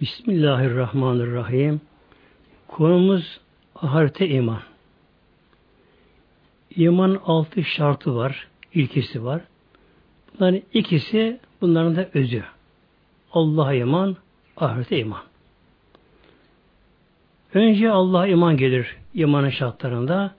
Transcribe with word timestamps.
Bismillahirrahmanirrahim. 0.00 1.80
Konumuz 2.68 3.40
ahirete 3.76 4.28
iman. 4.28 4.60
İman 6.76 7.20
altı 7.24 7.64
şartı 7.64 8.16
var, 8.16 8.48
ilkesi 8.74 9.24
var. 9.24 9.42
Bunların 10.32 10.62
ikisi 10.72 11.40
bunların 11.60 11.96
da 11.96 12.08
özü. 12.14 12.44
Allah'a 13.32 13.74
iman, 13.74 14.16
ahirete 14.56 14.98
iman. 14.98 15.22
Önce 17.54 17.90
Allah'a 17.90 18.26
iman 18.26 18.56
gelir 18.56 18.96
imanın 19.14 19.50
şartlarında. 19.50 20.34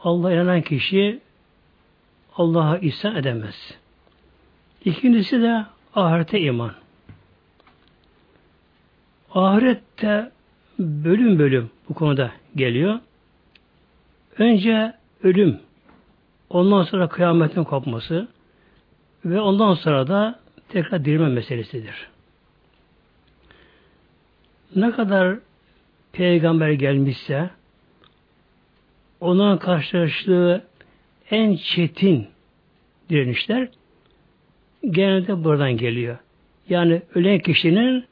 Allah 0.00 0.32
inanan 0.32 0.62
kişi 0.62 1.20
Allah'a 2.36 2.78
ihsan 2.78 3.16
edemez. 3.16 3.78
İkincisi 4.84 5.42
de 5.42 5.66
ahirete 5.94 6.40
iman. 6.40 6.81
Ahirette 9.34 10.30
bölüm 10.78 11.38
bölüm 11.38 11.70
bu 11.88 11.94
konuda 11.94 12.32
geliyor. 12.56 12.98
Önce 14.38 14.92
ölüm, 15.22 15.60
ondan 16.50 16.82
sonra 16.82 17.08
kıyametin 17.08 17.64
kopması 17.64 18.28
ve 19.24 19.40
ondan 19.40 19.74
sonra 19.74 20.08
da 20.08 20.40
tekrar 20.68 21.04
dirilme 21.04 21.28
meselesidir. 21.28 22.08
Ne 24.76 24.90
kadar 24.90 25.38
peygamber 26.12 26.70
gelmişse 26.70 27.50
onun 29.20 29.56
karşılaştığı 29.56 30.64
en 31.30 31.56
çetin 31.56 32.26
direnişler 33.10 33.68
genelde 34.90 35.44
buradan 35.44 35.76
geliyor. 35.76 36.18
Yani 36.68 37.02
ölen 37.14 37.38
kişinin 37.38 38.04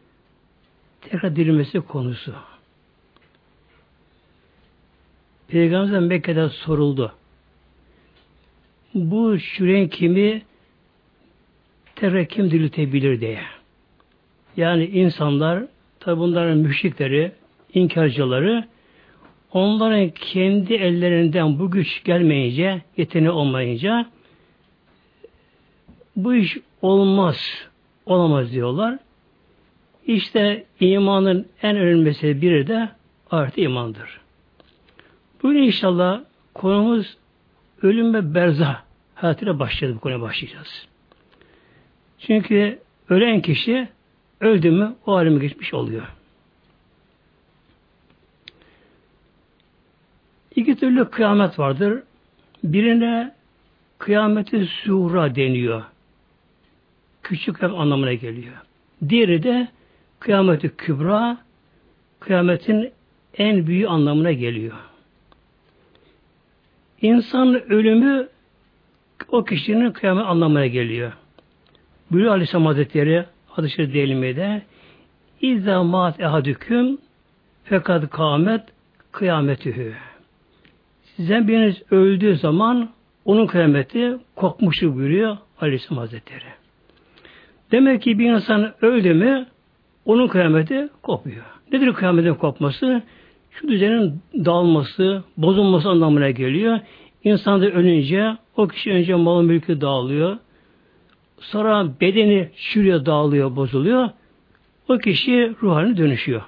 tekrar 1.01 1.37
dirilmesi 1.37 1.81
konusu. 1.81 2.34
Peygamber'den 5.48 6.03
Mekke'de 6.03 6.48
soruldu. 6.48 7.12
Bu 8.95 9.39
şüren 9.39 9.89
kimi 9.89 10.42
tekrar 11.97 12.27
kim 12.27 12.51
diriltebilir 12.51 13.20
diye. 13.20 13.41
Yani 14.57 14.84
insanlar, 14.87 15.65
tabi 16.01 16.20
bunların 16.20 16.59
müşrikleri, 16.59 17.33
inkarcıları 17.75 18.64
onların 19.53 20.09
kendi 20.11 20.75
ellerinden 20.75 21.59
bu 21.59 21.70
güç 21.70 22.05
gelmeyince, 22.05 22.83
yeteneği 22.97 23.31
olmayınca 23.31 24.07
bu 26.17 26.35
iş 26.35 26.59
olmaz, 26.83 27.69
olamaz 28.07 28.53
diyorlar. 28.53 28.98
İşte 30.06 30.65
imanın 30.81 31.47
en 31.62 31.77
önemli 31.77 32.43
biri 32.43 32.67
de 32.67 32.89
artı 33.31 33.61
imandır. 33.61 34.20
Bugün 35.42 35.62
inşallah 35.62 36.20
konumuz 36.55 37.17
ölüm 37.83 38.15
ve 38.15 38.34
berza 38.34 38.83
hayatıyla 39.15 39.59
başlayacağız. 39.59 39.97
Bu 39.97 40.01
konuya 40.01 40.20
başlayacağız. 40.20 40.87
Çünkü 42.19 42.79
ölen 43.09 43.42
kişi 43.42 43.89
öldü 44.41 44.70
mü 44.70 44.95
o 45.07 45.17
aleme 45.17 45.39
geçmiş 45.39 45.75
oluyor. 45.75 46.07
İki 50.57 50.77
türlü 50.77 51.11
kıyamet 51.11 51.59
vardır. 51.59 52.03
Birine 52.64 53.35
kıyameti 53.98 54.67
sura 54.67 55.35
deniyor. 55.35 55.83
Küçük 57.23 57.62
ev 57.62 57.73
anlamına 57.73 58.12
geliyor. 58.12 58.57
Diğeri 59.09 59.42
de 59.42 59.69
kıyameti 60.21 60.77
kübra, 60.77 61.39
kıyametin 62.21 62.93
en 63.35 63.67
büyüğü 63.67 63.87
anlamına 63.87 64.33
geliyor. 64.33 64.77
İnsan 67.03 67.73
ölümü 67.73 68.29
o 69.29 69.45
kişinin 69.45 69.92
kıyamet 69.92 70.27
anlamına 70.27 70.67
geliyor. 70.67 71.13
Buyuruyor 72.11 72.33
Aleyhisselam 72.33 72.67
Hazretleri 72.67 73.25
hadis-i 73.48 73.75
şerif 73.75 74.63
İzâ 75.41 75.83
mât 75.83 76.20
ehadüküm 76.20 76.98
fekad 77.64 78.09
kâmet 78.11 78.61
kıyametühü. 79.13 79.95
Sizden 81.03 81.48
biriniz 81.48 81.83
öldüğü 81.91 82.36
zaman 82.36 82.91
onun 83.25 83.47
kıyameti 83.47 84.17
kopmuşu 84.36 84.95
buyuruyor 84.95 85.36
Aleyhisselam 85.61 85.98
Hazretleri. 85.98 86.45
Demek 87.70 88.03
ki 88.03 88.19
bir 88.19 88.30
insan 88.30 88.75
öldü 88.83 89.14
mü 89.14 89.47
onun 90.05 90.28
kıyameti 90.28 90.88
kopuyor. 91.02 91.44
Nedir 91.72 91.92
kıyametin 91.92 92.34
kopması? 92.34 93.02
Şu 93.50 93.68
düzenin 93.68 94.20
dağılması, 94.34 95.24
bozulması 95.36 95.88
anlamına 95.88 96.30
geliyor. 96.30 96.80
İnsan 97.24 97.61
da 97.61 97.66
ölünce 97.66 98.36
o 98.56 98.68
kişi 98.68 98.90
önce 98.90 99.14
malı 99.14 99.42
mülkü 99.42 99.80
dağılıyor. 99.80 100.36
Sonra 101.40 101.88
bedeni 102.00 102.48
şuraya 102.56 103.06
dağılıyor, 103.06 103.56
bozuluyor. 103.56 104.08
O 104.88 104.98
kişi 104.98 105.55
ruh 105.62 105.74
haline 105.74 105.96
dönüşüyor. 105.96 106.42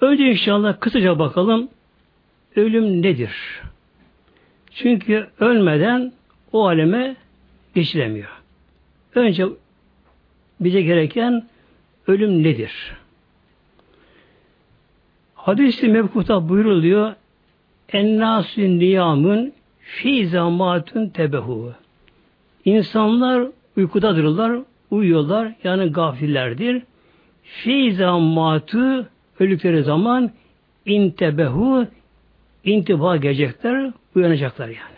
Önce 0.00 0.24
inşallah 0.30 0.80
kısaca 0.80 1.18
bakalım 1.18 1.68
ölüm 2.56 3.02
nedir? 3.02 3.62
Çünkü 4.70 5.26
ölmeden 5.40 6.12
o 6.52 6.66
aleme 6.66 7.16
geçilemiyor. 7.74 8.30
Önce 9.14 9.46
bize 10.60 10.82
gereken 10.82 11.44
ölüm 12.06 12.42
nedir? 12.42 12.72
Hadis-i 15.34 15.88
mevkuta 15.88 16.48
buyuruluyor 16.48 17.14
Ennâsü 17.92 18.78
niyamın 18.78 19.52
fi 19.80 20.26
zamatun 20.26 21.08
tebehu. 21.08 21.72
İnsanlar 22.64 23.46
uykudadırlar, 23.76 24.58
uyuyorlar, 24.90 25.52
yani 25.64 25.92
gafillerdir. 25.92 26.82
Fi 27.42 27.94
zamatı 27.94 29.08
öldükleri 29.40 29.82
zaman 29.82 30.30
intebehu 30.86 31.86
intiba 32.64 33.16
gelecekler, 33.16 33.92
uyanacaklar 34.14 34.68
yani. 34.68 34.93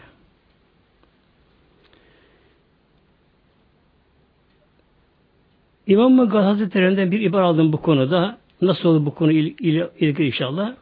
İmam 5.87 6.17
Gazali 6.17 6.45
Hazretlerinden 6.45 7.11
bir 7.11 7.21
ibar 7.21 7.43
aldım 7.43 7.73
bu 7.73 7.83
konuda. 7.83 8.39
Nasıl 8.63 8.89
olur 8.89 9.07
bu 9.07 9.15
konu 9.15 9.33
il, 9.33 9.55
il, 9.61 9.83
ilgili 10.01 10.27
inşallah. 10.27 10.75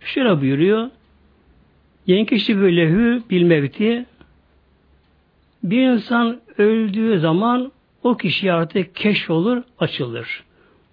Şöyle 0.00 0.40
buyuruyor. 0.40 0.90
Yenkişi 2.06 2.58
böyle 2.58 2.90
hü 2.90 3.22
bilmevti 3.30 4.06
bir 5.62 5.82
insan 5.82 6.40
öldüğü 6.58 7.18
zaman 7.18 7.72
o 8.02 8.16
kişi 8.16 8.52
artık 8.52 8.94
keş 8.94 9.30
olur, 9.30 9.62
açılır. 9.78 10.44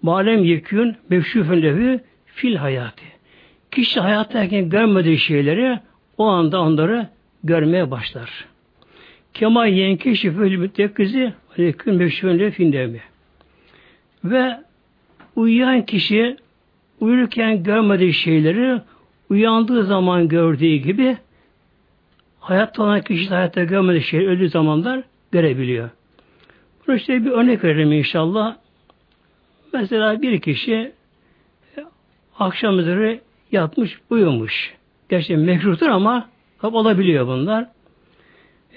Malem 0.02 0.44
yekün 0.44 0.96
mevşufen 1.08 1.62
lehü 1.62 2.00
fil 2.26 2.56
hayatı. 2.56 3.04
Kişi 3.70 4.00
hayattayken 4.00 4.68
görmediği 4.68 5.18
şeyleri 5.18 5.80
o 6.18 6.24
anda 6.24 6.60
onları 6.60 7.08
görmeye 7.44 7.90
başlar. 7.90 8.44
Kema 9.34 9.66
yenkeşi 9.66 10.30
fil 10.30 10.56
müttekkizi 10.56 11.32
yekün 11.56 11.94
mevşufen 11.94 12.38
lehü 12.38 12.50
fil 12.50 12.72
devmi. 12.72 13.00
Ve 14.24 14.60
uyuyan 15.36 15.86
kişi 15.86 16.36
uyurken 17.00 17.62
görmediği 17.62 18.14
şeyleri 18.14 18.80
uyandığı 19.30 19.84
zaman 19.84 20.28
gördüğü 20.28 20.74
gibi 20.76 21.16
hayatta 22.40 22.82
olan 22.82 23.00
kişi 23.00 23.28
hayatta 23.28 23.64
görmediği 23.64 24.02
şey 24.02 24.26
öldüğü 24.26 24.48
zamanlar 24.48 25.02
görebiliyor. 25.32 25.90
Bunu 26.86 26.96
işte 26.96 27.24
bir 27.24 27.30
örnek 27.30 27.64
verelim 27.64 27.92
inşallah. 27.92 28.56
Mesela 29.72 30.22
bir 30.22 30.40
kişi 30.40 30.92
akşam 32.38 32.78
üzeri 32.78 33.20
yatmış, 33.52 34.00
uyumuş. 34.10 34.74
Gerçi 35.08 35.36
mekruhtur 35.36 35.86
ama 35.88 36.28
hep 36.60 36.74
olabiliyor 36.74 37.26
bunlar. 37.26 37.66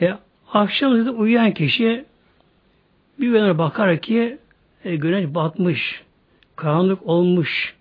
E, 0.01 0.13
akşam 0.53 0.95
üzeri 0.95 1.09
uyuyan 1.09 1.51
kişi 1.51 2.05
bir 3.19 3.27
yöne 3.27 3.57
bakar 3.57 4.01
ki 4.01 4.37
e, 4.85 4.95
güneş 4.95 5.35
batmış, 5.35 6.03
karanlık 6.55 7.07
olmuş, 7.07 7.75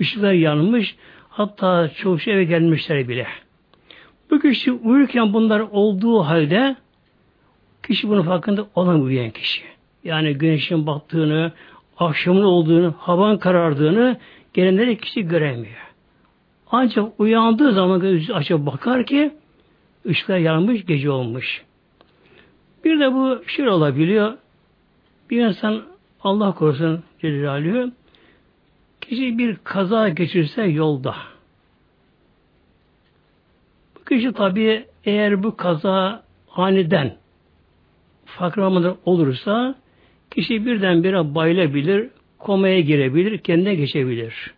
ışıklar 0.00 0.32
yanmış, 0.32 0.96
hatta 1.28 1.88
çoğu 1.88 2.18
şey 2.18 2.34
eve 2.34 2.44
gelmişler 2.44 3.08
bile. 3.08 3.26
Bu 4.30 4.40
kişi 4.40 4.72
uyurken 4.72 5.32
bunlar 5.32 5.60
olduğu 5.60 6.22
halde 6.22 6.76
kişi 7.82 8.08
bunun 8.08 8.22
farkında 8.22 8.66
olan 8.74 9.02
uyuyan 9.02 9.30
kişi. 9.30 9.62
Yani 10.04 10.34
güneşin 10.34 10.86
battığını, 10.86 11.52
akşamın 11.98 12.42
olduğunu, 12.42 12.94
havan 12.98 13.38
karardığını 13.38 14.16
gelenleri 14.54 14.98
kişi 14.98 15.22
göremiyor. 15.28 15.92
Ancak 16.70 17.20
uyandığı 17.20 17.72
zaman 17.72 18.00
gözü 18.00 18.32
açıp 18.32 18.66
bakar 18.66 19.06
ki 19.06 19.30
ışıklar 20.06 20.38
yanmış, 20.38 20.86
gece 20.86 21.10
olmuş. 21.10 21.64
Bir 22.84 23.00
de 23.00 23.12
bu 23.12 23.42
şöyle 23.46 23.70
olabiliyor. 23.70 24.32
Bir 25.30 25.40
insan 25.46 25.82
Allah 26.24 26.54
korusun 26.54 27.02
Celaluhu 27.20 27.92
kişi 29.00 29.38
bir 29.38 29.56
kaza 29.64 30.08
geçirse 30.08 30.62
yolda 30.62 31.14
bu 33.96 34.04
kişi 34.04 34.32
tabi 34.32 34.84
eğer 35.04 35.42
bu 35.42 35.56
kaza 35.56 36.22
aniden 36.56 37.16
farklı 38.24 38.96
olursa 39.04 39.74
kişi 40.30 40.66
birdenbire 40.66 41.34
bayılabilir, 41.34 42.08
komaya 42.38 42.80
girebilir, 42.80 43.38
kendine 43.38 43.74
geçebilir. 43.74 44.54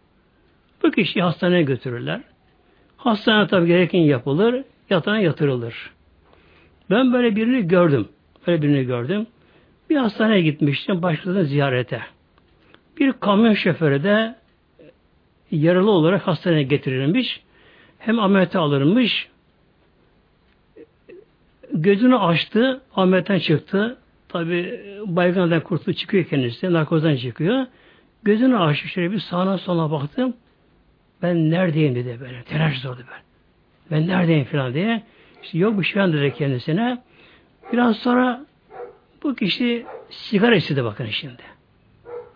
Bu 0.82 0.90
kişiyi 0.90 1.22
hastaneye 1.22 1.62
götürürler. 1.62 2.20
Hastane 2.96 3.46
tabi 3.46 3.66
gereken 3.66 3.98
yapılır, 3.98 4.64
yatağına 4.90 5.20
yatırılır. 5.20 5.90
Ben 6.90 7.12
böyle 7.12 7.36
birini 7.36 7.68
gördüm. 7.68 8.08
Böyle 8.46 8.62
birini 8.62 8.84
gördüm. 8.84 9.26
Bir 9.94 9.98
hastaneye 9.98 10.40
gitmiştim 10.40 11.02
başladığında 11.02 11.44
ziyarete. 11.44 12.00
Bir 12.98 13.12
kamyon 13.12 13.54
şoförü 13.54 14.02
de 14.02 14.34
yaralı 15.50 15.90
olarak 15.90 16.26
hastaneye 16.26 16.62
getirilmiş. 16.62 17.40
Hem 17.98 18.18
ameliyata 18.18 18.60
alınmış. 18.60 19.28
Gözünü 21.72 22.18
açtı, 22.18 22.80
ameliyatten 22.96 23.38
çıktı. 23.38 23.98
Tabi 24.28 24.80
baygınlardan 25.06 25.60
kurtuldu 25.60 25.92
çıkıyor 25.92 26.24
kendisi, 26.24 26.72
narkozdan 26.72 27.16
çıkıyor. 27.16 27.66
Gözünü 28.22 28.58
açtı 28.58 28.88
şöyle 28.88 29.12
bir 29.12 29.18
sağına 29.18 29.58
sola 29.58 29.90
baktım. 29.90 30.36
Ben 31.22 31.50
neredeyim 31.50 31.94
dedi 31.94 32.18
böyle. 32.20 32.42
Telaş 32.42 32.78
sordu 32.78 33.00
ben. 33.10 33.22
Ben 33.90 34.08
neredeyim 34.08 34.44
falan 34.44 34.74
diye. 34.74 35.02
İşte 35.42 35.58
yok 35.58 35.80
bir 35.80 35.84
şey 35.84 36.02
dedi 36.02 36.34
kendisine. 36.38 37.02
Biraz 37.72 37.96
sonra 37.96 38.46
bu 39.24 39.34
kişi 39.34 39.86
sigara 40.10 40.56
istedi 40.56 40.84
bakın 40.84 41.06
şimdi. 41.06 41.42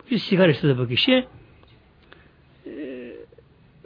Bu 0.00 0.08
kişi 0.08 0.26
sigara 0.26 0.50
istedi 0.50 0.79
bu 0.79 0.88
kişi. 0.88 1.26
Ee, 2.67 3.12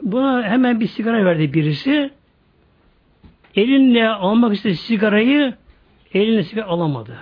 buna 0.01 0.43
hemen 0.43 0.79
bir 0.79 0.87
sigara 0.87 1.25
verdi 1.25 1.53
birisi. 1.53 2.11
Elinle 3.55 4.09
almak 4.09 4.55
istedi 4.55 4.75
sigarayı 4.75 5.53
eline 6.13 6.43
sigara 6.43 6.65
alamadı. 6.65 7.17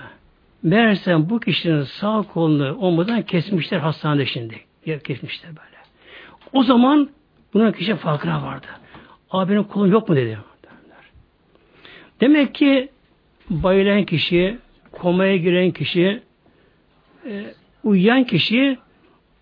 Meğerse 0.63 1.29
bu 1.29 1.39
kişinin 1.39 1.83
sağ 1.83 2.21
kolunu 2.33 2.77
omurdan 2.77 3.21
kesmişler 3.21 3.79
hastanede 3.79 4.25
şimdi. 4.25 4.55
Kesmişler 5.03 5.49
böyle. 5.49 5.77
O 6.53 6.63
zaman 6.63 7.09
bunun 7.53 7.71
kişi 7.71 7.95
farkına 7.95 8.43
vardı. 8.43 8.67
Abinin 9.31 9.63
kolun 9.63 9.91
yok 9.91 10.09
mu 10.09 10.15
dedi. 10.15 10.39
Demek 12.21 12.55
ki 12.55 12.89
bayılan 13.49 14.03
kişi, 14.03 14.57
komaya 14.91 15.37
giren 15.37 15.71
kişi, 15.71 16.21
e, 17.25 17.53
uyuyan 17.83 18.23
kişi 18.23 18.77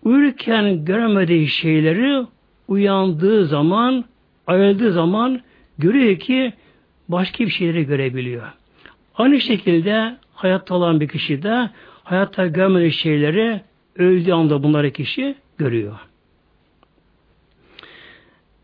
uyurken 0.04 0.84
göremediği 0.84 1.48
şeyleri 1.48 2.26
uyandığı 2.68 3.46
zaman, 3.46 4.04
ayıldığı 4.46 4.92
zaman 4.92 5.40
görüyor 5.78 6.16
ki 6.16 6.52
başka 7.08 7.44
bir 7.44 7.50
şeyleri 7.50 7.86
görebiliyor. 7.86 8.52
Aynı 9.14 9.40
şekilde 9.40 10.16
hayatta 10.34 10.74
olan 10.74 11.00
bir 11.00 11.08
kişi 11.08 11.42
de 11.42 11.70
hayatta 12.04 12.46
görmediği 12.46 12.92
şeyleri 12.92 13.60
öldüğü 13.96 14.32
anda 14.32 14.62
bunları 14.62 14.90
kişi 14.90 15.34
görüyor. 15.58 15.98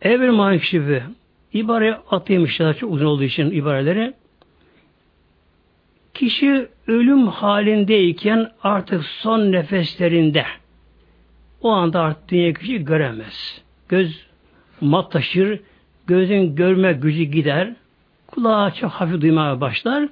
Evvel 0.02 0.30
mani 0.30 0.60
kişi 0.60 1.02
ibare 1.52 1.98
atayım 2.10 2.46
çok 2.46 2.92
uzun 2.92 3.06
olduğu 3.06 3.22
için 3.22 3.50
ibareleri 3.50 4.14
Kişi 6.16 6.68
ölüm 6.86 7.26
halindeyken 7.26 8.50
artık 8.62 9.04
son 9.04 9.52
nefeslerinde 9.52 10.44
o 11.62 11.70
anda 11.70 12.00
artık 12.00 12.28
dünya 12.28 12.52
kişi 12.52 12.84
göremez. 12.84 13.62
Göz 13.88 14.26
mat 14.80 15.12
taşır, 15.12 15.60
gözün 16.06 16.54
görme 16.54 16.92
gücü 16.92 17.22
gider, 17.22 17.74
kulağa 18.26 18.70
çok 18.70 18.90
hafif 18.90 19.20
duymaya 19.20 19.60
başlar, 19.60 20.08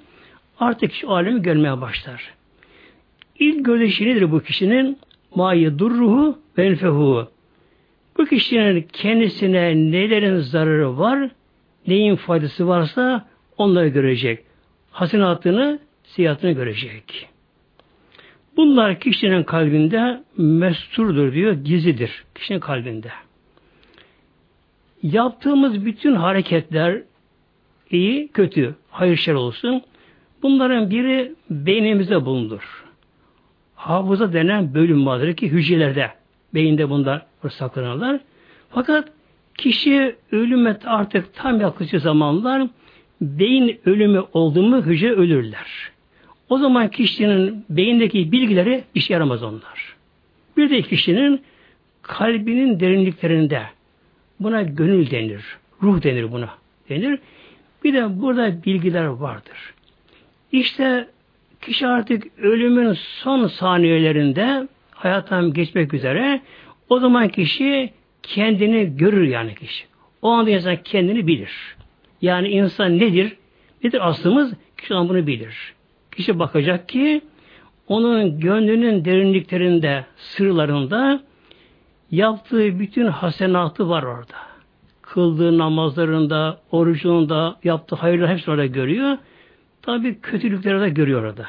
artık 0.59 0.91
kişi 0.91 1.07
alemi 1.07 1.43
görmeye 1.43 1.81
başlar. 1.81 2.35
İlk 3.39 3.65
görüşü 3.65 4.07
nedir 4.07 4.33
bu 4.33 4.41
kişinin? 4.41 4.99
Mayi 5.35 5.79
durruhu 5.79 6.39
ve 6.59 6.67
enfehu. 6.67 7.29
Bu 8.19 8.25
kişinin 8.25 8.89
kendisine 8.93 9.77
nelerin 9.77 10.39
zararı 10.39 10.99
var, 10.99 11.31
neyin 11.87 12.17
faydası 12.17 12.69
varsa 12.69 13.29
onları 13.59 13.89
görecek. 13.89 14.45
Hasenatını 14.91 15.79
siyahını 16.05 16.53
görecek. 16.53 17.29
Bunlar 18.57 19.01
kişinin 19.01 19.43
kalbinde 19.43 20.23
mesturdur 20.37 21.33
diyor, 21.33 21.53
gizlidir 21.53 22.25
kişinin 22.35 22.61
kalbinde. 22.61 23.09
Yaptığımız 25.03 25.85
bütün 25.85 26.15
hareketler 26.15 27.03
iyi, 27.91 28.29
kötü, 28.29 28.75
hayır 28.91 29.17
şer 29.17 29.35
olsun. 29.35 29.83
Bunların 30.43 30.91
biri 30.91 31.35
beynimizde 31.51 32.25
bulunur. 32.25 32.85
Hafıza 33.75 34.33
denen 34.33 34.75
bölüm 34.75 35.07
vardır 35.07 35.37
ki 35.37 35.49
hücrelerde, 35.49 36.11
beyinde 36.55 36.91
bunlar 36.91 37.27
saklanırlar. 37.51 38.21
Fakat 38.71 39.09
kişi 39.59 40.17
ölüme 40.33 40.79
artık 40.85 41.35
tam 41.35 41.61
yaklaşık 41.61 42.01
zamanlar 42.01 42.69
beyin 43.21 43.81
ölümü 43.87 44.23
oldu 44.33 44.63
mu 44.63 44.83
hücre 44.87 45.13
ölürler. 45.13 45.94
O 46.49 46.59
zaman 46.59 46.91
kişinin 46.91 47.65
beyindeki 47.71 48.33
bilgileri 48.33 48.85
işe 48.95 49.13
yaramaz 49.13 49.43
onlar. 49.43 49.97
Bir 50.57 50.71
de 50.71 50.83
kişinin 50.83 51.43
kalbinin 52.03 52.81
derinliklerinde 52.81 53.63
buna 54.41 54.63
gönül 54.63 55.11
denir, 55.11 55.43
ruh 55.83 56.03
denir 56.03 56.33
buna 56.33 56.49
denir. 56.89 57.19
Bir 57.85 57.95
de 57.95 58.21
burada 58.21 58.65
bilgiler 58.65 59.05
vardır. 59.05 59.75
İşte 60.53 61.09
kişi 61.61 61.87
artık 61.87 62.27
ölümün 62.39 62.93
son 62.93 63.47
saniyelerinde 63.47 64.69
hayattan 64.91 65.53
geçmek 65.53 65.95
üzere 65.95 66.41
o 66.89 66.99
zaman 66.99 67.29
kişi 67.29 67.91
kendini 68.23 68.97
görür 68.97 69.29
yani 69.29 69.55
kişi. 69.55 69.85
O 70.23 70.31
anda 70.31 70.51
insan 70.51 70.77
kendini 70.77 71.27
bilir. 71.27 71.77
Yani 72.23 72.49
insan 72.49 72.99
nedir? 72.99 73.37
Nedir 73.85 74.09
aslımız? 74.09 74.53
Kişi 74.77 74.95
bunu 74.95 75.27
bilir. 75.27 75.75
Kişi 76.17 76.39
bakacak 76.39 76.89
ki 76.89 77.23
onun 77.89 78.41
gönlünün 78.41 79.05
derinliklerinde, 79.05 80.05
sırlarında 80.17 81.21
yaptığı 82.11 82.79
bütün 82.81 83.07
hasenatı 83.07 83.89
var 83.89 84.03
orada. 84.03 84.37
Kıldığı 85.03 85.59
namazlarında, 85.59 86.61
orucunda, 86.71 87.57
yaptığı 87.65 87.97
hayırlar 87.97 88.31
hepsi 88.31 88.51
orada 88.51 88.67
görüyor. 88.67 89.19
Tabi 89.83 90.21
kötülükleri 90.21 90.81
de 90.81 90.89
görüyor 90.89 91.23
orada. 91.23 91.47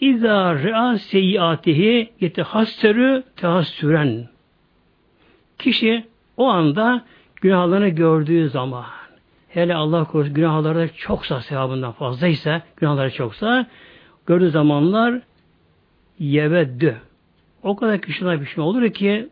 İzâ 0.00 0.54
re'a 0.54 0.98
seyyiatihi 0.98 2.10
yetehasserü 2.20 3.22
tehassüren. 3.36 4.28
Kişi 5.58 6.04
o 6.36 6.46
anda 6.46 7.04
günahlarını 7.36 7.88
gördüğü 7.88 8.48
zaman 8.48 8.84
hele 9.54 9.74
Allah 9.74 10.04
korusun 10.04 10.34
günahları 10.34 10.90
çoksa 10.96 11.40
sevabından 11.40 11.92
fazlaysa 11.92 12.62
günahları 12.76 13.14
çoksa 13.14 13.66
gördüğü 14.26 14.50
zamanlar 14.50 15.20
yeveddü. 16.18 16.96
O 17.62 17.76
kadar 17.76 18.00
kişiler 18.00 18.40
bir 18.40 18.56
olur 18.56 18.90
ki 18.90 19.28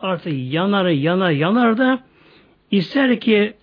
artık 0.00 0.32
yanar 0.52 0.86
yanar 0.86 1.30
yanar 1.30 1.78
da 1.78 1.98
ister 2.70 3.20
ki 3.20 3.54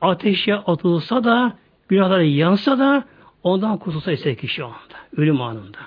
ateşe 0.00 0.54
atılsa 0.54 1.24
da 1.24 1.56
günahları 1.88 2.24
yansa 2.24 2.78
da 2.78 3.04
ondan 3.42 3.78
kurtulsa 3.78 4.12
ister 4.12 4.36
kişi 4.36 4.64
o 4.64 4.66
anda. 4.66 4.96
Ölüm 5.16 5.40
anında. 5.40 5.78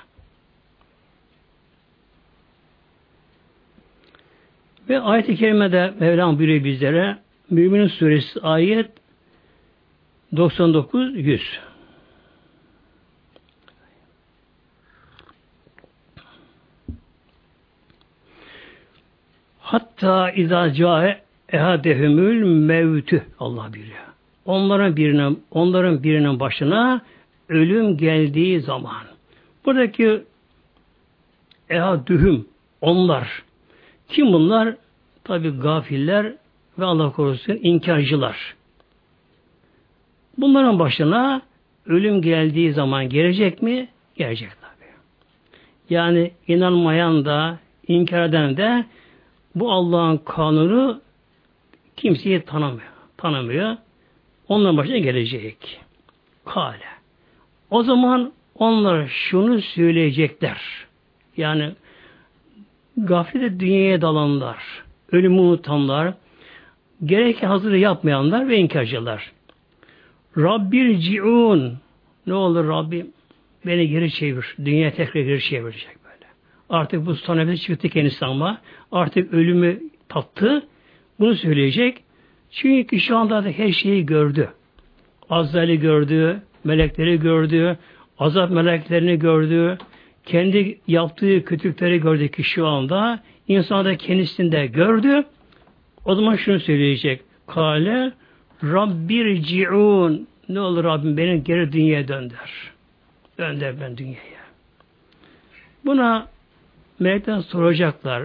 Ve 4.89 4.99
ayet-i 4.99 5.35
kerimede 5.35 5.93
Mevlam 5.99 6.37
buyuruyor 6.37 6.63
bizlere 6.63 7.17
Müminin 7.49 7.87
suresi 7.87 8.41
ayet 8.41 8.91
99 10.35 11.15
100 11.15 11.41
Hatta 19.59 20.31
izâ 20.31 20.73
câe 20.73 21.21
ehadehümül 21.49 22.43
mevtü 22.43 23.25
Allah 23.39 23.73
biliyor. 23.73 23.99
Onların 24.45 24.95
birinin 24.95 25.43
onların 25.51 26.03
birinin 26.03 26.39
başına 26.39 27.01
ölüm 27.49 27.97
geldiği 27.97 28.61
zaman. 28.61 29.03
Buradaki 29.65 30.23
ehadühüm 31.69 32.47
onlar. 32.81 33.43
Kim 34.09 34.33
bunlar? 34.33 34.75
Tabi 35.23 35.49
gafiller 35.49 36.33
ve 36.79 36.85
Allah 36.85 37.11
korusun 37.11 37.59
inkarcılar. 37.61 38.55
Bunların 40.41 40.79
başına 40.79 41.41
ölüm 41.85 42.21
geldiği 42.21 42.73
zaman 42.73 43.09
gelecek 43.09 43.61
mi? 43.61 43.87
Gelecek 44.15 44.49
tabi. 44.61 44.89
Yani 45.89 46.31
inanmayan 46.47 47.25
da, 47.25 47.57
inkar 47.87 48.23
eden 48.23 48.57
de 48.57 48.85
bu 49.55 49.71
Allah'ın 49.71 50.17
kanunu 50.17 51.01
kimseyi 51.97 52.41
tanımıyor. 52.41 52.89
Tanımıyor. 53.17 53.77
Onların 54.47 54.77
başına 54.77 54.97
gelecek. 54.97 55.79
Kale. 56.45 56.85
O 57.69 57.83
zaman 57.83 58.33
onlar 58.55 59.07
şunu 59.07 59.61
söyleyecekler. 59.61 60.61
Yani 61.37 61.71
gaflete 62.97 63.59
dünyaya 63.59 64.01
dalanlar, 64.01 64.57
ölümü 65.11 65.39
unutanlar, 65.39 66.13
gereken 67.05 67.47
hazırı 67.47 67.77
yapmayanlar 67.77 68.47
ve 68.47 68.57
inkarcılar. 68.57 69.31
Rabbir 70.37 70.97
ci'un 70.97 71.77
ne 72.27 72.33
olur 72.33 72.67
Rabbim 72.67 73.07
beni 73.65 73.89
geri 73.89 74.11
çevir. 74.11 74.55
Dünya 74.65 74.91
tekrar 74.91 75.21
geri 75.21 75.41
çevirecek 75.41 75.97
böyle. 76.03 76.31
Artık 76.69 77.05
bu 77.05 77.15
son 77.15 77.37
nefesi 77.37 77.63
çıktı 77.63 77.89
kendisi 77.89 78.25
ama 78.25 78.61
artık 78.91 79.33
ölümü 79.33 79.79
tattı. 80.09 80.67
Bunu 81.19 81.35
söyleyecek. 81.35 82.03
Çünkü 82.51 82.99
şu 82.99 83.17
anda 83.17 83.43
da 83.43 83.49
her 83.49 83.71
şeyi 83.71 84.05
gördü. 84.05 84.49
Azrail'i 85.29 85.79
gördü, 85.79 86.41
melekleri 86.63 87.19
gördü, 87.19 87.77
azap 88.19 88.51
meleklerini 88.51 89.19
gördü, 89.19 89.77
kendi 90.25 90.79
yaptığı 90.87 91.45
kötülükleri 91.45 92.01
gördü 92.01 92.27
ki 92.27 92.43
şu 92.43 92.67
anda 92.67 93.19
insan 93.47 93.85
da 93.85 93.97
kendisini 93.97 94.51
de 94.51 94.65
gördü. 94.65 95.23
O 96.05 96.15
zaman 96.15 96.35
şunu 96.35 96.59
söyleyecek. 96.59 97.21
Kale 97.47 98.11
Rabbir 98.63 99.41
ci'un 99.43 100.27
ne 100.49 100.59
olur 100.59 100.83
Rabbim 100.83 101.17
beni 101.17 101.43
geri 101.43 101.71
dünyaya 101.71 102.07
dönder. 102.07 102.71
Dönder 103.37 103.81
ben 103.81 103.97
dünyaya. 103.97 104.39
Buna 105.85 106.27
melekten 106.99 107.39
soracaklar. 107.39 108.23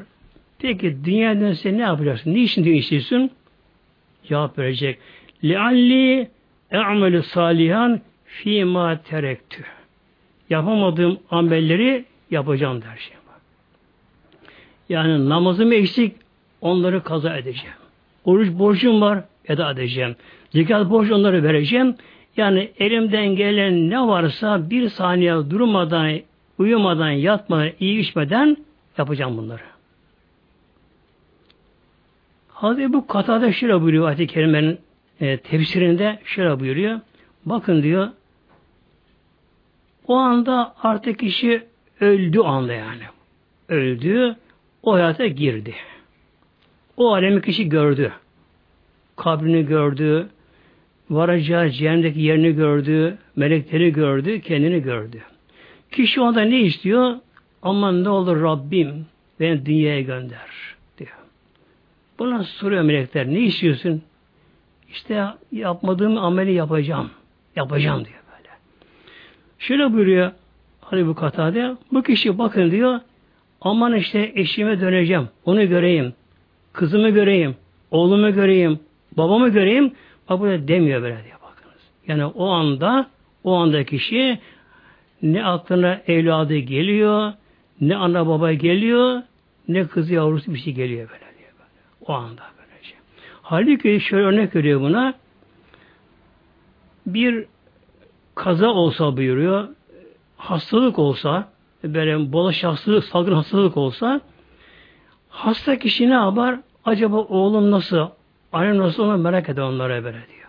Peki 0.59 1.05
dünya 1.05 1.41
dönse 1.41 1.79
ne 1.79 1.83
yapacaksın? 1.83 2.35
Niçin 2.35 2.65
dünya 2.65 2.77
istiyorsun? 2.77 3.31
Cevap 4.25 4.59
verecek. 4.59 4.99
Lealli 5.45 6.31
e'melü 6.71 7.23
salihan 7.23 8.01
fîmâ 8.25 9.03
terektü. 9.03 9.65
Yapamadığım 10.51 11.19
amelleri 11.31 12.05
yapacağım 12.31 12.83
der 12.83 12.97
şey. 12.97 13.17
Yani 14.89 15.29
namazım 15.29 15.73
eksik, 15.73 16.17
onları 16.61 17.03
kaza 17.03 17.37
edeceğim. 17.37 17.77
Oruç 18.25 18.49
borcum 18.53 19.01
var, 19.01 19.25
eda 19.49 19.71
edeceğim. 19.71 20.17
Zekat 20.51 20.91
borcu 20.91 21.15
onları 21.15 21.43
vereceğim. 21.43 21.95
Yani 22.37 22.71
elimden 22.79 23.37
gelen 23.37 23.91
ne 23.91 24.01
varsa 24.01 24.71
bir 24.71 24.89
saniye 24.89 25.35
durmadan, 25.35 26.21
uyumadan, 26.59 27.11
yatmadan, 27.11 27.71
iyi 27.81 28.01
içmeden 28.01 28.57
yapacağım 28.99 29.37
bunları. 29.37 29.63
Hazreti 32.49 32.93
bu 32.93 33.07
Katade 33.07 33.53
şöyle 33.53 33.81
buyuruyor 33.81 34.09
ayet-i 34.09 34.27
kerimenin 34.27 34.79
e, 35.21 35.37
tefsirinde 35.37 36.19
şöyle 36.25 36.61
buyuruyor. 36.61 37.01
Bakın 37.45 37.83
diyor 37.83 38.09
o 40.09 40.15
anda 40.17 40.75
artık 40.83 41.19
kişi 41.19 41.63
öldü 42.01 42.41
anda 42.41 42.73
yani. 42.73 43.03
Öldü, 43.69 44.37
o 44.83 44.95
hayata 44.95 45.27
girdi. 45.27 45.75
O 46.97 47.13
alemi 47.15 47.43
kişi 47.43 47.69
gördü. 47.69 48.13
Kabrini 49.17 49.67
gördü, 49.67 50.29
varacağı 51.11 51.71
cehennemdeki 51.71 52.21
yerini 52.21 52.53
gördü, 52.53 53.19
melekleri 53.37 53.93
gördü, 53.93 54.41
kendini 54.41 54.83
gördü. 54.83 55.23
Kişi 55.93 56.21
onda 56.21 56.43
ne 56.43 56.61
istiyor? 56.61 57.15
Aman 57.63 58.05
ne 58.05 58.09
olur 58.09 58.43
Rabbim 58.43 59.07
beni 59.41 59.67
dünyaya 59.67 60.01
gönder 60.01 60.75
diyor. 60.99 61.11
Buna 62.19 62.45
soruyor 62.45 62.83
melekler 62.83 63.27
ne 63.27 63.41
istiyorsun? 63.41 64.03
İşte 64.89 65.25
yapmadığım 65.53 66.19
ameli 66.19 66.53
yapacağım. 66.53 67.11
Yapacağım 67.57 68.05
diyor 68.05 68.21
böyle. 68.31 68.51
Şöyle 69.59 69.93
buyuruyor 69.93 70.33
Hani 70.85 71.07
bu 71.07 71.15
Katade 71.15 71.77
bu 71.93 72.03
kişi 72.03 72.39
bakın 72.39 72.71
diyor 72.71 73.01
aman 73.61 73.95
işte 73.95 74.33
eşime 74.35 74.81
döneceğim. 74.81 75.29
Onu 75.45 75.69
göreyim. 75.69 76.13
Kızımı 76.73 77.11
göreyim. 77.11 77.57
Oğlumu 77.91 78.35
göreyim. 78.35 78.79
Babamı 79.17 79.49
göreyim. 79.49 79.93
Bak 80.29 80.41
burada 80.41 80.69
demiyor 80.69 81.03
böyle 81.03 81.25
diye 81.25 81.35
bakınız. 81.35 81.83
Yani 82.07 82.25
o 82.25 82.47
anda 82.49 83.11
o 83.45 83.55
anda 83.55 83.85
kişi 83.85 84.39
ne 85.23 85.45
aklına 85.45 86.01
evladı 86.07 86.57
geliyor, 86.57 87.33
ne 87.81 87.97
ana 87.97 88.27
baba 88.27 88.53
geliyor, 88.53 89.23
ne 89.69 89.87
kızı 89.87 90.15
yavrusu 90.15 90.55
bir 90.55 90.59
şey 90.59 90.75
geliyor 90.75 91.09
böyle 91.11 91.39
diye 91.39 91.49
böyle. 91.59 91.71
O 92.07 92.13
anda 92.13 92.43
böylece. 92.59 92.95
Halbuki 93.43 94.01
şöyle 94.01 94.25
örnek 94.25 94.57
veriyor 94.57 94.81
buna. 94.81 95.15
Bir 97.07 97.45
kaza 98.35 98.69
olsa 98.69 99.17
buyuruyor, 99.17 99.69
hastalık 100.37 100.99
olsa, 100.99 101.49
böyle 101.85 102.33
bolaş 102.33 102.65
hastalık, 102.65 103.05
salgın 103.05 103.33
hastalık 103.33 103.77
olsa, 103.77 104.21
hasta 105.29 105.79
kişi 105.79 106.11
ne 106.11 106.15
yapar? 106.15 106.61
Acaba 106.85 107.17
oğlum 107.17 107.71
nasıl, 107.71 108.09
annem 108.55 108.79
nasıl 108.79 109.03
onu 109.03 109.19
merak 109.19 109.49
eder 109.49 109.63
onlara 109.63 110.05
böyle 110.05 110.17
diyor. 110.17 110.49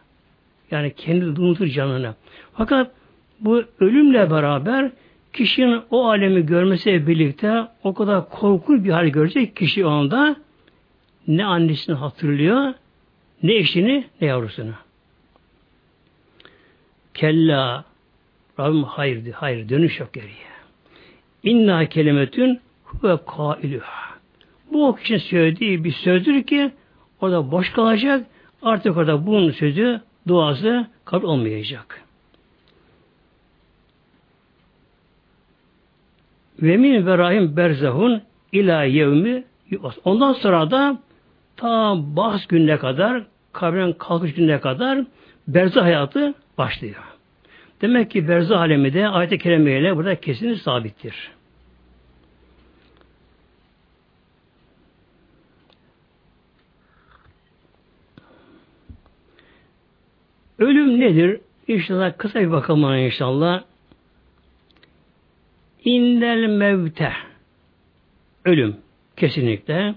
Yani 0.72 0.94
kendi 0.94 1.26
unutur 1.26 1.68
canını. 1.68 2.16
Fakat 2.54 2.92
bu 3.40 3.64
ölümle 3.80 4.32
beraber 4.32 4.92
kişinin 5.34 5.82
o 5.92 6.08
alemi 6.08 6.46
görmesiyle 6.46 7.08
birlikte 7.08 7.68
o 7.84 7.94
kadar 7.94 8.30
korkunç 8.30 8.86
bir 8.86 8.90
hal 8.90 9.08
görecek 9.08 9.56
kişi 9.56 9.86
o 9.86 9.90
anda 9.90 10.36
ne 11.28 11.46
annesini 11.46 11.96
hatırlıyor, 11.96 12.74
ne 13.44 13.56
eşini, 13.56 14.06
ne 14.22 14.28
yavrusunu. 14.28 14.74
Kella 17.14 17.86
Rabbim 18.60 18.84
hayır, 18.84 19.32
hayır 19.32 19.70
dönüş 19.70 20.00
yok 20.00 20.14
geriye. 20.14 20.56
İnna 21.44 21.86
kelimetün 21.86 22.60
huve 22.84 23.18
kailüha. 23.38 24.16
Bu 24.72 24.88
o 24.88 24.96
kişinin 24.96 25.20
söylediği 25.20 25.84
bir 25.84 25.92
sözdür 25.92 26.44
ki 26.44 26.72
orada 27.26 27.52
boş 27.52 27.70
kalacak. 27.70 28.26
Artık 28.62 28.98
orada 28.98 29.26
bunun 29.26 29.52
sözü, 29.52 30.02
duası 30.28 30.88
kabul 31.06 31.28
olmayacak. 31.28 32.02
Ve 36.62 36.78
min 36.78 37.06
verahim 37.06 37.58
berzahun 37.58 38.22
ila 38.52 38.84
yevmi 38.84 39.44
Ondan 40.04 40.34
sonra 40.34 40.72
da 40.72 40.98
ta 41.58 41.96
bahs 41.98 42.46
gününe 42.46 42.78
kadar, 42.78 43.24
kabrin 43.54 43.94
kalkış 43.94 44.34
gününe 44.34 44.60
kadar 44.60 45.06
berzah 45.48 45.84
hayatı 45.84 46.34
başlıyor. 46.58 47.04
Demek 47.82 48.12
ki 48.12 48.28
berzah 48.28 48.60
alemi 48.60 48.94
de 48.94 49.08
ayet-i 49.08 49.38
kerimeyle 49.38 49.96
burada 49.96 50.16
kesin 50.16 50.54
sabittir. 50.54 51.35
Ölüm 60.60 61.00
nedir? 61.00 61.40
İnşallah 61.68 62.18
kısa 62.18 62.40
bir 62.40 62.52
bakalım 62.52 62.96
inşallah. 62.96 63.64
İndel 65.84 66.48
mevte 66.48 67.14
ölüm 68.46 68.76
kesinlikle 69.18 69.96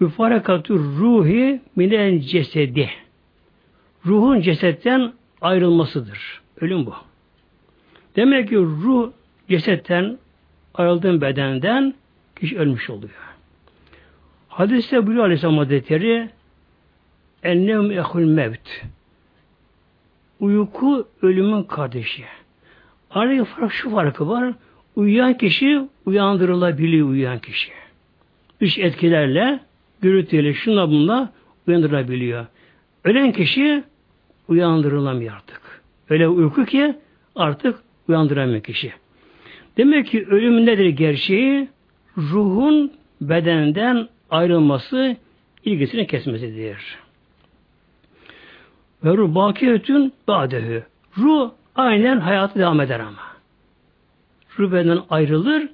müfarakatü 0.00 0.74
ruhi 0.74 1.60
minen 1.76 2.20
cesedi 2.20 2.90
ruhun 4.06 4.40
cesetten 4.40 5.12
ayrılmasıdır. 5.40 6.42
Ölüm 6.60 6.86
bu. 6.86 6.94
Demek 8.16 8.48
ki 8.48 8.56
ruh 8.56 9.12
cesetten 9.48 10.18
ayrıldığın 10.74 11.20
bedenden 11.20 11.94
kişi 12.36 12.58
ölmüş 12.58 12.90
oluyor. 12.90 13.34
Hadiste 14.48 15.06
buyuruyor 15.06 15.24
Aleyhisselam 15.24 15.58
Hazretleri 15.58 16.30
Ennevm 17.42 17.90
ehul 17.90 18.24
mevt 18.24 18.84
Uyku 20.40 21.08
ölümün 21.22 21.62
kardeşi. 21.62 22.24
Aradaki 23.10 23.44
fark 23.44 23.72
şu 23.72 23.90
farkı 23.90 24.28
var. 24.28 24.54
Uyuyan 24.96 25.38
kişi 25.38 25.80
uyandırılabiliyor 26.06 27.08
uyuyan 27.08 27.38
kişi. 27.38 27.70
Üç 28.60 28.78
etkilerle, 28.78 29.60
gürültüyle, 30.02 30.54
şunla 30.54 30.88
bunla 30.88 31.32
uyandırılabiliyor. 31.68 32.46
Ölen 33.04 33.32
kişi 33.32 33.84
uyandırılamıyor 34.48 35.34
artık. 35.34 35.82
Öyle 36.10 36.28
uyku 36.28 36.64
ki 36.64 36.94
artık 37.36 37.78
uyandıramıyor 38.08 38.62
kişi. 38.62 38.92
Demek 39.76 40.06
ki 40.06 40.26
ölüm 40.26 40.66
nedir 40.66 40.86
gerçeği? 40.86 41.68
Ruhun 42.18 42.92
bedenden 43.20 44.08
ayrılması, 44.30 45.16
ilgisini 45.64 46.06
kesmesidir. 46.06 47.03
Ve 49.04 49.16
ruh 49.16 49.34
bakiyetün 49.34 50.12
ba'dehü. 50.28 50.84
Ruh 51.18 51.50
aynen 51.74 52.20
hayatı 52.20 52.58
devam 52.58 52.80
eder 52.80 53.00
ama. 53.00 53.22
Ruh 54.58 54.72
bedenden 54.72 55.02
ayrılır, 55.10 55.68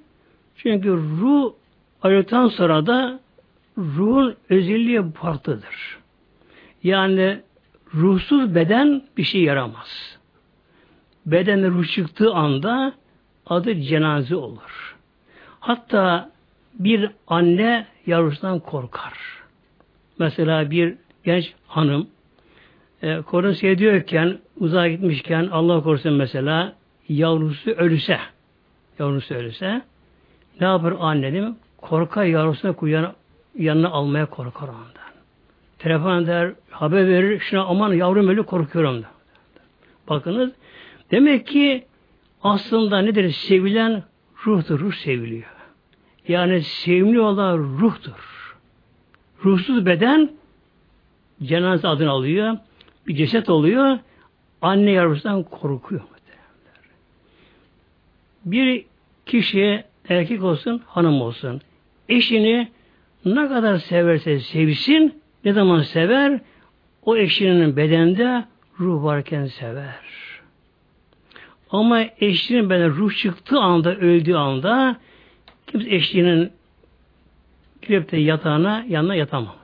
Çünkü 0.57 0.91
ruh 0.93 1.53
ayrıktan 2.03 2.49
sonra 2.49 2.87
da 2.87 3.21
ruhun 3.79 4.37
özelliği 4.49 5.03
farklıdır. 5.15 5.99
Yani 6.83 7.41
ruhsuz 7.95 8.55
beden 8.55 9.03
bir 9.17 9.25
şey 9.25 9.43
yaramaz. 9.43 10.19
Bedende 11.27 11.69
ruh 11.69 11.87
çıktığı 11.87 12.35
anda 12.35 12.93
adı 13.47 13.81
cenaze 13.81 14.37
olur. 14.37 14.97
Hatta 15.61 16.31
bir 16.75 17.11
anne 17.27 17.87
yavrusundan 18.07 18.61
korkar. 18.61 19.13
Mesela 20.19 20.71
bir 20.71 20.95
genç 21.25 21.55
hanım 21.67 22.07
e, 23.03 23.21
korun 23.23 23.53
seyrediyorken, 23.53 24.39
uzağa 24.57 24.89
gitmişken 24.89 25.49
Allah 25.53 25.83
korusun 25.83 26.13
mesela 26.13 26.73
yavrusu 27.09 27.71
ölürse 27.71 28.19
yavrusu 28.99 29.35
ölürse 29.35 29.83
ne 30.61 30.67
yapar 30.67 30.95
anne 31.01 31.33
değil 31.33 31.45
mi? 31.45 31.55
Korkar 31.77 32.25
yavrusuna 32.25 32.73
kuyan, 32.73 33.13
yanına 33.59 33.89
almaya 33.89 34.27
korkar 34.27 34.69
ondan. 34.69 35.11
Telefon 35.79 36.23
eder, 36.23 36.53
haber 36.71 37.09
verir, 37.09 37.41
şuna 37.41 37.65
aman 37.65 37.93
yavrum 37.93 38.29
ölü 38.29 38.43
korkuyorum 38.43 39.03
da. 39.03 39.07
Bakınız, 40.09 40.51
demek 41.11 41.47
ki 41.47 41.85
aslında 42.43 42.99
nedir? 42.99 43.31
Sevilen 43.31 44.03
ruhtur, 44.47 44.81
ruh 44.81 44.93
seviliyor. 44.93 45.51
Yani 46.29 46.63
sevimli 46.63 47.21
olan 47.21 47.59
ruhtur. 47.59 48.57
Ruhsuz 49.45 49.87
beden 49.87 50.31
cenaze 51.43 51.89
adını 51.89 52.11
alıyor. 52.11 52.57
Bir 53.11 53.17
ceset 53.17 53.51
oluyor. 53.51 53.99
Anne 54.63 54.91
yavrusundan 54.91 55.43
korkuyor. 55.43 56.01
Bir 58.45 58.85
kişi 59.27 59.85
erkek 60.09 60.43
olsun, 60.43 60.83
hanım 60.87 61.21
olsun. 61.21 61.61
Eşini 62.09 62.69
ne 63.25 63.49
kadar 63.49 63.79
severse 63.79 64.41
sevsin, 64.41 65.23
ne 65.45 65.53
zaman 65.53 65.83
sever, 65.83 66.41
o 67.03 67.17
eşinin 67.17 67.77
bedende 67.77 68.45
ruh 68.81 69.03
varken 69.03 69.47
sever. 69.47 69.95
Ama 71.71 72.01
eşinin 72.21 72.71
bedene 72.71 72.89
ruh 72.89 73.17
çıktığı 73.17 73.59
anda, 73.59 73.97
öldüğü 73.97 74.35
anda 74.35 74.97
kimse 75.67 75.95
eşinin 75.95 76.53
girip 77.83 78.13
de 78.13 78.17
yatağına, 78.17 78.85
yanına 78.89 79.15
yatamaz. 79.15 79.55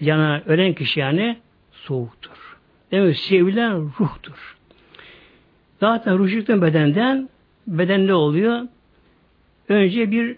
Yana 0.00 0.42
ölen 0.46 0.74
kişi 0.74 1.00
yani 1.00 1.38
soğuktur. 1.72 2.21
Demek 2.92 3.16
sevilen 3.16 3.90
ruhtur. 4.00 4.56
Zaten 5.80 6.18
ruh 6.18 6.30
çıktığı 6.30 6.62
bedenden 6.62 7.28
beden 7.66 8.06
ne 8.06 8.14
oluyor? 8.14 8.68
Önce 9.68 10.10
bir 10.10 10.36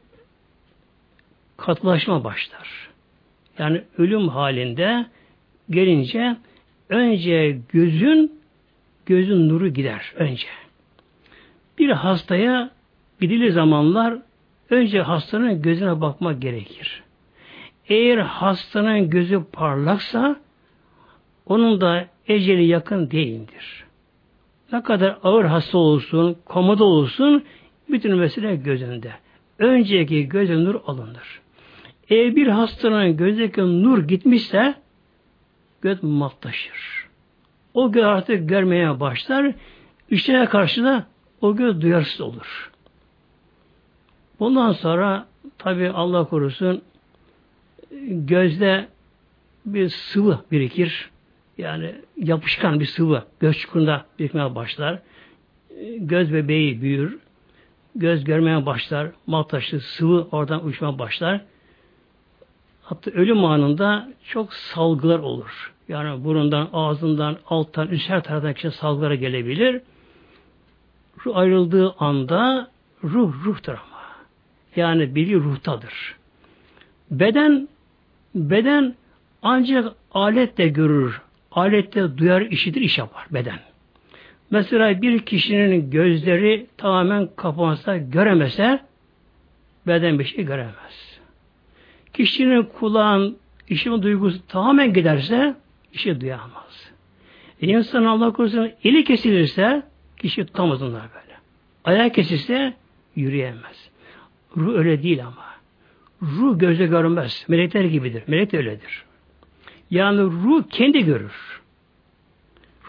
katılaşma 1.57 2.25
başlar. 2.25 2.91
Yani 3.59 3.83
ölüm 3.99 4.29
halinde 4.29 5.07
gelince 5.71 6.37
önce 6.89 7.59
gözün 7.69 8.41
gözün 9.07 9.49
nuru 9.49 9.69
gider 9.69 10.13
önce. 10.17 10.47
Bir 11.79 11.91
hastaya 11.91 12.71
gidilir 13.21 13.51
zamanlar 13.51 14.19
önce 14.71 15.01
hastanın 15.01 15.63
gözüne 15.63 16.01
bakmak 16.01 16.43
gerekir. 16.43 17.03
Eğer 17.89 18.19
hastanın 18.19 19.11
gözü 19.11 19.45
parlaksa 19.53 20.37
onun 21.47 21.81
da 21.81 22.14
eceli 22.29 22.65
yakın 22.65 23.11
değildir. 23.11 23.85
Ne 24.73 24.83
kadar 24.83 25.19
ağır 25.23 25.45
hasta 25.45 25.79
olsun, 25.79 26.37
komada 26.45 26.85
olsun 26.85 27.45
bütün 27.91 28.17
mesele 28.17 28.57
gözünde. 28.57 29.13
Önceki 29.59 30.29
göze 30.29 30.55
nur 30.55 30.75
alınır. 30.87 31.41
Eğer 32.11 32.37
bir 32.37 32.47
hastanın 32.47 33.17
gözdeki 33.17 33.61
nur 33.61 34.09
gitmişse 34.09 34.75
göz 35.83 36.03
matlaşır. 36.03 37.09
O 37.75 37.93
göz 37.93 38.05
artık 38.05 38.49
görmeye 38.49 39.01
başlar. 39.01 39.55
İşlere 40.11 40.47
karşı 40.47 40.85
da 40.85 41.07
o 41.41 41.57
göz 41.57 41.81
duyarsız 41.81 42.21
olur. 42.21 42.71
Bundan 44.41 44.73
sonra 44.73 45.27
tabi 45.59 45.91
Allah 45.91 46.25
korusun 46.25 46.83
gözde 48.09 48.89
bir 49.67 49.89
sıvı 49.89 50.41
birikir. 50.53 51.11
Yani 51.59 51.95
yapışkan 52.17 52.81
bir 52.81 52.87
sıvı 52.87 53.25
göz 53.41 53.59
çukurunda 53.59 54.05
birikmeye 54.19 54.55
başlar. 54.55 54.99
Göz 55.99 56.33
bebeği 56.33 56.83
büyür. 56.83 57.19
Göz 57.97 58.25
görmeye 58.25 58.67
başlar. 58.67 59.11
Maltaşlı 59.27 59.81
sıvı 59.81 60.29
oradan 60.33 60.67
uçmaya 60.67 60.99
başlar. 60.99 61.41
Hatta 62.83 63.11
ölüm 63.11 63.45
anında 63.45 64.09
çok 64.25 64.55
salgılar 64.55 65.19
olur. 65.19 65.73
Yani 65.89 66.25
burundan, 66.25 66.69
ağzından, 66.73 67.37
alttan, 67.47 67.89
üst 67.89 68.09
her 68.11 68.23
taraftan 68.23 68.55
kişi 68.55 68.71
salgılara 68.71 69.15
gelebilir. 69.15 69.81
Ruh 71.27 71.37
ayrıldığı 71.37 71.95
anda 71.99 72.71
ruh 73.05 73.45
ruhtur 73.45 73.73
ama. 73.73 74.03
Yani 74.77 75.15
biri 75.15 75.35
ruhtadır. 75.35 76.17
Beden 77.11 77.69
beden 78.35 78.95
ancak 79.43 79.93
aletle 80.15 80.69
görür. 80.69 81.21
Alette 81.55 82.19
duyar, 82.19 82.41
işitir, 82.41 82.81
iş 82.81 82.99
yapar 82.99 83.27
beden. 83.31 83.59
Mesela 84.51 85.03
bir 85.03 85.19
kişinin 85.19 85.91
gözleri 85.91 86.67
tamamen 86.77 87.29
kapansa, 87.37 87.97
göremese 87.97 88.81
beden 89.87 90.19
bir 90.19 90.25
şey 90.25 90.45
göremez. 90.45 91.21
Kişinin 92.13 92.63
kulağın, 92.63 93.37
işin 93.69 94.03
duygusu 94.03 94.47
tamamen 94.47 94.93
giderse 94.93 95.55
işi 95.93 96.21
duyamaz. 96.21 96.93
E 97.63 97.67
insan 97.67 98.05
Allah 98.05 98.33
korusun 98.33 98.71
eli 98.85 99.05
kesilirse 99.05 99.83
kişi 100.19 100.47
tutamaz 100.47 100.83
onlar 100.83 101.03
böyle. 101.15 101.35
Ayağı 101.85 102.11
kesilse 102.11 102.75
yürüyemez. 103.17 103.91
Ruh 104.57 104.79
öyle 104.79 105.03
değil 105.03 105.23
ama. 105.23 105.45
Ruh 106.23 106.59
gözle 106.59 106.87
görmez. 106.87 107.45
Melekler 107.49 107.85
gibidir. 107.85 108.23
Melek 108.27 108.53
de 108.53 108.59
öyledir. 108.59 109.05
Yani 109.95 110.21
ruh 110.21 110.63
kendi 110.71 111.05
görür. 111.05 111.61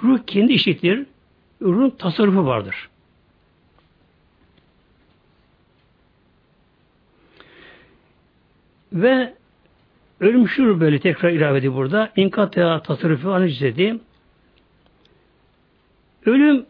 Ruh 0.04 0.20
kendi 0.28 0.54
işitir. 0.54 1.06
Ruhun 1.62 1.90
tasarrufu 1.90 2.46
vardır. 2.46 2.90
Ve 8.94 9.34
ölüm 10.20 10.48
şur 10.48 10.80
böyle 10.80 11.00
tekrar 11.00 11.30
ilave 11.30 11.58
ediyor 11.58 11.76
burada. 11.76 12.12
İnkat 12.16 12.58
ya 12.58 12.82
tasarrufu 12.82 13.30
analiz 13.30 13.62
dedi. 13.62 14.00
Ölüm 16.26 16.66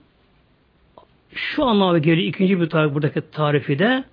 şu 1.34 1.66
anlamda 1.66 1.98
geliyor 1.98 2.28
ikinci 2.28 2.62
bir 2.62 2.70
tarif 2.70 2.94
buradaki 2.94 3.22
tarifi 3.32 3.80
de 3.80 4.04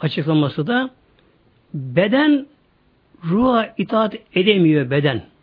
açıklaması 0.00 0.66
da 0.66 0.90
beden 1.74 2.46
ruha 3.24 3.74
itaat 3.78 4.14
edemiyor 4.34 4.90
beden. 4.90 5.37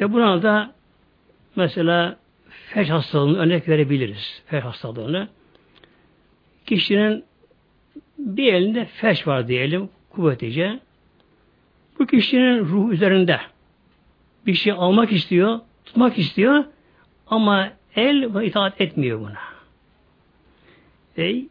Ve 0.00 0.12
buna 0.12 0.42
da 0.42 0.72
mesela 1.56 2.16
felç 2.48 2.90
hastalığını 2.90 3.38
örnek 3.38 3.68
verebiliriz. 3.68 4.42
Felç 4.46 4.64
hastalığını. 4.64 5.28
Kişinin 6.66 7.24
bir 8.18 8.52
elinde 8.52 8.84
felç 8.84 9.26
var 9.26 9.48
diyelim 9.48 9.88
kuvvetice. 10.10 10.80
Bu 11.98 12.06
kişinin 12.06 12.58
ruh 12.58 12.92
üzerinde 12.92 13.40
bir 14.46 14.54
şey 14.54 14.72
almak 14.72 15.12
istiyor, 15.12 15.60
tutmak 15.84 16.18
istiyor 16.18 16.64
ama 17.26 17.70
el 17.96 18.44
itaat 18.46 18.80
etmiyor 18.80 19.20
buna. 19.20 19.38
E, 21.18 21.44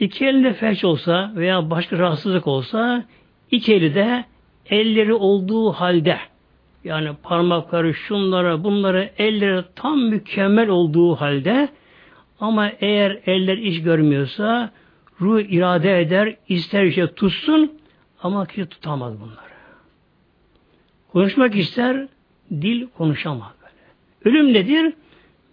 iki 0.00 0.26
elinde 0.26 0.52
felç 0.52 0.84
olsa 0.84 1.32
veya 1.34 1.70
başka 1.70 1.98
rahatsızlık 1.98 2.46
olsa 2.46 3.04
iki 3.50 3.74
eli 3.74 3.94
de 3.94 4.24
elleri 4.70 5.14
olduğu 5.14 5.72
halde 5.72 6.18
yani 6.86 7.10
parmakları, 7.22 7.94
şunlara, 7.94 8.64
bunlara 8.64 9.10
elleri 9.18 9.64
tam 9.74 10.00
mükemmel 10.00 10.68
olduğu 10.68 11.14
halde 11.14 11.68
ama 12.40 12.68
eğer 12.80 13.20
eller 13.26 13.58
iş 13.58 13.82
görmüyorsa 13.82 14.70
ruh 15.20 15.40
irade 15.40 16.00
eder, 16.00 16.36
ister 16.48 16.84
bir 16.84 16.92
şey 16.92 17.06
tutsun 17.06 17.72
ama 18.22 18.46
kişi 18.46 18.66
tutamaz 18.66 19.20
bunları. 19.20 19.56
Konuşmak 21.12 21.56
ister, 21.56 22.08
dil 22.50 22.86
konuşamaz 22.86 23.52
böyle. 23.62 24.36
Ölüm 24.36 24.54
nedir? 24.54 24.94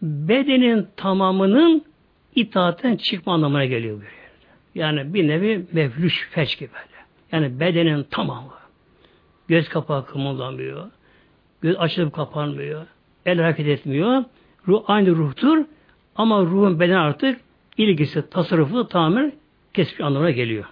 Bedenin 0.02 0.88
tamamının 0.96 1.86
itaatten 2.36 2.96
çıkma 2.96 3.34
anlamına 3.34 3.66
geliyor 3.66 3.98
böyle. 3.98 4.10
Yani 4.76 5.14
bir 5.14 5.28
nevi 5.28 5.66
mevlüş 5.72 6.28
feç 6.32 6.60
gibi 6.60 6.70
böyle. 6.74 7.04
Yani 7.32 7.60
bedenin 7.60 8.04
tamamı. 8.04 8.50
Göz 9.48 9.70
kapağı 9.70 10.06
kımıldamıyor. 10.06 10.92
Göz 11.64 11.76
açılıp 11.80 12.14
kapanmıyor. 12.14 12.86
El 13.26 13.40
hareket 13.40 13.68
etmiyor. 13.68 14.24
Ruh 14.68 14.84
aynı 14.88 15.10
ruhtur 15.10 15.66
ama 16.16 16.42
ruhun 16.42 16.80
beden 16.80 16.96
artık 16.96 17.42
ilgisi, 17.78 18.30
tasarrufu, 18.30 18.88
tamir 18.88 19.34
kesmiş 19.74 20.02
anlamına 20.02 20.32
geliyor. 20.32 20.66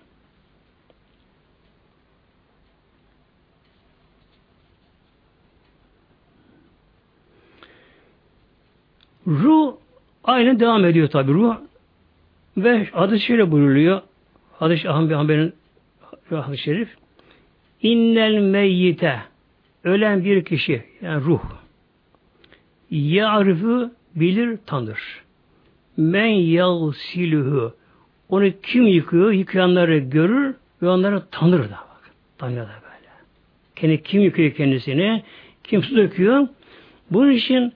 Ruh 9.27 9.75
aynen 10.23 10.59
devam 10.59 10.85
ediyor 10.85 11.07
tabi 11.07 11.33
ruh. 11.33 11.55
Ve 12.57 12.85
hadis 12.85 13.23
şöyle 13.23 13.51
buyuruluyor. 13.51 14.01
Hadis 14.59 14.85
Ahmet 14.85 15.09
bin 15.09 15.15
Hanbel'in 15.15 15.53
hadis 16.29 16.59
şerif. 16.59 16.97
İnnel 17.81 18.39
meyyite 18.39 19.30
ölen 19.83 20.25
bir 20.25 20.45
kişi 20.45 20.83
yani 21.01 21.23
ruh 21.23 21.41
ya'rifu 22.91 23.91
bilir 24.15 24.57
tanır. 24.65 25.23
Men 25.97 26.25
yagsiluhu 26.27 27.73
onu 28.29 28.51
kim 28.63 28.87
yıkıyor? 28.87 29.31
Yıkayanları 29.31 29.97
görür 29.97 30.55
ve 30.81 30.89
onları 30.89 31.23
tanır 31.31 31.59
da 31.59 31.71
bak. 31.71 32.11
Tanır 32.37 32.55
da 32.55 32.81
böyle. 32.83 33.09
Kendi 33.75 34.03
kim 34.03 34.21
yıkıyor 34.21 34.51
kendisini? 34.51 35.23
Kim 35.63 35.83
su 35.83 35.95
döküyor? 35.95 36.47
Bunun 37.11 37.31
için 37.31 37.73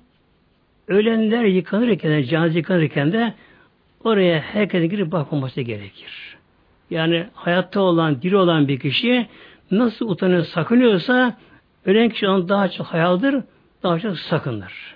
ölenler 0.88 1.44
yıkanırken, 1.44 2.24
cenaze 2.24 2.58
yıkanırken 2.58 3.14
de 3.14 3.34
oraya 4.04 4.40
herkesin 4.40 4.90
girip 4.90 5.12
bakmaması 5.12 5.62
gerekir. 5.62 6.38
Yani 6.90 7.28
hayatta 7.34 7.82
olan, 7.82 8.22
diri 8.22 8.38
olan 8.38 8.68
bir 8.68 8.80
kişi 8.80 9.28
nasıl 9.72 10.10
utanıyor, 10.10 10.44
sakınıyorsa 10.44 11.38
ölen 11.86 12.10
kişi 12.10 12.28
onu 12.28 12.50
daha 12.50 12.70
çok 12.70 12.88
hayaldir, 12.88 13.36
daha 13.84 14.00
çok 14.00 14.20
sakınır. 14.20 14.96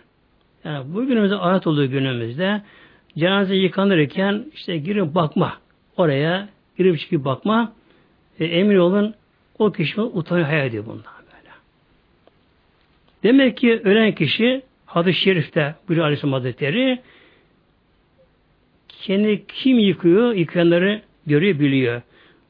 Yani 0.63 0.93
bu 0.93 1.06
günümüzde 1.06 1.36
ayet 1.36 1.67
olduğu 1.67 1.89
günümüzde 1.89 2.62
cenaze 3.17 3.56
yıkanırken 3.56 4.45
işte 4.54 4.78
girip 4.78 5.15
bakma. 5.15 5.58
Oraya 5.97 6.49
girip 6.78 6.99
çıkıp 6.99 7.25
bakma. 7.25 7.73
E, 8.39 8.45
emin 8.45 8.78
olun 8.78 9.13
o 9.60 9.71
kişi 9.71 10.02
utanıyor 10.02 10.47
hayal 10.47 10.67
ediyor 10.67 10.86
bundan 10.86 11.04
böyle. 11.04 11.54
Demek 13.23 13.58
ki 13.58 13.82
ölen 13.84 14.15
kişi 14.15 14.62
hadis-i 14.86 15.19
şerifte 15.19 15.75
buyuruyor 15.88 16.06
Aleyhisselam 16.06 16.34
Hazretleri 16.34 16.99
kendi 18.89 19.45
kim 19.47 19.80
yıkıyor? 19.80 20.34
Yıkayanları 20.34 21.02
görüyor, 21.28 21.60
biliyor. 21.60 22.02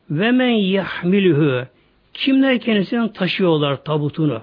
Ve 0.10 0.32
men 0.32 0.49
yahmiluhu 0.49 1.65
kimler 2.13 2.60
kendisini 2.60 3.13
taşıyorlar 3.13 3.84
tabutunu. 3.84 4.41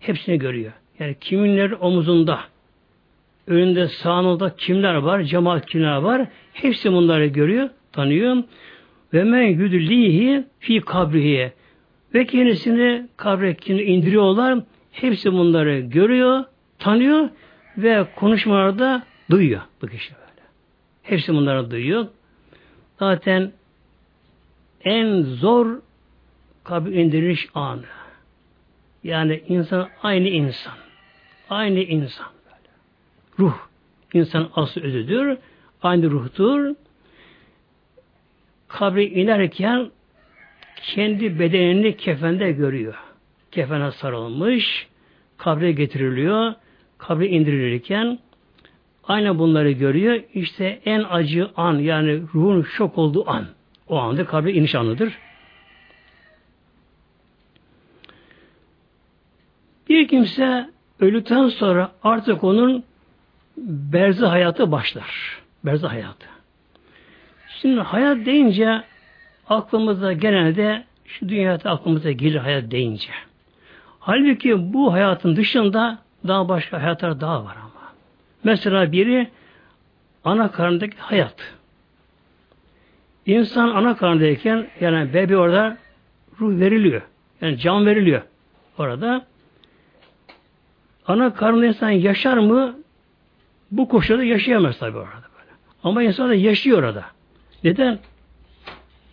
Hepsini 0.00 0.38
görüyor. 0.38 0.72
Yani 0.98 1.16
kiminler 1.20 1.70
omuzunda, 1.70 2.40
önünde 3.46 3.88
sağında 3.88 4.56
kimler 4.56 4.94
var, 4.94 5.22
cemaat 5.22 5.66
kimler 5.66 5.96
var, 5.96 6.26
hepsi 6.52 6.92
bunları 6.92 7.26
görüyor, 7.26 7.68
tanıyor. 7.92 8.42
Ve 9.12 9.24
men 9.24 9.42
yüdüllihi 9.42 10.44
fi 10.58 10.80
kabrihi 10.80 11.52
ve 12.14 12.26
kendisini 12.26 13.08
kabre 13.16 13.56
indiriyorlar. 13.68 14.58
Hepsi 14.92 15.32
bunları 15.32 15.80
görüyor, 15.80 16.44
tanıyor 16.78 17.28
ve 17.78 18.06
konuşmalarda 18.16 19.02
duyuyor 19.30 19.60
bu 19.82 19.86
kişi 19.86 20.14
böyle. 20.14 20.46
Hepsi 21.02 21.34
bunları 21.34 21.70
duyuyor. 21.70 22.06
Zaten 22.98 23.52
en 24.84 25.22
zor 25.22 25.78
kabir 26.66 26.92
indiriş 26.92 27.48
anı. 27.54 27.82
Yani 29.04 29.42
insan 29.48 29.88
aynı 30.02 30.28
insan. 30.28 30.74
Aynı 31.50 31.78
insan. 31.78 32.26
Ruh. 33.38 33.54
insan 34.14 34.50
aslı 34.54 34.82
özüdür. 34.82 35.38
Aynı 35.82 36.10
ruhtur. 36.10 36.74
Kabri 38.68 39.04
inerken 39.04 39.90
kendi 40.82 41.38
bedenini 41.38 41.96
kefende 41.96 42.52
görüyor. 42.52 42.94
Kefene 43.50 43.92
sarılmış, 43.92 44.88
kabre 45.36 45.72
getiriliyor, 45.72 46.54
kabre 46.98 47.28
indirilirken 47.28 48.18
aynı 49.04 49.38
bunları 49.38 49.70
görüyor. 49.70 50.20
İşte 50.34 50.80
en 50.84 51.04
acı 51.10 51.50
an 51.56 51.78
yani 51.78 52.22
ruhun 52.34 52.62
şok 52.62 52.98
olduğu 52.98 53.30
an. 53.30 53.46
O 53.88 53.98
anda 53.98 54.26
kabre 54.26 54.52
iniş 54.52 54.74
anıdır. 54.74 55.18
Bir 59.88 60.08
kimse 60.08 60.70
öldükten 61.00 61.48
sonra 61.48 61.92
artık 62.02 62.44
onun 62.44 62.84
berzi 63.56 64.26
hayatı 64.26 64.72
başlar. 64.72 65.40
Berzi 65.64 65.86
hayatı. 65.86 66.26
Şimdi 67.60 67.80
hayat 67.80 68.26
deyince 68.26 68.82
aklımıza 69.48 70.12
genelde 70.12 70.84
şu 71.04 71.28
dünyada 71.28 71.70
aklımıza 71.70 72.10
gelir 72.12 72.36
hayat 72.36 72.70
deyince. 72.70 73.10
Halbuki 74.00 74.72
bu 74.72 74.92
hayatın 74.92 75.36
dışında 75.36 75.98
daha 76.26 76.48
başka 76.48 76.82
hayatlar 76.82 77.20
daha 77.20 77.44
var 77.44 77.56
ama. 77.56 77.92
Mesela 78.44 78.92
biri 78.92 79.28
ana 80.24 80.50
karnındaki 80.50 80.96
hayat. 80.98 81.54
İnsan 83.26 83.68
ana 83.68 83.96
karnındayken 83.96 84.66
yani 84.80 85.14
bebe 85.14 85.36
orada 85.36 85.76
ruh 86.40 86.60
veriliyor. 86.60 87.02
Yani 87.40 87.58
can 87.58 87.86
veriliyor 87.86 88.22
orada. 88.78 89.26
Ana 91.08 91.34
karnında 91.34 91.66
insan 91.66 91.90
yaşar 91.90 92.36
mı? 92.36 92.76
Bu 93.70 93.88
koşulda 93.88 94.24
yaşayamaz 94.24 94.78
tabi 94.78 94.98
orada 94.98 95.10
böyle. 95.38 95.50
Ama 95.84 96.02
insan 96.02 96.28
da 96.28 96.34
yaşıyor 96.34 96.78
orada. 96.78 97.04
Neden? 97.64 97.98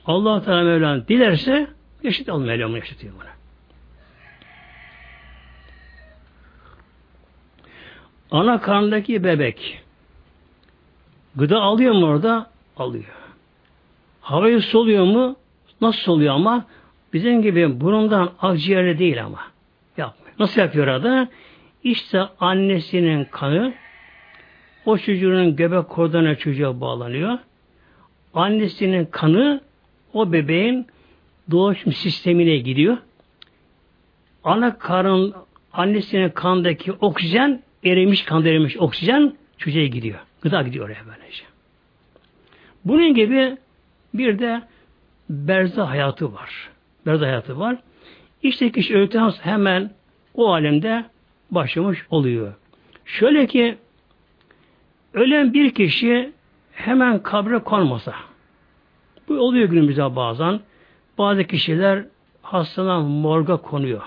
Allah 0.06 0.44
Teala 0.44 0.64
Mevlana 0.64 1.08
dilerse 1.08 1.68
yaşıt 2.04 2.30
al 2.30 2.42
Mevlam 2.42 2.76
yaşatıyor 2.76 3.14
bunu. 3.14 3.24
Ana 8.32 8.62
karnındaki 8.62 9.24
bebek 9.24 9.82
gıda 11.36 11.60
alıyor 11.60 11.94
mu 11.94 12.06
orada? 12.06 12.50
Alıyor. 12.78 13.06
Havayı 14.22 14.62
soluyor 14.62 15.06
mu? 15.06 15.36
Nasıl 15.82 16.00
soluyor 16.00 16.36
ama? 16.36 16.66
Bizim 17.14 17.42
gibi 17.42 17.82
burundan 17.82 18.32
akciğerli 18.42 19.00
değil 19.00 19.24
ama. 19.24 19.40
Yapmıyor. 19.98 20.36
Nasıl 20.40 20.62
yapıyor 20.62 20.88
orada? 20.88 21.28
İşte 21.84 22.22
annesinin 22.40 23.26
kanı 23.26 23.74
o 24.86 24.98
çocuğun 24.98 25.56
göbek 25.56 25.90
kordona 25.90 26.36
çocuğa 26.36 26.82
bağlanıyor. 26.82 27.38
Annesinin 28.34 29.06
kanı 29.06 29.62
o 30.14 30.32
bebeğin 30.32 30.88
doğuşum 31.52 31.94
sistemine 31.94 32.58
gidiyor. 32.58 32.98
Ana 34.44 34.78
karın 34.78 35.34
annesinin 35.74 36.30
kandaki 36.30 36.92
oksijen 36.92 37.64
erimiş, 37.84 38.24
kan 38.24 38.46
erimiş 38.46 38.78
oksijen 38.78 39.34
çocuğa 39.58 39.86
gidiyor. 39.86 40.20
Gıda 40.42 40.62
gidiyor 40.62 40.86
oraya 40.86 41.02
böylece. 41.08 41.44
Bunun 42.86 43.14
gibi 43.14 43.58
bir 44.14 44.40
de 44.40 44.62
berza 45.30 45.90
hayatı 45.90 46.34
var. 46.34 46.70
Berza 47.06 47.26
hayatı 47.26 47.60
var. 47.60 47.78
İşte 48.44 48.72
kişi 48.72 48.96
öldükten 48.96 49.32
hemen 49.42 49.92
o 50.34 50.54
alemde 50.54 51.06
başlamış 51.52 52.06
oluyor. 52.10 52.54
Şöyle 53.06 53.48
ki 53.48 53.78
ölen 55.14 55.54
bir 55.54 55.74
kişi 55.74 56.32
hemen 56.72 57.24
kabre 57.24 57.60
konmasa 57.60 58.14
bu 59.28 59.34
oluyor 59.34 59.70
günümüzde 59.70 60.16
bazen. 60.16 60.60
Bazı 61.18 61.44
kişiler 61.44 62.06
hastalan 62.42 63.04
morga 63.04 63.58
konuyor. 63.58 64.02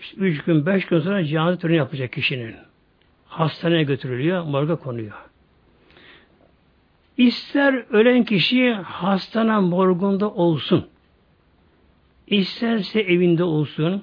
İşte 0.00 0.16
üç 0.20 0.44
gün, 0.44 0.66
beş 0.66 0.86
gün 0.86 1.00
sonra 1.00 1.24
cenaze 1.24 1.58
töreni 1.58 1.76
yapacak 1.76 2.12
kişinin. 2.12 2.54
Hastaneye 3.26 3.82
götürülüyor, 3.82 4.44
morga 4.44 4.76
konuyor. 4.76 5.12
İster 7.16 7.84
ölen 7.90 8.24
kişi 8.24 8.72
hastana 8.72 9.60
morgunda 9.60 10.30
olsun, 10.30 10.86
isterse 12.26 13.00
evinde 13.00 13.44
olsun, 13.44 14.02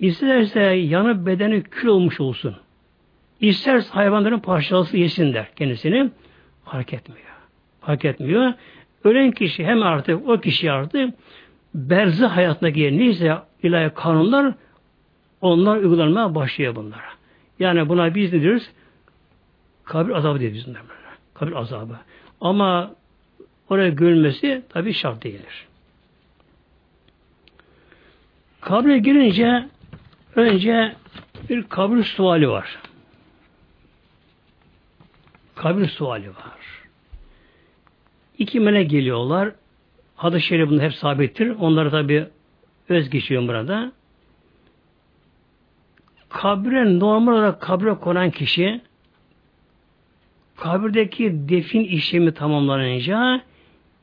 isterse 0.00 0.60
yanı 0.60 1.26
bedeni 1.26 1.62
kül 1.62 1.88
olmuş 1.88 2.20
olsun, 2.20 2.56
isterse 3.40 3.90
hayvanların 3.90 4.38
parçalısı 4.38 4.96
yesinler 4.96 5.54
kendisini, 5.56 6.10
fark 6.64 6.92
etmiyor. 6.92 7.28
Fark 7.80 8.04
etmiyor. 8.04 8.52
Ölen 9.04 9.30
kişi 9.30 9.64
hem 9.64 9.82
artık 9.82 10.28
o 10.28 10.40
kişi 10.40 10.72
artık 10.72 11.14
berzi 11.74 12.26
hayatına 12.26 12.68
giren 12.68 12.98
neyse 12.98 13.36
ilahi 13.62 13.94
kanunlar 13.94 14.54
onlar 15.40 15.76
uygulanmaya 15.76 16.34
başlıyor 16.34 16.76
bunlara. 16.76 17.08
Yani 17.58 17.88
buna 17.88 18.14
biz 18.14 18.32
ne 18.32 18.42
diyoruz? 18.42 18.70
Kabir 19.84 20.12
azabı 20.12 20.40
diyoruz 20.40 20.66
biz 20.66 20.74
Kabir 21.34 21.52
azabı. 21.52 21.96
Ama 22.40 22.94
oraya 23.70 23.88
görülmesi 23.88 24.62
tabi 24.68 24.92
şart 24.92 25.24
değildir. 25.24 25.68
Kabre 28.60 28.98
girince 28.98 29.68
önce 30.38 30.96
bir 31.48 31.62
kabir 31.62 32.04
suali 32.04 32.48
var. 32.48 32.78
Kabir 35.54 35.88
suali 35.88 36.28
var. 36.28 36.58
İki 38.38 38.60
melek 38.60 38.90
geliyorlar. 38.90 39.52
Hadis-i 40.16 40.46
şerif 40.46 40.70
bunlar 40.70 40.84
hep 40.84 40.94
sabittir. 40.94 41.50
Onları 41.50 41.90
tabi 41.90 42.26
öz 42.88 43.10
geçiyorum 43.10 43.48
burada. 43.48 43.92
Kabre 46.28 46.98
normal 46.98 47.32
olarak 47.32 47.60
kabre 47.60 47.94
konan 47.94 48.30
kişi 48.30 48.80
kabirdeki 50.56 51.48
defin 51.48 51.84
işlemi 51.84 52.34
tamamlanınca 52.34 53.40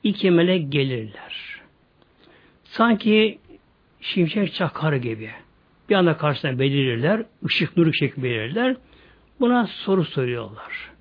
iki 0.04 0.32
melek 0.32 0.72
gelirler. 0.72 1.62
Sanki 2.64 3.40
şimşek 4.02 4.54
çakar 4.54 4.94
gibi. 4.94 5.32
Bir 5.90 5.96
anda 5.96 6.18
karşısına 6.18 6.60
belirirler, 6.60 7.24
ışık 7.46 7.78
nuru 7.78 7.94
şekli 7.94 8.24
belirler. 8.24 8.76
Buna 9.40 9.68
soru 9.68 10.06
soruyorlar. 10.06 10.92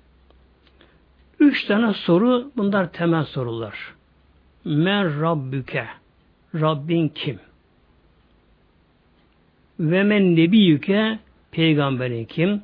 Üç 1.39 1.65
tane 1.65 1.93
soru, 1.93 2.51
bunlar 2.57 2.91
temel 2.91 3.23
sorular. 3.25 3.93
Men 4.65 5.21
Rabbüke, 5.21 5.87
Rabbin 6.55 7.09
kim? 7.09 7.39
Ve 9.79 10.03
men 10.03 10.35
nebiyüke, 10.35 11.19
peygamberin 11.51 12.25
kim? 12.25 12.61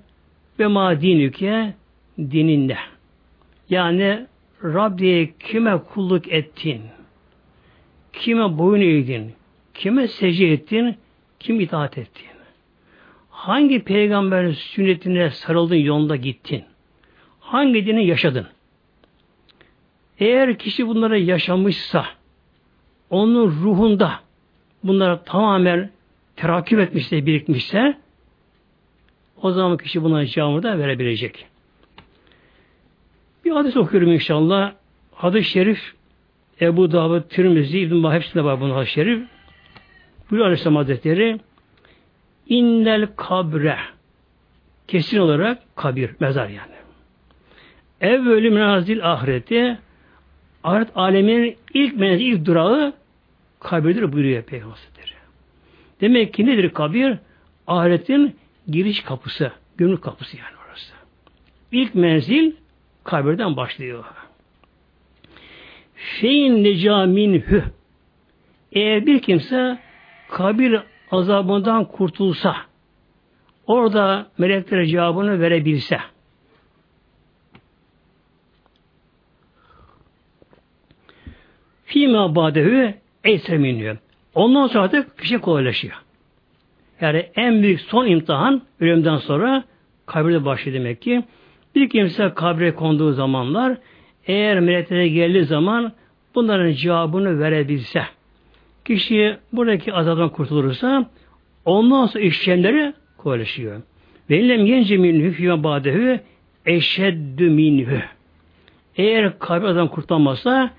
Ve 0.60 0.68
ma 0.68 1.02
dinüke, 1.02 1.74
dinin 2.18 2.68
ne? 2.68 2.78
Yani 3.70 4.28
Rabbiye 4.64 5.34
kime 5.40 5.78
kulluk 5.78 6.28
ettin? 6.28 6.82
Kime 8.14 8.58
boyun 8.58 8.82
eğdin? 8.82 9.34
Kime 9.74 10.08
secde 10.08 10.52
ettin? 10.52 10.96
Kim 11.42 11.60
itaat 11.60 11.98
ettin? 11.98 12.26
Hangi 13.30 13.84
peygamberin 13.84 14.52
sünnetine 14.52 15.30
sarıldın 15.30 15.76
yolunda 15.76 16.16
gittin? 16.16 16.64
Hangi 17.40 17.86
dini 17.86 18.06
yaşadın? 18.06 18.48
Eğer 20.20 20.58
kişi 20.58 20.88
bunları 20.88 21.20
yaşamışsa, 21.20 22.06
onun 23.10 23.48
ruhunda 23.48 24.20
bunları 24.84 25.24
tamamen 25.24 25.90
terakip 26.36 26.80
etmişse, 26.80 27.26
birikmişse, 27.26 27.98
o 29.42 29.52
zaman 29.52 29.78
kişi 29.78 30.04
buna 30.04 30.26
cevabını 30.26 30.64
da 30.64 30.80
verebilecek. 30.80 31.46
Bir 33.46 33.52
hadis 33.52 33.78
okuyorum 33.78 34.12
inşallah. 34.12 34.74
Hadis-i 35.16 35.50
şerif 35.50 35.94
Ebu 36.62 36.92
Davud, 36.92 37.22
Tirmizi, 37.30 37.80
İbn-i 37.80 38.10
hepsinde 38.10 38.44
var 38.44 38.62
bunun 38.62 38.74
hadis-i 38.74 38.92
şerif. 38.92 39.28
Buyuruyor 40.32 40.48
Aleyhisselam 40.48 40.76
Hazretleri 40.76 41.40
İnnel 42.48 43.08
kabre 43.16 43.78
kesin 44.88 45.18
olarak 45.18 45.76
kabir, 45.76 46.12
mezar 46.20 46.50
yani. 46.50 46.72
Evvelü 48.02 48.50
menazil 48.50 49.12
ahireti 49.12 49.78
ahiret 50.64 50.88
aleminin 50.96 51.58
ilk 51.74 51.96
menzil, 51.96 52.26
ilk 52.26 52.46
durağı 52.46 52.94
kabirdir 53.60 54.14
buyuruyor 54.14 54.44
Peygamber 54.44 54.78
Demek 56.02 56.34
ki 56.34 56.46
nedir 56.46 56.70
kabir? 56.70 57.18
Ahiretin 57.68 58.36
giriş 58.68 59.02
kapısı, 59.02 59.52
gönül 59.78 59.98
kapısı 59.98 60.38
yani 60.38 60.56
orası. 60.68 60.94
İlk 61.72 61.96
menzil 61.96 62.52
kabirden 63.04 63.58
başlıyor. 63.58 64.06
Şeyin 66.20 66.64
neca 66.64 67.06
minhü 67.06 67.64
eğer 68.72 69.06
bir 69.06 69.22
kimse 69.22 69.80
kabir 70.32 70.80
azabından 71.12 71.86
kurtulsa 71.86 72.56
orada 73.68 74.28
meleklere 74.38 74.88
cevabını 74.88 75.40
verebilse 75.40 76.00
Fîmâ 81.86 82.36
bâdehü 82.36 82.94
eyseminüyor. 83.24 83.98
Ondan 84.36 84.68
sonra 84.68 84.84
artık 84.84 85.18
kişi 85.18 85.38
kolaylaşıyor. 85.38 85.94
Yani 87.02 87.26
en 87.36 87.64
büyük 87.64 87.82
son 87.82 88.08
imtihan 88.08 88.62
ölümden 88.80 89.18
sonra 89.18 89.64
kabirde 90.06 90.46
başlıyor 90.46 90.80
demek 90.80 91.02
ki. 91.02 91.24
Bir 91.76 91.90
kimse 91.90 92.34
kabre 92.34 92.76
konduğu 92.76 93.12
zamanlar 93.12 93.78
eğer 94.28 94.60
meleklere 94.60 95.08
geldiği 95.08 95.46
zaman 95.46 95.92
bunların 96.36 96.72
cevabını 96.72 97.40
verebilse 97.40 98.04
kişi 98.86 99.38
buradaki 99.54 99.94
azaptan 99.94 100.30
kurtulursa 100.30 101.10
ondan 101.66 102.06
sonra 102.06 102.24
işlemleri 102.24 102.94
kolaylaşıyor. 103.18 103.82
Ve 104.30 104.40
illem 104.40 104.66
yence 104.66 104.98
minhü 104.98 105.32
fîme 105.32 105.64
bâdehü 105.64 106.20
eşeddü 106.66 107.50
minhü. 107.50 108.04
Eğer 108.96 109.40
kabir 109.40 109.66
azaptan 109.66 109.88
kurtulamazsa 109.88 110.72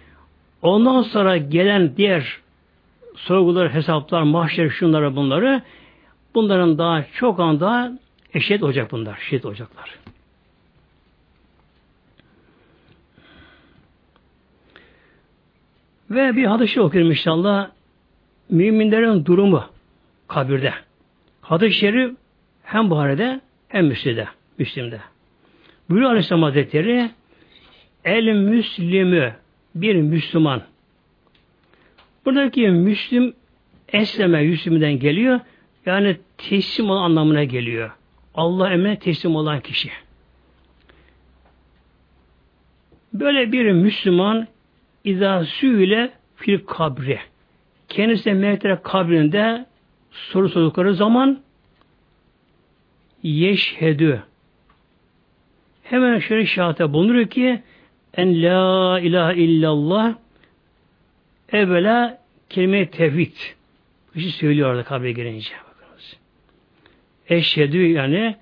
ondan 0.62 1.02
sonra 1.02 1.36
gelen 1.36 1.96
diğer 1.96 2.38
sorgular, 3.16 3.74
hesaplar, 3.74 4.22
mahşer, 4.22 4.68
şunları 4.68 5.16
bunları 5.16 5.62
bunların 6.34 6.78
daha 6.78 7.04
çok 7.14 7.40
anda 7.40 7.98
eşit 8.34 8.62
olacak 8.62 8.92
bunlar. 8.92 9.18
Eşit 9.18 9.44
olacaklar. 9.44 9.98
Ve 16.10 16.36
bir 16.36 16.44
hadis-i 16.44 16.80
okuyorum 16.80 17.10
inşallah. 17.10 17.70
Müminlerin 18.52 19.24
durumu 19.24 19.64
kabirde. 20.28 20.74
Hadis-i 21.40 21.78
şerif 21.78 22.14
hem 22.62 22.90
Buhari'de 22.90 23.40
hem 23.68 23.86
Müslim'de. 23.86 24.28
Müslim'de. 24.58 25.00
Buyuruyor 25.90 26.10
Aleyhisselam 26.10 26.42
Hazretleri 26.42 27.10
El 28.04 28.24
Müslümü 28.24 29.34
bir 29.74 29.94
Müslüman. 29.94 30.62
Buradaki 32.24 32.68
Müslüm 32.68 33.34
esleme 33.88 34.42
Müslüm'den 34.42 34.98
geliyor. 34.98 35.40
Yani 35.86 36.16
teslim 36.38 36.90
olan 36.90 37.02
anlamına 37.02 37.44
geliyor. 37.44 37.90
Allah 38.34 38.70
emrine 38.70 38.98
teslim 38.98 39.36
olan 39.36 39.60
kişi. 39.60 39.90
Böyle 43.12 43.52
bir 43.52 43.72
Müslüman 43.72 44.46
ile 45.04 46.10
fil 46.36 46.58
kabri. 46.66 47.31
Kendisine 47.92 48.34
meleklere 48.34 48.78
kabrinde 48.82 49.66
soru 50.10 50.48
sordukları 50.48 50.94
zaman 50.94 51.40
yeşhedü 53.22 54.22
hemen 55.82 56.18
şöyle 56.18 56.46
şahate 56.46 56.92
bulunuyor 56.92 57.26
ki 57.26 57.62
en 58.14 58.42
la 58.42 59.00
ilahe 59.00 59.36
illallah 59.36 60.14
evvela 61.52 62.18
kelime-i 62.50 62.90
tevhid 62.90 63.36
bir 64.14 64.20
şey 64.20 64.30
söylüyor 64.30 64.70
orada 64.70 64.82
kabre 64.82 65.12
girince. 65.12 65.50
Bakınız. 65.68 66.16
Eşhedü 67.28 67.86
yani 67.86 68.36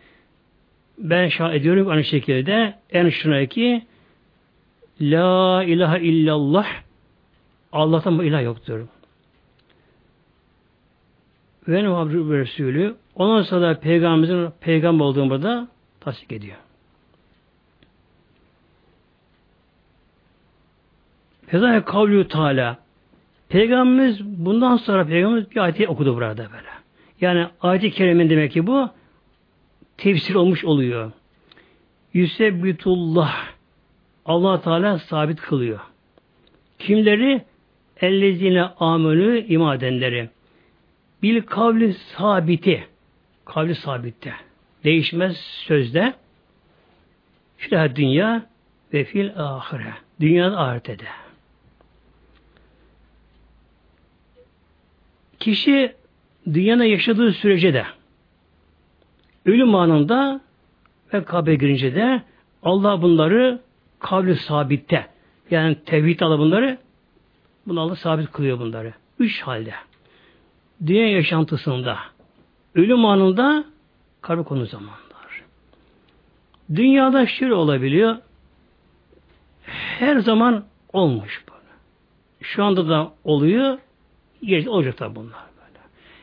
ben 0.99 1.29
şah 1.29 1.55
ediyorum 1.55 1.89
aynı 1.89 2.05
şekilde 2.05 2.75
en 2.91 3.09
şuna 3.09 3.47
ki 3.47 3.83
La 5.01 5.65
ilahe 5.65 6.01
illallah 6.01 6.67
Allah'tan 7.73 8.19
bu 8.19 8.25
ilah 8.25 8.43
yoktur. 8.43 8.87
Ve 11.69 11.83
Muhammed 11.83 12.31
Resulü 12.31 12.95
ondan 13.15 13.43
sonra 13.43 13.81
peygamberimizin 13.81 14.51
peygamber 14.61 15.05
olduğunu 15.05 15.43
da 15.43 15.69
tasdik 16.01 16.33
ediyor. 16.33 16.57
Fezâhe 21.47 21.85
kavlü 21.85 22.29
Teala 22.29 22.79
Peygamberimiz 23.49 24.25
bundan 24.25 24.77
sonra 24.77 25.07
Peygamberimiz 25.07 25.51
bir 25.51 25.57
ayeti 25.57 25.89
okudu 25.89 26.17
burada 26.17 26.37
böyle. 26.37 26.69
Yani 27.21 27.47
ayet-i 27.61 27.91
kerimin 27.91 28.31
demek 28.31 28.53
ki 28.53 28.67
bu 28.67 28.91
tefsir 29.97 30.35
olmuş 30.35 30.65
oluyor. 30.65 31.13
Yüsebbitullah 32.13 33.47
allah 34.25 34.61
Teala 34.61 34.99
sabit 34.99 35.41
kılıyor. 35.41 35.81
Kimleri? 36.79 37.43
Ellezine 38.01 38.63
amenü 38.63 39.47
imadenleri. 39.47 40.29
Bil 41.23 41.43
kavli 41.43 41.95
sabiti. 41.95 42.87
Kavli 43.45 43.75
sabitte. 43.75 44.33
Değişmez 44.85 45.37
sözde. 45.37 46.15
Filah 47.57 47.95
dünya 47.95 48.47
ve 48.93 49.05
fil 49.05 49.31
ahire. 49.37 49.95
Dünyada 50.21 50.59
ahirette. 50.61 51.07
Kişi 55.41 55.95
dünyada 56.47 56.85
yaşadığı 56.85 57.33
sürece 57.33 57.75
de 57.75 57.85
ölüm 59.47 59.75
anında 59.75 60.41
ve 61.15 61.25
kabre 61.25 61.55
girince 61.55 61.95
de 61.95 62.23
Allah 62.63 63.03
bunları 63.03 63.61
kavli 63.99 64.37
sabitte 64.37 65.07
yani 65.51 65.75
tevhid 65.87 66.21
alı 66.21 66.39
bunları 66.39 66.79
bunu 67.67 67.81
Allah 67.81 67.97
sabit 67.97 68.33
kılıyor 68.33 68.59
bunları. 68.59 68.93
Üç 69.19 69.43
halde. 69.43 69.75
Dünya 70.87 71.11
yaşantısında 71.11 71.99
ölüm 72.75 73.05
anında 73.05 73.65
kabir 74.21 74.45
konu 74.45 74.67
zamanlar. 74.67 75.45
Dünyada 76.75 77.27
şöyle 77.27 77.55
olabiliyor. 77.55 78.17
Her 79.99 80.19
zaman 80.19 80.65
olmuş 80.93 81.45
böyle. 81.51 81.61
Şu 82.41 82.65
anda 82.65 82.89
da 82.89 83.13
oluyor. 83.25 83.79
Gelecek 84.43 84.71
olacak 84.71 85.01
da 85.01 85.15
bunlar 85.15 85.45
böyle. 85.57 85.79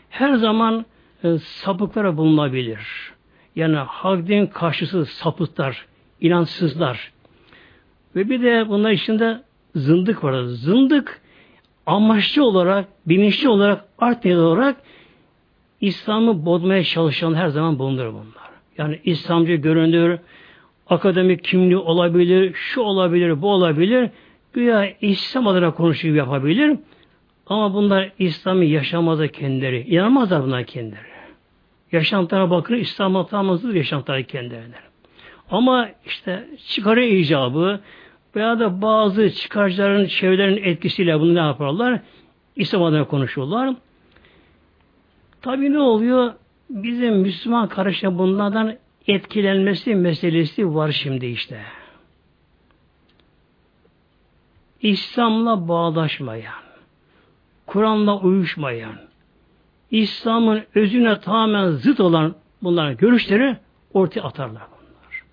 Her 0.09 0.33
zaman 0.35 0.85
e, 1.23 1.37
sapıklara 1.37 2.17
bulunabilir. 2.17 3.13
Yani 3.55 3.75
hak 3.75 4.27
din 4.27 4.45
karşısı 4.45 5.05
sapıklar, 5.05 5.85
inançsızlar, 6.21 7.11
Ve 8.15 8.29
bir 8.29 8.41
de 8.41 8.69
bunlar 8.69 8.91
içinde 8.91 9.41
zındık 9.75 10.23
var. 10.23 10.43
Zındık 10.43 11.21
amaçlı 11.87 12.45
olarak, 12.45 12.87
bilinçli 13.05 13.49
olarak, 13.49 13.85
art 13.99 14.25
olarak 14.25 14.75
İslam'ı 15.81 16.45
bozmaya 16.45 16.83
çalışan 16.83 17.35
her 17.35 17.47
zaman 17.47 17.79
bulunur 17.79 18.13
bunlar. 18.13 18.49
Yani 18.77 18.99
İslamcı 19.03 19.53
görünür, 19.53 20.19
akademik 20.89 21.43
kimliği 21.43 21.77
olabilir, 21.77 22.53
şu 22.53 22.81
olabilir, 22.81 23.41
bu 23.41 23.51
olabilir. 23.51 24.09
Güya 24.53 24.93
İslam 25.01 25.47
adına 25.47 25.71
konuşuyor 25.71 26.15
yapabilir. 26.15 26.77
Ama 27.47 27.73
bunlar 27.73 28.11
İslam'ı 28.19 28.65
yaşamazlar 28.65 29.27
kendileri. 29.27 29.81
İnanmazlar 29.81 30.43
bunlar 30.43 30.63
kendileri. 30.63 31.17
Yaşantılara 31.91 32.49
bakın 32.49 32.75
İslam'a 32.75 33.25
tamamızdır 33.25 33.73
yaşantıları 33.73 34.23
kendilerine. 34.23 34.75
Ama 35.51 35.89
işte 36.05 36.47
çıkarı 36.67 37.05
icabı 37.05 37.79
veya 38.37 38.59
da 38.59 38.81
bazı 38.81 39.29
çıkarcıların, 39.29 40.05
çevrelerin 40.05 40.63
etkisiyle 40.63 41.19
bunu 41.19 41.35
ne 41.35 41.39
yaparlar? 41.39 41.99
İslam 42.55 42.83
adına 42.83 43.07
konuşuyorlar. 43.07 43.75
Tabi 45.41 45.73
ne 45.73 45.79
oluyor? 45.79 46.33
Bizim 46.69 47.15
Müslüman 47.15 47.69
kardeşler 47.69 48.17
bunlardan 48.17 48.75
etkilenmesi 49.07 49.95
meselesi 49.95 50.75
var 50.75 50.91
şimdi 50.91 51.25
işte. 51.25 51.61
İslam'la 54.81 55.67
bağdaşmayan, 55.67 56.63
Kur'an'la 57.65 58.19
uyuşmayan, 58.19 58.95
İslam'ın 59.91 60.63
özüne 60.75 61.19
tamamen 61.19 61.69
zıt 61.71 61.99
olan 61.99 62.35
bunların 62.63 62.97
görüşleri 62.97 63.57
ortaya 63.93 64.21
atarlar 64.21 64.63
bunlar. 64.71 65.23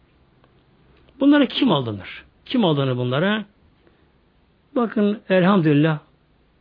Bunlara 1.21 1.47
kim 1.47 1.73
aldanır? 1.73 2.24
Kim 2.47 2.65
aldanır 2.65 2.97
bunlara? 2.97 3.45
Bakın 4.77 5.21
elhamdülillah 5.29 5.99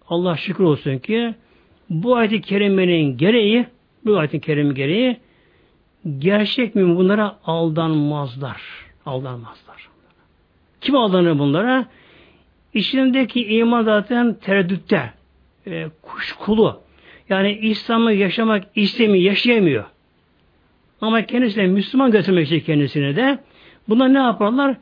Allah 0.08 0.38
şükür 0.38 0.64
olsun 0.64 0.98
ki 0.98 1.36
bu 1.90 2.16
ayet-i 2.16 2.42
kerimenin 2.42 3.18
gereği 3.18 3.66
bu 4.06 4.18
ayet-i 4.18 4.40
kerime 4.40 4.74
gereği 4.74 5.20
gerçek 6.20 6.76
mi 6.76 6.98
bunlara 6.98 7.40
aldanmazlar. 7.46 8.62
Aldanmazlar. 9.06 9.90
Kim 10.82 10.96
aldanır 10.96 11.40
bunlara? 11.40 11.86
İçindeki 12.74 13.46
iman 13.46 13.84
zaten 13.84 14.34
tereddütte, 14.34 15.14
e, 15.68 15.90
kuşkulu. 16.02 16.82
Yani 17.30 17.54
İslam'ı 17.54 18.14
yaşamak 18.14 18.64
istemiyor, 18.76 19.24
yaşayamıyor. 19.24 19.84
Ama 21.02 21.26
kendisine 21.26 21.68
Müslüman 21.68 22.12
götürmek 22.12 22.48
için 22.48 22.60
kendisine 22.60 23.16
de 23.16 23.40
bunlar 23.90 24.14
ne 24.14 24.18
yaparlar? 24.18 24.76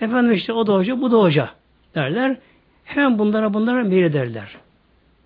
Efendim 0.00 0.32
işte 0.32 0.52
o 0.52 0.66
da 0.66 0.74
hoca, 0.74 1.00
bu 1.00 1.12
da 1.12 1.16
hoca 1.16 1.50
derler. 1.94 2.36
Hemen 2.84 3.18
bunlara 3.18 3.54
bunlara 3.54 3.84
meylederler. 3.84 4.56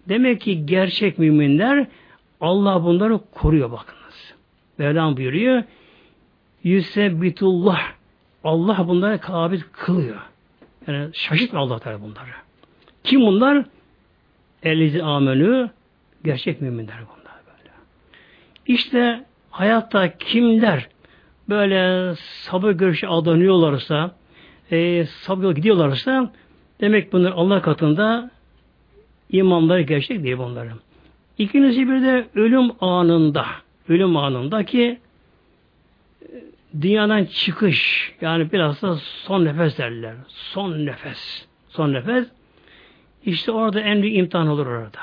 Demek 0.09 0.41
ki 0.41 0.67
gerçek 0.67 1.19
müminler 1.19 1.87
Allah 2.41 2.85
bunları 2.85 3.21
koruyor 3.35 3.73
bakınız. 3.73 4.35
Mevlam 4.79 5.17
buyuruyor. 5.17 5.63
Yüsebbitullah 6.65 7.81
Allah 8.45 8.89
bunları 8.89 9.19
kabit 9.19 9.65
kılıyor. 9.73 10.21
Yani 10.87 11.11
şaşırtma 11.15 11.61
Allah 11.61 11.79
Teala 11.79 12.03
bunları. 12.03 12.31
Kim 13.05 13.21
bunlar? 13.21 13.65
Elizi 14.63 15.03
amenü 15.03 15.71
gerçek 16.25 16.61
müminler 16.61 16.97
bunlar 16.97 17.35
böyle. 17.47 17.71
İşte 18.67 19.25
hayatta 19.51 20.19
kimler 20.19 20.89
böyle 21.49 22.15
sabır 22.17 22.73
görüşü 22.73 23.07
adanıyorlarsa 23.07 24.15
e, 24.75 25.07
sabır 25.07 25.55
gidiyorlarsa 25.55 26.33
demek 26.81 27.13
bunlar 27.13 27.33
Allah 27.33 27.63
katında 27.63 28.31
imanları 29.31 29.83
gerçek 29.83 30.25
değil 30.25 30.39
bunların. 30.39 30.79
İkincisi 31.39 31.89
bir 31.89 32.03
de 32.03 32.27
ölüm 32.35 32.71
anında 32.81 33.47
ölüm 33.89 34.17
anındaki 34.17 34.99
e, 36.23 36.27
dünyadan 36.81 37.25
çıkış 37.25 38.13
yani 38.21 38.53
biraz 38.53 38.83
da 38.83 38.97
son 38.97 39.45
nefes 39.45 39.79
derler. 39.79 40.15
Son 40.29 40.87
nefes. 40.87 41.47
Son 41.69 41.93
nefes. 41.93 42.27
İşte 43.25 43.53
orada 43.53 43.81
en 43.81 44.03
büyük 44.03 44.17
imtihan 44.17 44.49
olur 44.49 44.67
orada. 44.67 44.99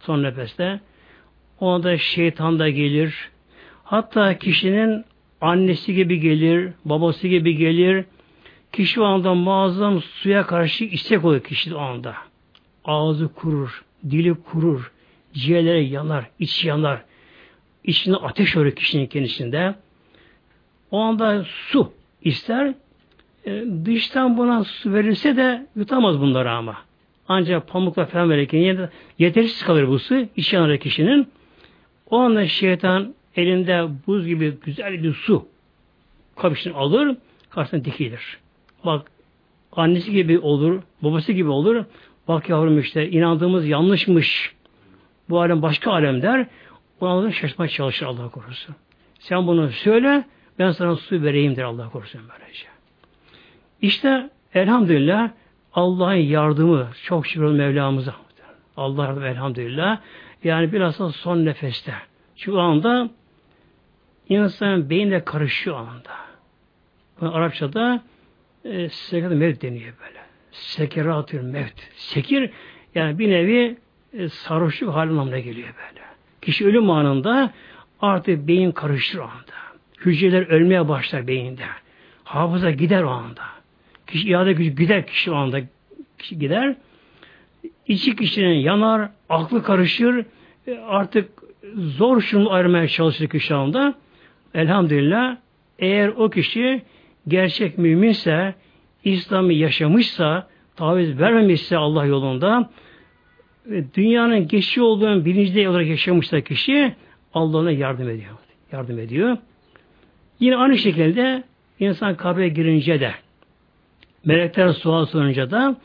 Son 0.00 0.22
nefeste. 0.22 0.80
Orada 1.60 1.98
şeytan 1.98 2.58
da 2.58 2.68
gelir. 2.68 3.30
Hatta 3.84 4.38
kişinin 4.38 5.04
annesi 5.40 5.94
gibi 5.94 6.20
gelir, 6.20 6.72
babası 6.84 7.28
gibi 7.28 7.56
gelir. 7.56 8.04
Kişi 8.76 9.00
o 9.00 9.04
anda 9.04 9.34
muazzam 9.34 10.02
suya 10.02 10.46
karşı 10.46 10.84
istek 10.84 11.24
oluyor 11.24 11.42
kişi 11.42 11.74
o 11.74 11.78
anda. 11.78 12.14
Ağzı 12.84 13.28
kurur, 13.28 13.84
dili 14.10 14.34
kurur, 14.34 14.92
ciğerleri 15.32 15.88
yanar, 15.88 16.30
iç 16.38 16.64
yanar. 16.64 17.02
İçinde 17.84 18.16
ateş 18.16 18.56
olur 18.56 18.70
kişinin 18.70 19.06
kendisinde. 19.06 19.74
O 20.90 20.98
anda 20.98 21.44
su 21.44 21.92
ister. 22.22 22.74
E, 23.46 23.64
dıştan 23.84 24.38
buna 24.38 24.64
su 24.64 24.92
verilse 24.92 25.36
de 25.36 25.66
yutamaz 25.76 26.20
bunları 26.20 26.50
ama. 26.50 26.76
Ancak 27.28 27.68
pamukla 27.68 28.06
falan 28.06 28.30
verirken 28.30 28.88
yetersiz 29.18 29.62
kalır 29.62 29.88
bu 29.88 29.98
su. 29.98 30.26
İç 30.36 30.52
yanar 30.52 30.78
kişinin. 30.78 31.28
O 32.10 32.18
anda 32.18 32.48
şeytan 32.48 33.14
elinde 33.36 33.88
buz 34.06 34.26
gibi 34.26 34.56
güzel 34.64 35.02
bir 35.02 35.14
su 35.14 35.48
kapışını 36.36 36.76
alır, 36.76 37.16
karşısına 37.50 37.84
dikilir. 37.84 38.45
Bak 38.86 39.10
annesi 39.72 40.12
gibi 40.12 40.38
olur, 40.38 40.82
babası 41.02 41.32
gibi 41.32 41.48
olur. 41.48 41.84
Bak 42.28 42.48
yavrum 42.48 42.78
işte 42.78 43.10
inandığımız 43.10 43.66
yanlışmış. 43.66 44.54
Bu 45.30 45.40
alem 45.40 45.62
başka 45.62 45.92
alem 45.92 46.22
der. 46.22 46.46
Ona 47.00 47.32
şaşmaya 47.32 47.68
çalışır 47.68 48.06
Allah 48.06 48.28
korusun. 48.28 48.74
Sen 49.18 49.46
bunu 49.46 49.68
söyle, 49.68 50.24
ben 50.58 50.70
sana 50.70 50.96
su 50.96 51.22
vereyim 51.22 51.56
der 51.56 51.62
Allah 51.62 51.90
korusun 51.90 52.20
böylece. 52.20 52.66
İşte 53.82 54.30
elhamdülillah 54.54 55.30
Allah'ın 55.74 56.14
yardımı 56.14 56.88
çok 57.02 57.26
şükür 57.26 57.44
Mevlamıza. 57.44 58.14
Allah 58.76 59.04
yardım 59.04 59.24
elhamdülillah. 59.24 60.00
Yani 60.44 60.72
bilhassa 60.72 61.12
son 61.12 61.44
nefeste. 61.44 61.94
Şu 62.36 62.60
anda 62.60 63.10
insanın 64.28 64.90
beyinde 64.90 65.24
karışıyor 65.24 65.76
anda. 65.76 66.16
Bu 67.20 67.26
Arapçada 67.26 68.02
e, 68.70 68.88
sekerat 68.88 69.32
mevt 69.32 69.62
deniyor 69.62 69.94
böyle. 70.00 70.18
Sekeratül 70.50 71.42
mevt. 71.42 71.88
Sekir 71.96 72.50
yani 72.94 73.18
bir 73.18 73.30
nevi 73.30 73.76
e, 74.12 74.28
sarhoşluk 74.28 74.94
hali 74.94 75.10
anlamına 75.10 75.38
geliyor 75.38 75.68
böyle. 75.68 76.04
Kişi 76.42 76.66
ölüm 76.66 76.90
anında 76.90 77.52
artık 78.00 78.48
beyin 78.48 78.72
karışır 78.72 79.18
o 79.18 79.22
anda. 79.22 79.56
Hücreler 80.00 80.46
ölmeye 80.46 80.88
başlar 80.88 81.26
beyinde. 81.26 81.62
Hafıza 82.24 82.70
gider 82.70 83.02
o 83.02 83.10
anda. 83.10 83.42
Kişi 84.06 84.28
iade 84.28 84.52
gücü 84.52 84.70
gider 84.70 85.06
kişi 85.06 85.30
o 85.30 85.34
anda. 85.34 85.60
Kişi 86.18 86.38
gider. 86.38 86.76
İçi 87.86 88.16
kişinin 88.16 88.54
yanar, 88.54 89.10
aklı 89.28 89.62
karışır. 89.62 90.24
E, 90.66 90.78
artık 90.78 91.30
zor 91.74 92.20
şunu 92.20 92.52
ayırmaya 92.52 92.88
çalışır 92.88 93.28
kişi 93.28 93.54
anda. 93.54 93.94
Elhamdülillah 94.54 95.36
eğer 95.78 96.08
o 96.08 96.30
kişi 96.30 96.82
gerçek 97.28 97.78
müminse, 97.78 98.54
İslam'ı 99.04 99.52
yaşamışsa, 99.52 100.48
taviz 100.76 101.18
vermemişse 101.18 101.76
Allah 101.76 102.04
yolunda, 102.04 102.70
dünyanın 103.94 104.48
geçici 104.48 104.82
olduğunu 104.82 105.24
bilinçli 105.24 105.68
olarak 105.68 105.86
yaşamışsa 105.86 106.40
kişi 106.40 106.94
Allah 107.34 107.58
ona 107.58 107.70
yardım 107.70 108.08
ediyor. 108.08 108.32
Yardım 108.72 108.98
ediyor. 108.98 109.36
Yine 110.40 110.56
aynı 110.56 110.78
şekilde 110.78 111.44
insan 111.80 112.16
kabre 112.16 112.48
girince 112.48 113.00
de 113.00 113.14
melekler 114.24 114.68
sual 114.68 115.06
sorunca 115.06 115.50
da 115.50 115.76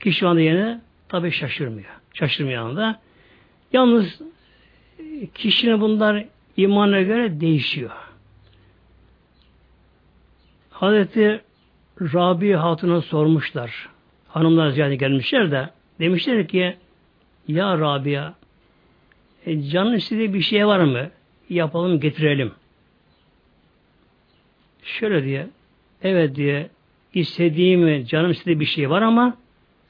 kişi 0.00 0.26
anda 0.26 0.40
yine 0.40 0.80
tabi 1.08 1.30
şaşırmıyor. 1.30 1.90
Şaşırmıyor 2.14 2.66
anda. 2.66 3.00
Yalnız 3.72 4.20
kişinin 5.34 5.80
bunlar 5.80 6.24
imana 6.56 7.02
göre 7.02 7.40
değişiyor. 7.40 7.90
Hazreti 10.78 11.40
Rabi 12.00 12.52
Hatun'a 12.52 13.00
sormuşlar. 13.00 13.88
Hanımlar 14.28 14.70
ziyade 14.70 14.96
gelmişler 14.96 15.50
de 15.50 15.70
demişler 16.00 16.48
ki 16.48 16.76
ya 17.48 17.78
Rabia 17.78 18.34
e, 19.46 19.62
canın 19.62 19.94
istediği 19.94 20.34
bir 20.34 20.40
şey 20.40 20.66
var 20.66 20.78
mı? 20.78 21.10
Yapalım 21.48 22.00
getirelim. 22.00 22.52
Şöyle 24.82 25.24
diye 25.24 25.48
evet 26.02 26.36
diye 26.36 26.70
istediğim 27.14 28.04
canım 28.04 28.30
istediği 28.30 28.60
bir 28.60 28.66
şey 28.66 28.90
var 28.90 29.02
ama 29.02 29.36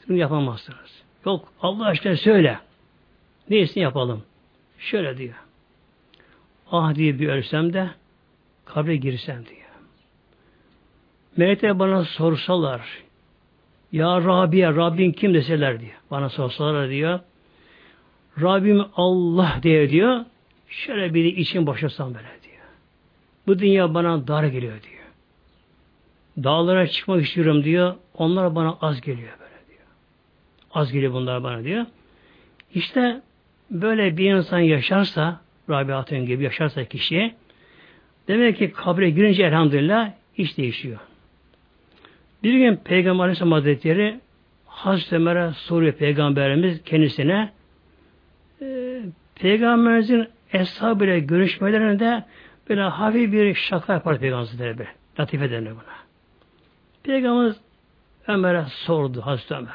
bunu 0.09 0.17
yapamazsınız. 0.17 1.03
Yok 1.27 1.53
Allah 1.63 1.87
aşkına 1.87 2.17
söyle. 2.17 2.59
Neyse 3.51 3.81
yapalım. 3.81 4.23
Şöyle 4.79 5.19
diyor. 5.19 5.35
Ah 6.73 6.95
diye 6.95 7.19
bir 7.19 7.29
ölsem 7.29 7.73
de 7.73 7.91
kabre 8.65 8.97
girsem 8.97 9.47
diyor. 9.47 9.68
Melekler 11.39 11.79
bana 11.79 12.05
sorsalar 12.05 12.81
Ya 13.93 14.25
Rabbiye, 14.25 14.69
Rabbin 14.69 15.13
kim 15.13 15.35
deseler 15.35 15.81
diyor. 15.81 15.93
Bana 16.11 16.29
sorsalar 16.29 16.91
diyor. 16.91 17.21
Rabbim 18.41 18.85
Allah 18.97 19.57
diye 19.63 19.91
diyor. 19.91 20.25
Şöyle 20.69 21.15
bir 21.15 21.25
için 21.25 21.67
boşasam 21.67 22.15
böyle 22.15 22.25
diyor. 22.25 22.65
Bu 23.47 23.59
dünya 23.59 23.95
bana 23.95 24.29
dar 24.29 24.45
geliyor 24.45 24.83
diyor. 24.83 25.05
Dağlara 26.45 26.87
çıkmak 26.87 27.23
istiyorum 27.23 27.65
diyor. 27.65 27.95
Onlar 28.15 28.55
bana 28.55 28.79
az 28.81 29.01
geliyor 29.01 29.33
böyle 29.41 29.69
diyor. 29.69 29.87
Az 30.73 30.93
geliyor 30.93 31.13
bunlar 31.13 31.43
bana 31.43 31.65
diyor. 31.65 31.87
İşte 32.75 33.21
böyle 33.71 34.17
bir 34.17 34.35
insan 34.35 34.59
yaşarsa 34.59 35.41
Rabbi 35.71 35.93
Hatun 35.93 36.27
gibi 36.27 36.45
yaşarsa 36.45 36.85
kişi 36.85 37.35
demek 38.29 38.59
ki 38.59 38.73
kabre 38.73 39.11
girince 39.11 39.43
elhamdülillah 39.45 40.11
iş 40.37 40.59
değişiyor. 40.59 40.99
Bir 42.43 42.55
gün 42.55 42.77
Peygamber 42.77 43.25
Aleyhisselam 43.25 43.53
Hazretleri 43.53 44.21
Hazreti 44.67 45.17
Ömer'e 45.17 45.53
soruyor 45.53 45.93
Peygamberimiz 45.93 46.83
kendisine 46.85 47.53
e, 48.63 49.01
Peygamberimizin 49.35 50.29
eshabıyla 50.53 51.19
görüşmelerinde 51.19 52.25
böyle 52.69 52.83
hafif 52.83 53.33
bir 53.33 53.55
şaka 53.55 53.93
yapar 53.93 54.19
Peygamber 54.19 54.45
Hazretleri. 54.45 54.89
Latife 55.21 55.51
denir 55.51 55.71
buna. 55.71 55.99
Peygamberimiz 57.03 57.57
Ömer'e 58.29 58.65
sordu 58.65 59.21
Hazreti 59.21 59.55
Ömer. 59.55 59.73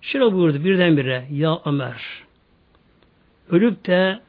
Şöyle 0.00 0.32
buyurdu 0.32 0.64
birdenbire 0.64 1.26
ya 1.30 1.60
Ömer 1.64 2.26
ölüp 3.50 3.86
de 3.86 4.20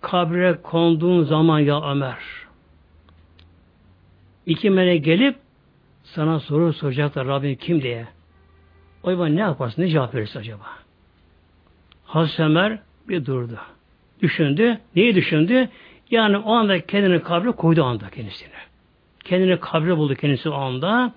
kabre 0.00 0.58
konduğun 0.62 1.22
zaman 1.22 1.58
ya 1.58 1.90
Ömer 1.90 2.18
iki 4.46 4.70
melek 4.70 5.04
gelip 5.04 5.36
sana 6.04 6.40
soru 6.40 6.72
soracaklar 6.72 7.26
Rabbim 7.26 7.54
kim 7.54 7.82
diye. 7.82 8.06
O 9.02 9.10
zaman 9.10 9.36
ne 9.36 9.40
yaparsın? 9.40 9.82
Ne 9.82 9.88
cevap 9.88 10.14
verirsin 10.14 10.40
acaba? 10.40 10.66
Hazreti 12.04 12.42
Ömer 12.42 12.78
bir 13.08 13.26
durdu. 13.26 13.58
Düşündü. 14.22 14.78
Neyi 14.96 15.14
düşündü? 15.14 15.68
Yani 16.10 16.38
o 16.38 16.52
anda 16.52 16.80
kendini 16.80 17.22
kabre 17.22 17.50
koydu 17.50 17.84
anda 17.84 18.10
kendisine. 18.10 18.48
Kendini 19.24 19.60
kabre 19.60 19.96
buldu 19.96 20.14
kendisi 20.14 20.48
o 20.48 20.54
anda. 20.54 21.12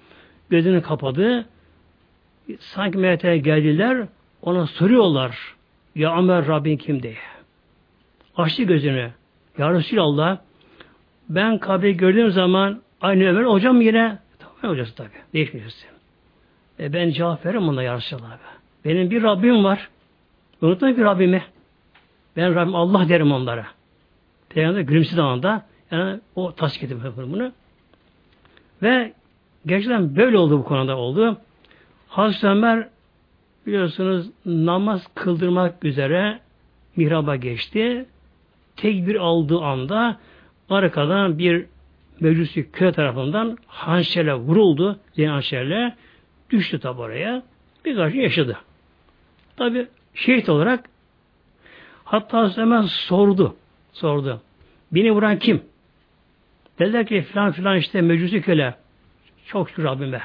Gözünü 0.50 0.82
kapadı. 0.82 1.46
Sanki 2.60 2.98
melekler 2.98 3.36
geldiler. 3.36 4.08
Ona 4.42 4.68
soruyorlar. 4.68 5.56
Ya 5.96 6.18
Ömer 6.18 6.48
Rabbin 6.48 6.78
kim 6.78 7.04
diye. 7.04 7.18
Açtı 8.38 8.64
gözünü. 8.64 9.12
Ya 9.58 9.74
Resulallah 9.74 10.38
ben 11.30 11.58
kabre 11.58 11.92
gördüğüm 11.92 12.32
zaman 12.32 12.82
aynı 13.02 13.24
Ömer 13.30 13.44
hocam 13.44 13.82
yine 13.82 14.18
Tamam 14.62 14.76
hocası 14.76 14.96
tabi. 14.96 15.10
Değişmeyeceksin. 15.34 15.90
E 16.80 16.94
ben 16.94 17.10
cevap 17.10 17.46
veririm 17.46 17.70
ona 17.70 17.84
ya 17.84 17.98
Resulallah. 17.98 18.38
Benim 18.86 19.12
bir 19.12 19.24
Rabbim 19.24 19.64
var. 19.64 19.90
Unutmayın 20.62 20.96
ki 20.96 21.02
Rabbimi. 21.02 21.44
Ben 22.36 22.56
Rabbim 22.56 22.76
Allah 22.76 23.10
derim 23.10 23.32
onlara. 23.32 23.68
Peygamber 24.50 24.82
gülümsedi 24.82 25.22
anda. 25.22 25.66
Yani 25.92 26.20
o 26.36 26.52
tasdik 26.56 26.84
edip 26.84 26.98
bunu. 27.18 27.52
Ve 28.82 29.14
gerçekten 29.66 30.16
böyle 30.16 30.38
oldu 30.38 30.60
bu 30.60 30.64
konuda 30.64 30.98
oldu. 30.98 31.38
Hazreti 32.08 32.48
Ömer 32.48 32.88
biliyorsunuz 33.66 34.30
namaz 34.46 35.08
kıldırmak 35.16 35.86
üzere 35.86 36.40
mihraba 36.96 37.36
geçti. 37.36 38.06
Tekbir 38.76 39.16
aldığı 39.16 39.60
anda 39.60 40.18
arkadan 40.70 41.40
bir 41.40 41.66
meclisi 42.22 42.72
köy 42.72 42.92
tarafından 42.92 43.58
hançerle 43.68 44.34
vuruldu. 44.34 45.00
Zeyn 45.14 45.30
hançerle 45.30 45.96
düştü 46.50 46.80
tabi 46.80 47.02
oraya. 47.02 47.44
Birkaç 47.86 48.14
gün 48.14 48.22
yaşadı. 48.22 48.58
Tabi 49.58 49.88
şehit 50.14 50.50
olarak 50.50 50.86
hatta 52.04 52.58
hemen 52.58 52.82
sordu. 52.82 53.56
Sordu. 53.94 54.42
Beni 54.92 55.12
vuran 55.12 55.40
kim? 55.40 55.64
Dediler 56.80 57.08
ki 57.08 57.22
filan 57.22 57.52
filan 57.52 57.78
işte 57.78 58.02
meclisi 58.02 58.42
köle. 58.42 58.76
Çok 59.46 59.70
şükür 59.70 59.84
Rabbime. 59.84 60.22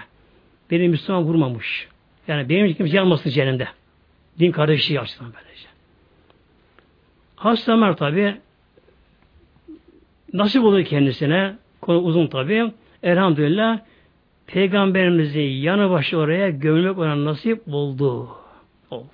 Beni 0.70 0.88
Müslüman 0.88 1.22
vurmamış. 1.22 1.88
Yani 2.28 2.48
benim 2.48 2.74
kimse 2.74 2.96
yanmasın 2.96 3.30
cehennemde. 3.30 3.68
Din 4.38 4.52
kardeşliği 4.52 5.00
açısından 5.00 5.32
böylece. 5.34 5.68
Hazreti 7.36 7.72
Ömer 7.72 7.96
tabi 7.96 8.36
nasip 10.32 10.64
oldu 10.64 10.82
kendisine 10.84 11.56
Konu 11.82 11.98
uzun 11.98 12.26
tabi. 12.26 12.72
Elhamdülillah 13.02 13.78
Peygamberimizi 14.46 15.40
yanı 15.40 15.90
başı 15.90 16.18
oraya 16.18 16.50
gömülmek 16.50 16.98
ona 16.98 17.24
nasip 17.24 17.62
oldu. 17.68 18.28
Oldu. 18.90 19.06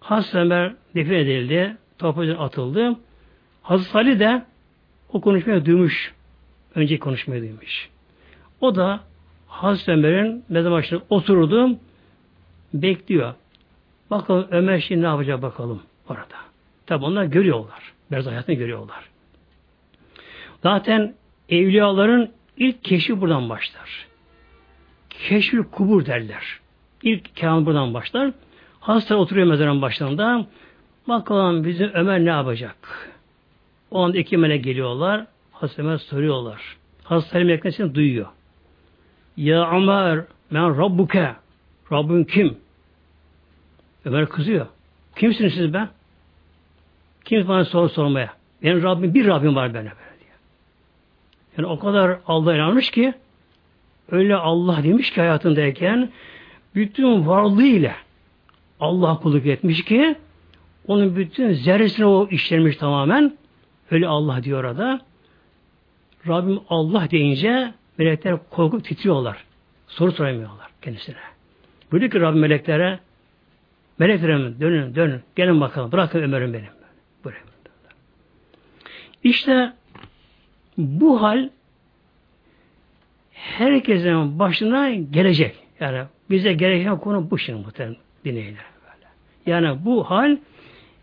Hazreti 0.00 0.38
Ömer 0.38 0.74
defin 0.94 1.12
edildi. 1.12 1.76
Toprağa 1.98 2.38
atıldı. 2.38 2.96
Hazreti 3.62 3.98
Ali 3.98 4.20
de 4.20 4.42
o 5.12 5.20
konuşmayı 5.20 5.64
duymuş. 5.64 6.14
Önceki 6.74 6.98
konuşmayı 6.98 7.42
duymuş. 7.42 7.88
O 8.60 8.74
da 8.74 9.00
Hazreti 9.46 9.90
Ömer'in 9.90 10.44
mezar 10.48 10.72
başına 10.72 11.00
oturdu. 11.10 11.76
Bekliyor. 12.74 13.34
Bakalım 14.10 14.46
Ömer 14.50 14.80
şimdi 14.80 15.02
ne 15.02 15.06
yapacak 15.06 15.42
bakalım 15.42 15.82
orada. 16.08 16.36
Tabi 16.86 17.04
onlar 17.04 17.24
görüyorlar. 17.24 17.92
Mezar 18.10 18.32
hayatını 18.32 18.56
görüyorlar. 18.56 19.04
Zaten 20.62 21.14
evliyaların 21.48 22.30
ilk 22.56 22.84
keşfi 22.84 23.20
buradan 23.20 23.48
başlar. 23.48 24.06
Keşfül 25.10 25.64
kubur 25.64 26.06
derler. 26.06 26.42
İlk 27.02 27.36
kelam 27.36 27.66
buradan 27.66 27.94
başlar. 27.94 28.32
Hasta 28.80 29.16
oturuyor 29.16 29.46
mezarın 29.46 29.82
başlarında. 29.82 30.46
Bakalım 31.08 31.64
bizim 31.64 31.90
Ömer 31.94 32.24
ne 32.24 32.30
yapacak? 32.30 32.76
O 33.90 34.04
anda 34.04 34.18
iki 34.18 34.36
melek 34.36 34.64
geliyorlar. 34.64 35.26
Hazreti 35.52 35.82
Ömer 35.82 35.98
soruyorlar. 35.98 36.76
Hazreti 37.04 37.38
meleklerini 37.38 37.94
duyuyor. 37.94 38.26
Ya 39.36 39.70
Ömer 39.70 40.24
ben 40.52 40.78
Rabbuke. 40.78 41.32
Rabbin 41.92 42.24
kim? 42.24 42.58
Ömer 44.04 44.28
kızıyor. 44.28 44.66
Kimsiniz 45.16 45.54
siz 45.54 45.72
ben? 45.72 45.88
Kim 47.24 47.48
bana 47.48 47.64
soru 47.64 47.88
sormaya? 47.88 48.32
Benim 48.62 48.82
Rabbim 48.82 49.14
bir 49.14 49.26
Rabbim 49.26 49.56
var 49.56 49.74
benim. 49.74 49.92
Yani 51.58 51.66
o 51.66 51.78
kadar 51.78 52.18
Allah'a 52.26 52.54
inanmış 52.54 52.90
ki 52.90 53.14
öyle 54.10 54.36
Allah 54.36 54.82
demiş 54.82 55.10
ki 55.10 55.20
hayatındayken 55.20 56.10
bütün 56.74 57.26
varlığıyla 57.26 57.94
Allah 58.80 59.18
kulluk 59.18 59.46
etmiş 59.46 59.84
ki 59.84 60.16
onun 60.86 61.16
bütün 61.16 61.52
zerresine 61.52 62.06
o 62.06 62.28
işlemiş 62.30 62.76
tamamen. 62.76 63.38
Öyle 63.90 64.06
Allah 64.06 64.42
diyor 64.42 64.64
orada. 64.64 65.00
Rabbim 66.28 66.60
Allah 66.68 67.10
deyince 67.10 67.74
melekler 67.98 68.38
korkup 68.50 68.84
titriyorlar. 68.84 69.44
Soru 69.86 70.12
soramıyorlar 70.12 70.68
kendisine. 70.82 71.16
Buyuruyor 71.92 72.12
ki 72.12 72.20
Rabbim 72.20 72.40
meleklere 72.40 72.98
meleklerim 73.98 74.56
dönün 74.60 74.94
dönün 74.94 75.22
gelin 75.36 75.60
bakalım 75.60 75.92
bırakın 75.92 76.22
Ömer'im 76.22 76.52
benim. 76.52 76.70
Buraya. 77.24 77.38
İşte 79.24 79.72
bu 80.78 81.22
hal 81.22 81.48
herkesin 83.32 84.38
başına 84.38 84.90
gelecek. 84.90 85.56
Yani 85.80 86.02
bize 86.30 86.52
gereken 86.52 86.98
konu 86.98 87.30
bu 87.30 87.38
şimdi 87.38 87.64
muhtemelen 87.64 87.96
dinleyiler. 88.24 88.64
Böyle. 88.82 89.06
Yani 89.46 89.84
bu 89.84 90.10
hal 90.10 90.36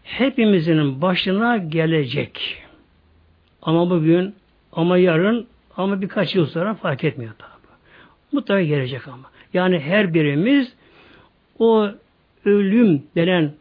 hepimizin 0.04 1.02
başına 1.02 1.58
gelecek. 1.58 2.64
Ama 3.62 3.90
bugün, 3.90 4.36
ama 4.72 4.98
yarın, 4.98 5.48
ama 5.78 6.02
birkaç 6.02 6.36
yıl 6.36 6.46
sonra 6.46 6.74
fark 6.74 7.04
etmiyor 7.04 7.34
tabi. 7.38 7.52
Mutlaka 8.32 8.62
gelecek 8.62 9.08
ama. 9.08 9.32
Yani 9.54 9.80
her 9.80 10.14
birimiz 10.14 10.74
o 11.60 11.90
ölüm 12.46 13.04
denen 13.16 13.52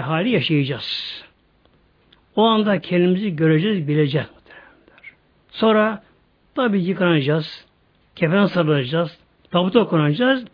hali 0.00 0.30
yaşayacağız. 0.30 1.22
O 2.36 2.42
anda 2.42 2.80
kendimizi 2.80 3.36
göreceğiz, 3.36 3.88
bileceğiz. 3.88 4.26
Sonra 5.58 6.02
tabi 6.54 6.80
yıkanacağız. 6.82 7.64
Kefen 8.16 8.46
sarılacağız. 8.46 9.18
Tabuta 9.50 9.84
konacağız. 9.84 10.44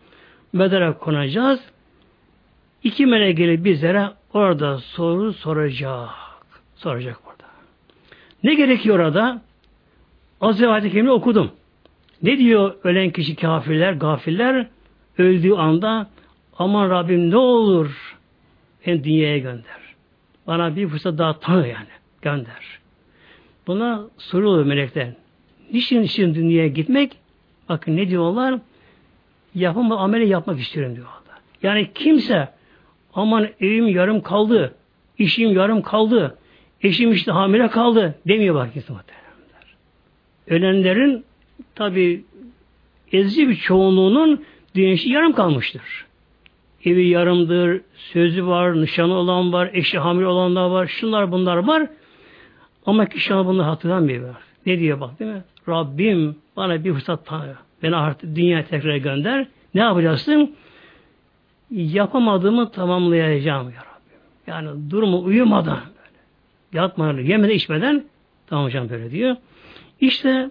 Medara 0.53 0.97
konacağız. 0.97 1.59
İki 2.83 3.05
melek 3.05 3.37
gelip 3.37 3.65
bizlere 3.65 4.09
orada 4.33 4.77
soru 4.77 5.33
soracak. 5.33 6.09
Soracak 6.75 7.17
orada. 7.27 7.43
Ne 8.43 8.55
gerekiyor 8.55 8.99
orada? 8.99 9.41
Az 10.41 10.55
önce 10.55 10.67
ayet 10.67 11.09
okudum. 11.09 11.51
Ne 12.23 12.37
diyor 12.37 12.75
ölen 12.83 13.09
kişi 13.09 13.35
kafirler, 13.35 13.93
gafiller? 13.93 14.67
Öldüğü 15.17 15.53
anda 15.53 16.09
aman 16.57 16.89
Rabbim 16.89 17.31
ne 17.31 17.37
olur 17.37 18.17
beni 18.87 19.03
dünyaya 19.03 19.37
gönder. 19.37 19.95
Bana 20.47 20.75
bir 20.75 20.87
fırsat 20.87 21.17
daha 21.17 21.39
tanı 21.39 21.67
yani. 21.67 21.87
Gönder. 22.21 22.79
Buna 23.67 24.03
soruyor 24.17 24.65
melekler. 24.65 25.13
Niçin 25.73 26.03
için 26.03 26.35
dünyaya 26.35 26.67
gitmek? 26.67 27.17
Bakın 27.69 27.97
ne 27.97 28.09
diyorlar? 28.09 28.59
yapımı 29.55 29.99
ameli 29.99 30.27
yapmak 30.27 30.59
istiyorum 30.59 30.95
diyor 30.95 31.07
Allah. 31.07 31.39
Yani 31.63 31.89
kimse 31.95 32.49
aman 33.13 33.47
evim 33.61 33.87
yarım 33.87 34.21
kaldı, 34.21 34.75
işim 35.17 35.53
yarım 35.53 35.81
kaldı, 35.81 36.37
eşim 36.81 37.11
işte 37.11 37.31
hamile 37.31 37.67
kaldı 37.67 38.15
demiyor 38.27 38.55
bak 38.55 38.75
muhtemelenler. 38.75 39.75
Ölenlerin 40.47 41.25
tabi 41.75 42.25
ezici 43.11 43.49
bir 43.49 43.55
çoğunluğunun 43.55 44.45
dünya 44.75 44.95
yarım 45.05 45.33
kalmıştır. 45.33 46.05
Evi 46.85 47.07
yarımdır, 47.07 47.81
sözü 47.95 48.47
var, 48.47 48.81
nişanı 48.81 49.13
olan 49.13 49.53
var, 49.53 49.69
eşi 49.73 49.99
hamile 49.99 50.27
olanlar 50.27 50.69
var, 50.69 50.87
şunlar 50.87 51.31
bunlar 51.31 51.57
var. 51.57 51.87
Ama 52.85 53.05
kişi 53.05 53.33
bunu 53.33 53.65
hatırlamıyor. 53.65 54.35
Ne 54.65 54.79
diyor 54.79 54.99
bak 54.99 55.19
değil 55.19 55.31
mi? 55.31 55.43
Rabbim 55.69 56.35
bana 56.57 56.83
bir 56.83 56.93
fırsat 56.93 57.25
tanı. 57.25 57.55
Beni 57.83 57.95
artık 57.95 58.35
dünya 58.35 58.65
tekrar 58.65 58.95
gönder. 58.95 59.47
Ne 59.73 59.81
yapacaksın? 59.81 60.55
Yapamadığımı 61.71 62.71
tamamlayacağım 62.71 63.69
ya 63.69 63.75
Rabbim. 63.75 64.19
Yani 64.47 64.91
durumu 64.91 65.23
uyumadan. 65.23 65.79
Yatmadan, 66.73 67.17
yemeden, 67.17 67.53
içmeden 67.53 68.03
tamamlayacağım 68.47 68.89
böyle 68.89 69.11
diyor. 69.11 69.35
İşte 70.01 70.49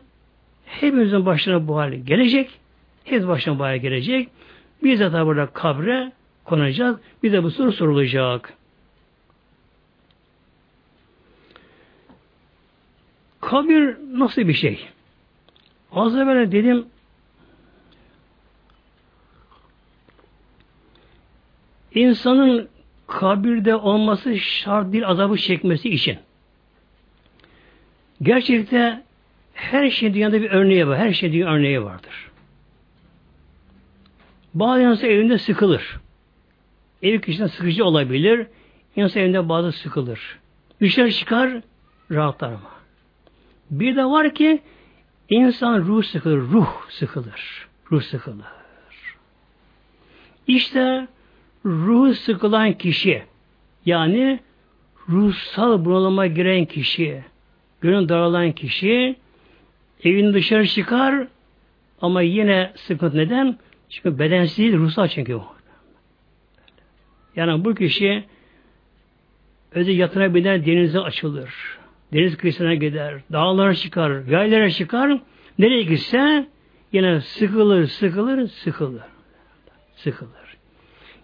hepimizin 0.64 1.26
başına 1.26 1.68
bu 1.68 1.76
hale 1.76 1.96
gelecek. 1.96 2.50
Hepimizin 3.04 3.28
başına 3.28 3.58
bu 3.58 3.62
hale 3.62 3.78
gelecek. 3.78 4.28
Biz 4.82 5.00
de 5.00 5.26
burada 5.26 5.46
kabre 5.46 6.12
konacağız. 6.44 6.96
Bir 7.22 7.32
de 7.32 7.42
bu 7.42 7.50
soru 7.50 7.72
sorulacak. 7.72 8.52
Kabir 13.54 13.96
nasıl 14.12 14.48
bir 14.48 14.54
şey? 14.54 14.88
Az 15.92 16.16
evvel 16.16 16.52
dedim 16.52 16.86
insanın 21.94 22.68
kabirde 23.06 23.76
olması 23.76 24.38
şart 24.38 24.92
değil 24.92 25.08
azabı 25.08 25.36
çekmesi 25.36 25.88
için. 25.88 26.18
Gerçekte 28.22 29.02
her 29.54 29.90
şey 29.90 30.14
dünyada 30.14 30.40
bir 30.40 30.50
örneği 30.50 30.86
var. 30.86 30.98
Her 30.98 31.12
şey 31.12 31.32
dünya 31.32 31.48
örneği 31.48 31.82
vardır. 31.82 32.30
Bazı 34.54 34.82
insan 34.82 35.10
evinde 35.10 35.38
sıkılır. 35.38 36.00
Ev 37.02 37.20
kişiden 37.20 37.46
sıkıcı 37.46 37.84
olabilir. 37.84 38.46
İnsan 38.96 39.22
evinde 39.22 39.48
bazı 39.48 39.72
sıkılır. 39.72 40.38
Dışarı 40.80 41.12
çıkar, 41.12 41.60
rahatlar 42.10 42.48
ama. 42.48 42.74
Bir 43.70 43.96
de 43.96 44.04
var 44.04 44.34
ki 44.34 44.62
insan 45.28 45.78
ruh 45.78 46.04
sıkılır, 46.04 46.38
ruh 46.38 46.90
sıkılır. 46.90 47.68
Ruh 47.90 48.02
sıkılır. 48.02 48.44
İşte 50.46 51.08
ruh 51.64 52.14
sıkılan 52.14 52.72
kişi 52.72 53.22
yani 53.86 54.40
ruhsal 55.08 55.84
bunalıma 55.84 56.26
giren 56.26 56.64
kişi, 56.64 57.24
gönül 57.80 58.08
daralan 58.08 58.52
kişi 58.52 59.16
evin 60.04 60.34
dışarı 60.34 60.66
çıkar 60.66 61.28
ama 62.00 62.22
yine 62.22 62.72
sıkıntı 62.76 63.16
neden? 63.16 63.58
Çünkü 63.88 64.18
bedensiz 64.18 64.58
değil, 64.58 64.76
ruhsal 64.76 65.08
çünkü 65.08 65.34
o. 65.34 65.54
Yani 67.36 67.64
bu 67.64 67.74
kişi 67.74 68.24
özü 69.72 69.92
yatına 69.92 70.34
biner 70.34 70.66
denize 70.66 71.00
açılır. 71.00 71.78
Deniz 72.12 72.36
kıyısına 72.36 72.74
gider, 72.74 73.14
dağlara 73.32 73.74
çıkar, 73.74 74.24
yaylara 74.24 74.70
çıkar. 74.70 75.18
Nereye 75.58 75.82
gitse 75.82 76.46
yine 76.92 77.20
sıkılır, 77.20 77.86
sıkılır, 77.86 78.48
sıkılır. 78.48 79.02
Sıkılır. 79.96 80.56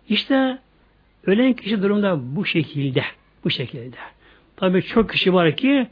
İşte 0.09 0.59
ölen 1.27 1.53
kişi 1.53 1.83
durumda 1.83 2.37
bu 2.37 2.45
şekilde. 2.45 3.03
Bu 3.45 3.51
şekilde. 3.51 3.97
Tabi 4.57 4.83
çok 4.83 5.11
kişi 5.11 5.35
var 5.35 5.57
ki 5.57 5.87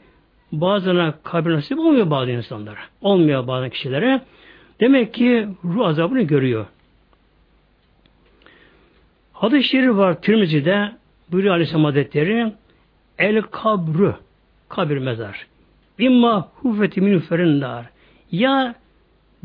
bazılarına 0.51 1.13
kabir 1.23 1.51
nasip 1.51 1.79
olmuyor 1.79 2.09
bazı 2.09 2.31
insanlara. 2.31 2.79
Olmuyor 3.01 3.47
bazı 3.47 3.69
kişilere. 3.69 4.21
Demek 4.79 5.13
ki 5.13 5.47
ruh 5.63 5.87
azabını 5.87 6.21
görüyor. 6.21 6.65
Hadis-i 9.33 9.67
şerif 9.67 9.95
var 9.95 10.21
Tirmizi'de 10.21 10.91
buyuruyor 11.31 11.53
Aleyhisselam 11.53 11.85
Hazretleri 11.85 12.53
El 13.17 13.41
kabru 13.41 14.15
kabir 14.69 14.97
mezar. 14.97 15.47
İmma 15.99 16.51
hufeti 16.55 17.01
min 17.01 17.19
ferinnar. 17.19 17.85
Ya 18.31 18.75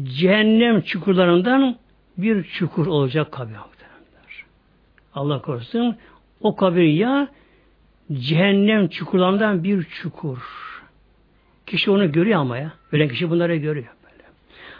cehennem 0.02 0.80
çukurlarından 0.80 1.76
bir 2.18 2.44
çukur 2.44 2.86
olacak 2.86 3.32
kabir. 3.32 3.54
Allah 5.14 5.42
korusun. 5.42 5.96
O 6.40 6.56
kabir 6.56 6.82
ya 6.82 7.28
cehennem 8.12 8.88
çukurlarından 8.88 9.64
bir 9.64 9.82
çukur. 9.84 10.38
Kişi 11.66 11.90
onu 11.90 12.12
görüyor 12.12 12.40
ama 12.40 12.58
ya. 12.58 12.72
Ölen 12.92 13.08
kişi 13.08 13.30
bunları 13.30 13.56
görüyor. 13.56 13.86
Böyle. 14.04 14.24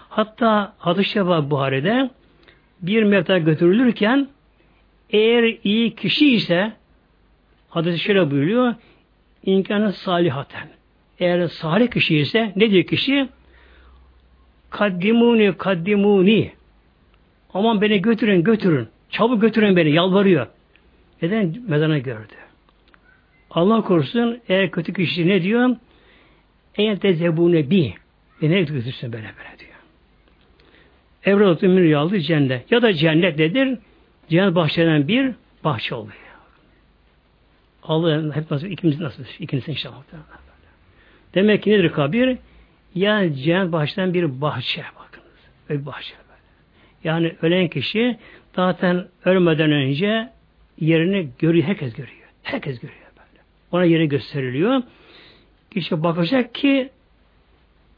Hatta 0.09 0.75
hadis-i 0.79 1.27
var 1.27 1.51
Buhari'de 1.51 2.11
bir 2.83 3.03
mevta 3.03 3.39
götürülürken 3.39 4.29
eğer 5.11 5.59
iyi 5.65 5.95
kişi 5.95 6.35
ise 6.35 6.73
hadis-i 7.69 7.99
şöyle 7.99 8.31
buyuruyor 8.31 8.75
imkanı 9.45 9.93
salihaten. 9.93 10.69
Eğer 11.19 11.49
salih 11.49 11.91
kişi 11.91 12.17
ise 12.17 12.53
ne 12.57 12.71
diyor 12.71 12.85
kişi? 12.85 13.29
Kaddimuni 14.71 15.57
kaddimuni 15.59 16.53
aman 17.55 17.81
beni 17.81 18.03
götürün 18.03 18.45
götürün. 18.45 18.89
Çabuk 19.11 19.41
götürün 19.41 19.77
beni 19.77 19.91
yalvarıyor. 19.91 20.47
Neden? 21.23 21.57
Mezana 21.69 21.99
gördü. 21.99 22.35
Allah 23.51 23.83
korusun 23.83 24.41
eğer 24.49 24.71
kötü 24.71 24.93
kişi 24.93 25.29
ne 25.29 25.43
diyor? 25.43 25.77
Eğer 26.75 26.99
tezebune 26.99 27.71
bi. 27.71 27.95
Beni 28.43 28.65
götürsün 28.65 29.13
böyle 29.13 29.25
böyle 29.25 29.59
diyor. 29.59 29.75
Evrat 31.25 31.63
Ömür 31.63 31.93
aldı 31.93 32.21
cennet. 32.21 32.73
Ya 32.73 32.83
da 32.83 32.93
cennet 32.93 33.39
nedir? 33.39 33.79
Cennet 34.29 34.55
bahçeden 34.55 35.09
bir 35.09 35.33
bahçe 35.65 35.95
oluyor. 35.95 36.24
Allah 37.85 38.37
hep 38.37 38.51
nasıl 38.51 38.67
ikimiz 38.67 39.01
nasıl 39.01 39.25
ikiniz 39.39 39.69
inşallah. 39.69 40.03
Demek 41.35 41.63
ki 41.63 41.71
nedir 41.71 41.93
kabir? 41.93 42.39
Ya 42.95 43.35
cennet 43.35 43.73
bahçeden 43.73 44.15
bir 44.15 44.41
bahçe 44.41 44.85
bakınız. 44.99 45.39
Bir 45.71 45.87
bahçe 45.87 46.15
böyle. 46.29 46.41
Yani 47.05 47.37
ölen 47.43 47.69
kişi 47.69 48.19
zaten 48.57 49.07
ölmeden 49.25 49.73
önce 49.73 50.29
yerini 50.81 51.29
görüyor. 51.39 51.67
Herkes 51.67 51.95
görüyor. 51.95 52.29
Herkes 52.43 52.81
görüyor 52.81 53.01
böyle. 53.17 53.43
Ona 53.73 53.85
yeri 53.85 54.09
gösteriliyor. 54.09 54.83
Kişi 55.71 56.03
bakacak 56.03 56.55
ki 56.55 56.91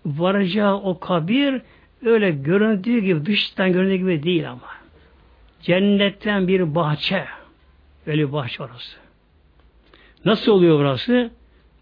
varacağı 0.07 0.74
o 0.74 1.01
kabir 1.01 1.62
öyle 2.05 2.30
göründüğü 2.30 2.99
gibi 2.99 3.26
dıştan 3.26 3.72
göründüğü 3.72 3.97
gibi 3.97 4.22
değil 4.22 4.51
ama. 4.51 4.76
Cennetten 5.62 6.49
bir 6.49 6.74
bahçe. 6.74 7.24
Öyle 8.07 8.28
bir 8.28 8.32
bahçe 8.32 8.62
orası. 8.62 9.06
Nasıl 10.27 10.53
oluyor 10.53 10.79
burası? 10.79 11.31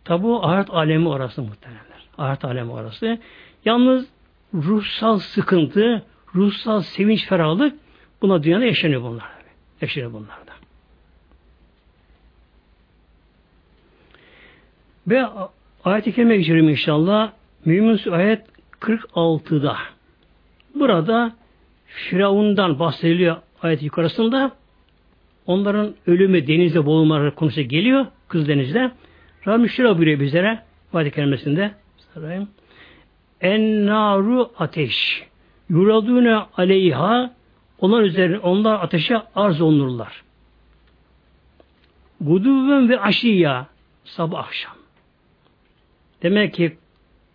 Tabi 0.05 0.27
o 0.27 0.43
ahiret 0.43 0.71
alemi 0.71 1.09
orası 1.09 1.43
muhtemelenler. 1.43 2.09
Ahiret 2.19 2.45
alemi 2.45 2.73
orası. 2.73 3.19
Yalnız 3.65 4.07
ruhsal 4.55 5.19
sıkıntı, 5.19 6.03
ruhsal 6.35 6.81
sevinç, 6.81 7.27
ferahlık 7.27 7.77
buna 8.23 8.43
dünyada 8.43 8.65
yaşanıyor 8.65 9.03
bunlar. 9.03 9.27
Yaşanıyor 9.81 10.13
bunlarda. 10.13 10.53
Ve 15.09 15.27
ayet-i 15.85 16.13
kerime 16.13 16.37
geçiyorum 16.37 16.69
inşallah. 16.69 17.33
Mümin 17.65 18.11
ayet 18.11 18.47
46'da. 18.81 19.77
Burada 20.75 21.33
Firavun'dan 21.87 22.79
bahsediliyor 22.79 23.37
ayet 23.63 23.83
yukarısında. 23.83 24.53
Onların 25.47 25.95
ölümü 26.07 26.47
denizde 26.47 26.87
boğulmaları 26.87 27.35
konusu 27.35 27.63
geliyor. 27.63 28.07
Kız 28.29 28.49
denizde. 28.49 28.91
Rabbim 29.47 29.69
şöyle 29.69 29.99
buyuruyor 29.99 30.21
bizlere. 30.21 30.63
Ayet-i 30.93 31.15
kerimesinde. 31.15 31.71
Sarayım. 32.15 32.49
En 33.41 33.87
naru 33.87 34.51
ateş. 34.59 35.23
Yuradune 35.69 36.35
aleyha 36.57 37.31
onlar 37.79 38.03
üzerine 38.03 38.39
onlar 38.39 38.83
ateşe 38.83 39.23
arz 39.35 39.61
olunurlar. 39.61 40.23
Guduvven 42.21 42.89
ve 42.89 43.01
aşiya 43.01 43.67
sabah 44.05 44.47
akşam. 44.47 44.73
Demek 46.23 46.55
ki 46.55 46.77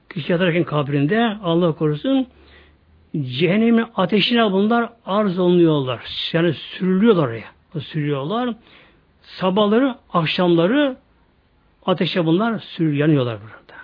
kişi 0.09 0.31
yatarken 0.31 0.63
kabrinde 0.63 1.37
Allah 1.43 1.71
korusun 1.71 2.27
cehennemin 3.13 3.85
ateşine 3.95 4.51
bunlar 4.51 4.89
arz 5.05 5.39
olunuyorlar. 5.39 6.01
Yani 6.33 6.53
sürülüyorlar 6.53 7.27
oraya. 7.27 7.45
Sürüyorlar. 7.79 8.55
Sabahları, 9.29 9.95
akşamları 10.13 10.97
ateşe 11.85 12.25
bunlar 12.25 12.59
sür 12.59 12.93
yanıyorlar 12.93 13.37
burada. 13.41 13.79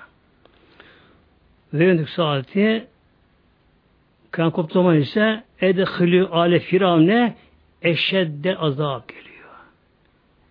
Ve 1.73 2.05
saati 2.05 2.87
koptuğu 4.31 4.73
zaman 4.73 4.97
ise 4.97 5.43
edhülü 5.61 6.27
ale 6.27 6.59
firavne 6.59 7.35
eşedde 7.81 8.57
azap 8.57 9.07
geliyor. 9.07 9.49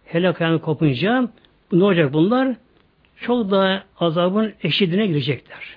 Hele 0.04 0.32
kıyamet 0.32 0.62
kopunca 0.62 1.28
ne 1.72 1.84
olacak 1.84 2.12
bunlar? 2.12 2.56
Çok 3.16 3.50
daha 3.50 3.84
azabın 4.00 4.52
eşidine 4.62 5.06
girecekler. 5.06 5.76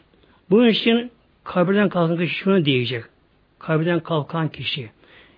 Bunun 0.50 0.68
için 0.68 1.12
kabirden 1.44 1.90
kalkan 1.90 2.18
kişi 2.18 2.36
şunu 2.36 2.66
diyecek. 2.66 3.04
Kabirden 3.60 4.00
kalkan 4.00 4.50
kişi 4.50 4.90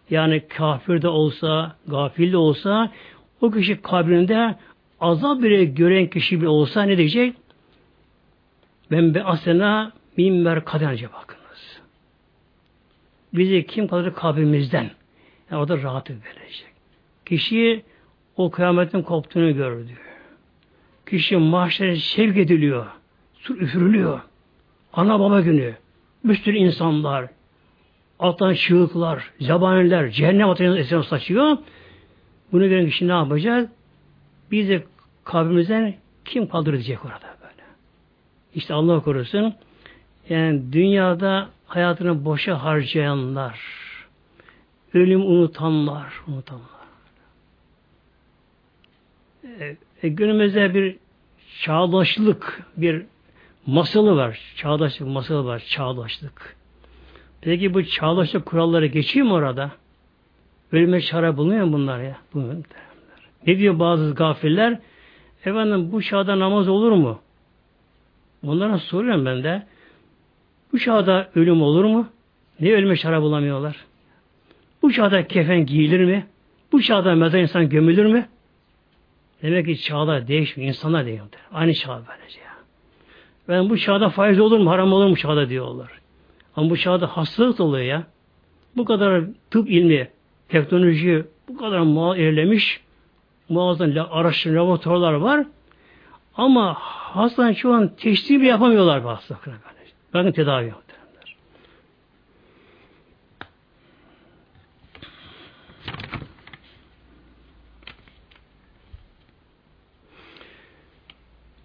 yani 0.09 0.47
kafir 0.47 1.01
de 1.01 1.07
olsa, 1.07 1.75
gafil 1.87 2.31
de 2.31 2.37
olsa 2.37 2.91
o 3.41 3.51
kişi 3.51 3.81
kabrinde 3.81 4.55
azap 4.99 5.41
bile 5.41 5.65
gören 5.65 6.07
kişi 6.07 6.41
bile 6.41 6.49
olsa 6.49 6.83
ne 6.83 6.97
diyecek? 6.97 7.35
Ben 8.91 9.13
be 9.13 9.23
asena 9.23 9.91
minber 10.17 10.65
kaderce 10.65 11.07
bakınız. 11.13 11.81
Bizi 13.33 13.65
kim 13.65 13.87
kaldırır 13.87 14.13
kabrimizden? 14.13 14.91
Yani 15.51 15.61
orada 15.61 15.81
rahatı 15.81 16.13
verecek. 16.13 16.69
Kişi 17.25 17.83
o 18.37 18.51
kıyametin 18.51 19.01
koptuğunu 19.01 19.55
gördü. 19.55 19.91
Kişi 21.09 21.37
mahşere 21.37 21.95
sevk 21.95 22.37
ediliyor. 22.37 22.85
Sur 23.33 23.61
üfürülüyor. 23.61 24.19
Ana 24.93 25.19
baba 25.19 25.41
günü. 25.41 25.75
Bir 26.23 26.53
insanlar, 26.53 27.29
alttan 28.19 28.53
çığlıklar, 28.53 29.31
zabaniler, 29.41 30.09
cehennem 30.09 30.49
ateşinin 30.49 30.75
esrarı 30.75 31.03
saçıyor. 31.03 31.57
Bunu 32.51 32.69
gören 32.69 32.85
kişi 32.85 33.07
ne 33.07 33.11
yapacak? 33.11 33.69
Bizi 34.51 34.83
kabrimizden 35.23 35.95
kim 36.25 36.47
kaldıracak 36.47 37.05
orada 37.05 37.35
böyle? 37.41 37.63
İşte 38.55 38.73
Allah 38.73 38.99
korusun. 38.99 39.53
Yani 40.29 40.73
dünyada 40.73 41.49
hayatını 41.67 42.25
boşa 42.25 42.63
harcayanlar, 42.63 43.59
ölüm 44.93 45.21
unutanlar, 45.21 46.13
unutanlar. 46.27 46.79
E, 49.59 49.75
e, 50.03 50.09
günümüzde 50.09 50.73
bir 50.73 50.95
çağdaşlık, 51.61 52.63
bir 52.77 53.05
masalı 53.65 54.15
var. 54.15 54.39
Çağdaşlık 54.55 55.07
masalı 55.07 55.45
var. 55.45 55.63
Çağdaşlık. 55.69 56.55
Peki 57.41 57.73
bu 57.73 57.85
çağdaşlık 57.85 58.45
kuralları 58.45 58.85
geçiyor 58.85 59.27
mu 59.27 59.33
orada? 59.33 59.71
Ölüme 60.71 61.01
çare 61.01 61.37
bulunuyor 61.37 61.65
mu 61.65 61.73
bunlar 61.73 61.99
ya? 61.99 62.17
Bulunuyor. 62.33 62.63
Ne 63.47 63.57
diyor 63.57 63.79
bazı 63.79 64.15
gafiller? 64.15 64.79
Efendim 65.45 65.91
bu 65.91 66.01
çağda 66.01 66.39
namaz 66.39 66.67
olur 66.67 66.91
mu? 66.91 67.19
Onlara 68.47 68.77
soruyorum 68.77 69.25
ben 69.25 69.43
de. 69.43 69.67
Bu 70.73 70.79
çağda 70.79 71.29
ölüm 71.35 71.61
olur 71.61 71.85
mu? 71.85 72.07
Ne 72.59 72.73
ölüme 72.73 72.95
çare 72.95 73.21
bulamıyorlar? 73.21 73.85
Bu 74.81 74.91
çağda 74.91 75.27
kefen 75.27 75.65
giyilir 75.65 76.05
mi? 76.05 76.27
Bu 76.71 76.81
çağda 76.81 77.15
mezar 77.15 77.39
insan 77.39 77.69
gömülür 77.69 78.05
mü? 78.05 78.25
Demek 79.41 79.65
ki 79.65 79.81
çağlar 79.81 80.27
değişmiyor. 80.27 80.67
insanlar 80.67 81.05
değişiyor. 81.05 81.27
Aynı 81.53 81.73
çağ 81.73 82.01
böylece 82.09 82.39
ya. 82.39 82.53
Ben 83.47 83.69
bu 83.69 83.77
çağda 83.77 84.09
faiz 84.09 84.39
olur 84.39 84.59
mu? 84.59 84.69
Haram 84.69 84.93
olur 84.93 85.07
mu 85.07 85.17
çağda 85.17 85.49
diyorlar. 85.49 85.91
Ama 86.55 86.69
bu 86.69 86.77
çağda 86.77 87.07
hastalık 87.07 87.59
oluyor 87.59 87.85
ya. 87.85 88.03
Bu 88.77 88.85
kadar 88.85 89.23
tıp 89.51 89.69
ilmi, 89.69 90.09
teknoloji 90.49 91.25
bu 91.47 91.57
kadar 91.57 91.79
mual 91.79 92.17
ilerlemiş. 92.17 92.81
Muazzam 93.49 93.91
araştırma 94.11 94.61
laboratuvarlar 94.61 95.13
var. 95.13 95.45
Ama 96.35 96.73
hastanın 96.79 97.53
şu 97.53 97.73
an 97.73 97.91
teşhisi 97.97 98.33
yapamıyorlar 98.33 99.03
bu 99.03 99.09
hastalıklara. 99.09 99.55
Bakın 100.13 100.31
tedavi 100.31 100.67
yok. 100.67 100.83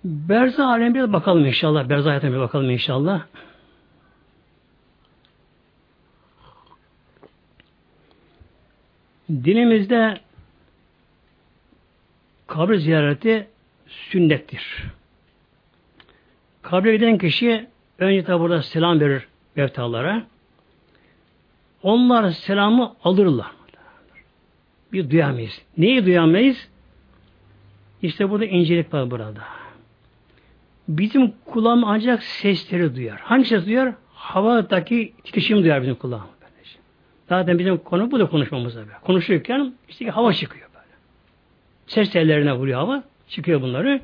Berza 0.05 0.67
alemine 0.67 1.13
bakalım 1.13 1.47
inşallah. 1.47 1.89
Berza 1.89 2.11
hayatına 2.11 2.33
bir 2.33 2.39
bakalım 2.39 2.71
inşallah. 2.71 3.23
Dinimizde 9.31 10.21
kabir 12.47 12.77
ziyareti 12.77 13.49
sünnettir. 13.87 14.85
Kabre 16.63 16.97
giden 16.97 17.19
kişi 17.19 17.67
önce 17.99 18.25
tabi 18.25 18.41
burada 18.41 18.63
selam 18.63 19.01
verir 19.01 19.27
mevtalara. 19.57 20.27
Onlar 21.83 22.31
selamı 22.31 22.95
alırlar. 23.05 23.51
Bir 24.93 25.11
duyamayız. 25.11 25.63
Neyi 25.79 26.07
duyamayız? 26.07 26.69
İşte 28.03 28.31
burada 28.31 28.45
incelik 28.45 28.95
var 28.95 29.11
burada. 29.11 29.43
Bizim 30.89 31.33
kulağım 31.45 31.85
ancak 31.85 32.23
sesleri 32.23 32.97
duyar. 32.97 33.21
Hangi 33.21 33.45
ses 33.45 33.67
duyar? 33.67 33.95
Havadaki 34.15 35.15
titreşim 35.25 35.63
duyar 35.63 35.83
bizim 35.83 35.95
kulağım. 35.95 36.34
Zaten 37.29 37.59
bizim 37.59 37.79
konu 37.79 38.11
bu 38.11 38.19
da 38.19 38.27
konuşmamızda. 38.27 38.81
Böyle. 38.81 38.99
Konuşurken 39.03 39.75
işte 39.89 40.11
hava 40.11 40.33
çıkıyor 40.33 40.69
böyle. 40.75 40.95
Ses 41.87 42.11
tellerine 42.11 42.53
vuruyor 42.53 42.79
hava. 42.79 43.03
Çıkıyor 43.29 43.63
bunları. 43.63 44.01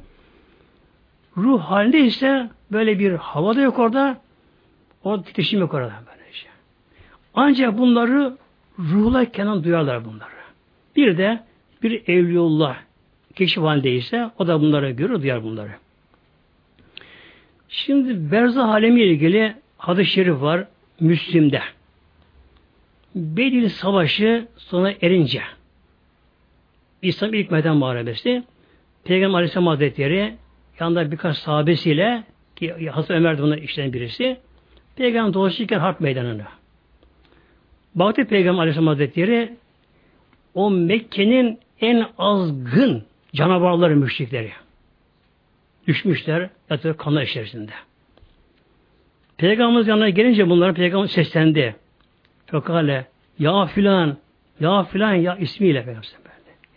Ruh 1.37 1.61
halinde 1.61 2.01
ise 2.01 2.51
böyle 2.73 2.99
bir 2.99 3.13
hava 3.13 3.57
da 3.57 3.61
yok 3.61 3.79
orada. 3.79 4.21
O 5.05 5.23
titreşim 5.23 5.61
yok 5.61 5.75
orada 5.75 5.93
böylece. 6.07 6.47
Ancak 7.35 7.79
bunları 7.79 8.37
ruhla 8.79 9.25
kenan 9.25 9.65
duyarlar 9.65 10.05
bunları. 10.05 10.31
Bir 10.97 11.19
de 11.19 11.41
bir 11.83 12.09
evliyullah 12.09 12.77
keşif 13.35 13.63
halindeyse 13.63 14.31
o 14.39 14.47
da 14.47 14.61
bunları 14.61 14.91
görür, 14.91 15.23
duyar 15.23 15.43
bunları. 15.43 15.71
Şimdi 17.69 18.33
berzah 18.33 18.69
alemi 18.69 19.01
ile 19.01 19.11
ilgili 19.11 19.55
hadis-i 19.79 20.11
şerif 20.11 20.41
var 20.41 20.65
Müslim'de. 21.01 21.63
Bedir 23.15 23.69
Savaşı 23.69 24.49
sona 24.57 24.93
erince 25.03 25.43
İslam 27.03 27.35
ilk 27.35 27.51
meydan 27.51 27.77
muharebesi 27.77 28.43
Peygamber 29.05 29.35
Aleyhisselam 29.35 29.67
Hazretleri 29.67 30.35
yanında 30.81 31.13
birkaç 31.13 31.37
sahabesiyle 31.37 32.25
ki 32.57 32.91
Hazreti 32.91 33.13
Ömer 33.13 33.39
de 33.39 33.43
bunun 33.43 33.57
işleyen 33.57 33.93
birisi 33.93 34.37
Peygamber 34.97 35.35
dolaşırken 35.35 35.79
harp 35.79 36.01
meydanına. 36.01 36.49
Baktı 37.95 38.25
Peygamber 38.25 38.61
Aleyhisselam 38.61 38.87
Hazretleri 38.87 39.57
o 40.55 40.71
Mekke'nin 40.71 41.59
en 41.81 42.07
azgın 42.19 43.05
canavarları 43.35 43.97
müşrikleri. 43.97 44.53
Düşmüşler 45.87 46.51
yatıyor 46.71 46.97
kanlar 46.97 47.23
içerisinde. 47.23 47.73
Peygamberimiz 49.37 49.89
yanına 49.89 50.09
gelince 50.09 50.51
bunlar 50.51 50.75
peygamber 50.75 51.07
seslendi. 51.07 51.77
Fekale 52.51 53.07
ya 53.39 53.67
filan 53.67 54.17
ya 54.61 54.83
filan 54.85 55.15
ya 55.15 55.37
ismiyle 55.37 55.85
peygamber 55.85 56.09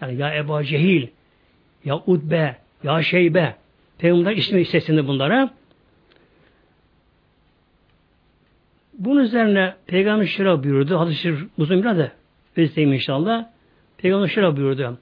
Yani 0.02 0.16
ya 0.16 0.36
Ebu 0.36 0.64
Cehil 0.64 1.08
ya 1.86 1.96
Utbe 1.96 2.56
ya 2.84 3.04
Şeybe 3.04 3.56
peygamber 3.98 4.32
ismi 4.36 4.66
seslendi 4.66 5.08
bunlara. 5.08 5.50
Bunun 8.94 9.22
üzerine 9.22 9.76
Peygamber 9.88 10.26
şöyle 10.26 10.64
buyurdu. 10.64 11.00
Hadis-i 11.00 11.22
Şerif 11.22 11.40
uzun 11.58 11.82
biraz 11.82 11.98
da 11.98 12.12
özleyeyim 12.58 12.94
inşallah. 12.94 13.46
Peygamber 13.98 14.28
şöyle 14.28 14.58
buyurdu. 14.58 14.98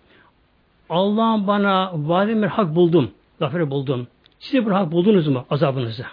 Allah'ım 0.90 1.48
bana 1.48 1.92
vadim 1.94 2.42
bir 2.44 2.48
hak 2.48 2.76
buldum. 2.76 3.12
Zaferi 3.40 3.70
buldum. 3.70 4.08
Siz 4.40 4.66
bir 4.66 4.72
hak 4.72 4.92
buldunuz 4.92 5.28
mu 5.28 5.46
azabınızı? 5.50 6.06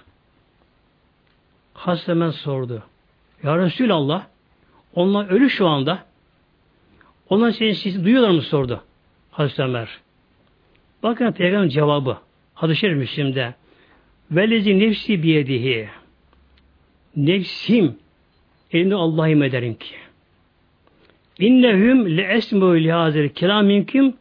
Hazreti 1.74 2.10
hemen 2.10 2.30
sordu. 2.30 2.82
Ya 3.42 3.58
Resulallah 3.58 4.26
onlar 4.98 5.30
ölü 5.30 5.50
şu 5.50 5.66
anda. 5.66 6.04
Onlar 7.28 7.50
seni 7.50 7.74
siz 7.74 8.04
duyuyorlar 8.04 8.30
mı 8.30 8.42
sordu. 8.42 8.82
Hazreti 9.30 9.62
Ömer. 9.62 9.88
Bakın 11.02 11.32
Peygamber 11.32 11.68
cevabı. 11.68 12.18
Hadis-i 12.54 12.80
Şerif 12.80 12.96
Müslim'de. 12.96 13.54
Velezi 14.30 14.78
nefsi 14.78 15.22
biyedihi. 15.22 15.88
Nefsim 17.16 17.96
elinde 18.72 18.94
Allah'ım 18.94 19.42
ederim 19.42 19.74
ki. 19.74 19.94
İnnehum 21.38 22.16
le 22.16 22.22
esmu 22.22 22.76
li 22.76 22.92
hazir 22.92 23.28
kelamim 23.28 24.14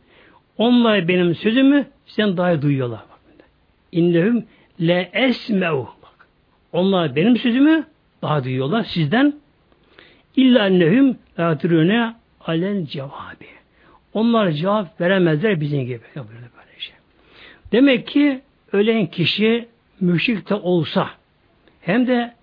onlar 0.58 1.08
benim 1.08 1.36
sözümü 1.36 1.86
sen 2.06 2.38
daha 2.38 2.62
duyuyorlar. 2.62 3.02
İnnehum 3.92 4.46
le 4.82 5.10
esme'u. 5.14 5.88
Bak. 6.04 6.28
Onlar 6.72 7.16
benim 7.16 7.38
sözümü 7.38 7.86
daha 8.22 8.44
duyuyorlar 8.44 8.84
sizden. 8.84 9.34
İlla 10.38 10.68
ennehum 10.68 11.18
yatırune 11.38 12.14
alen 12.46 12.86
cevabı. 12.86 13.46
Onlar 14.14 14.52
cevap 14.52 15.02
veremezler 15.02 15.62
bizim 15.62 15.86
gibi. 15.86 16.02
Böyle 16.16 16.80
şey. 16.80 16.96
Demek 17.72 18.08
ki 18.08 18.42
ölen 18.72 19.06
kişi 19.06 19.68
müşrik 20.00 20.50
de 20.50 20.56
olsa 20.56 21.10
hem 21.82 22.08
de 22.08 22.34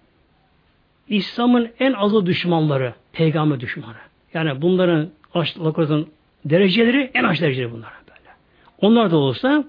İslam'ın 1.08 1.70
en 1.80 1.92
azı 1.92 2.26
düşmanları, 2.26 2.94
peygamber 3.12 3.60
düşmanı. 3.60 3.94
Yani 4.34 4.62
bunların 4.62 5.08
aşırılıkların 5.34 6.08
dereceleri 6.44 7.10
en 7.14 7.24
aşağı 7.24 7.46
dereceleri 7.46 7.72
bunlar 7.72 7.92
böyle. 8.08 8.30
Onlar 8.80 9.10
da 9.10 9.16
olsa 9.16 9.64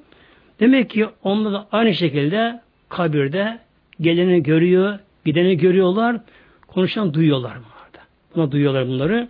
demek 0.59 0.89
ki 0.89 1.07
onlar 1.23 1.53
da 1.53 1.67
aynı 1.71 1.93
şekilde 1.93 2.61
kabirde 2.89 3.59
geleni 4.01 4.43
görüyor, 4.43 4.99
gideni 5.25 5.57
görüyorlar, 5.57 6.17
konuşan 6.67 7.13
duyuyorlar 7.13 7.55
da. 7.55 7.74
Buna 8.35 8.51
duyuyorlar 8.51 8.87
bunları. 8.87 9.27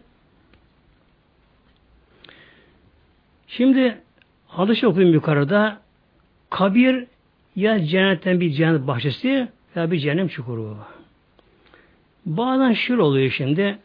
Şimdi 3.48 3.98
hadis 4.48 4.84
okuyayım 4.84 5.14
yukarıda. 5.14 5.80
Kabir 6.50 7.06
ya 7.56 7.86
cennetten 7.86 8.40
bir 8.40 8.52
cennet 8.52 8.88
bahçesi 8.88 9.48
ya 9.76 9.92
bir 9.92 10.00
cehennem 10.00 10.28
çukuru. 10.28 10.78
Bazen 12.26 12.74
şöyle 12.74 13.02
oluyor 13.02 13.32
şimdi. 13.32 13.78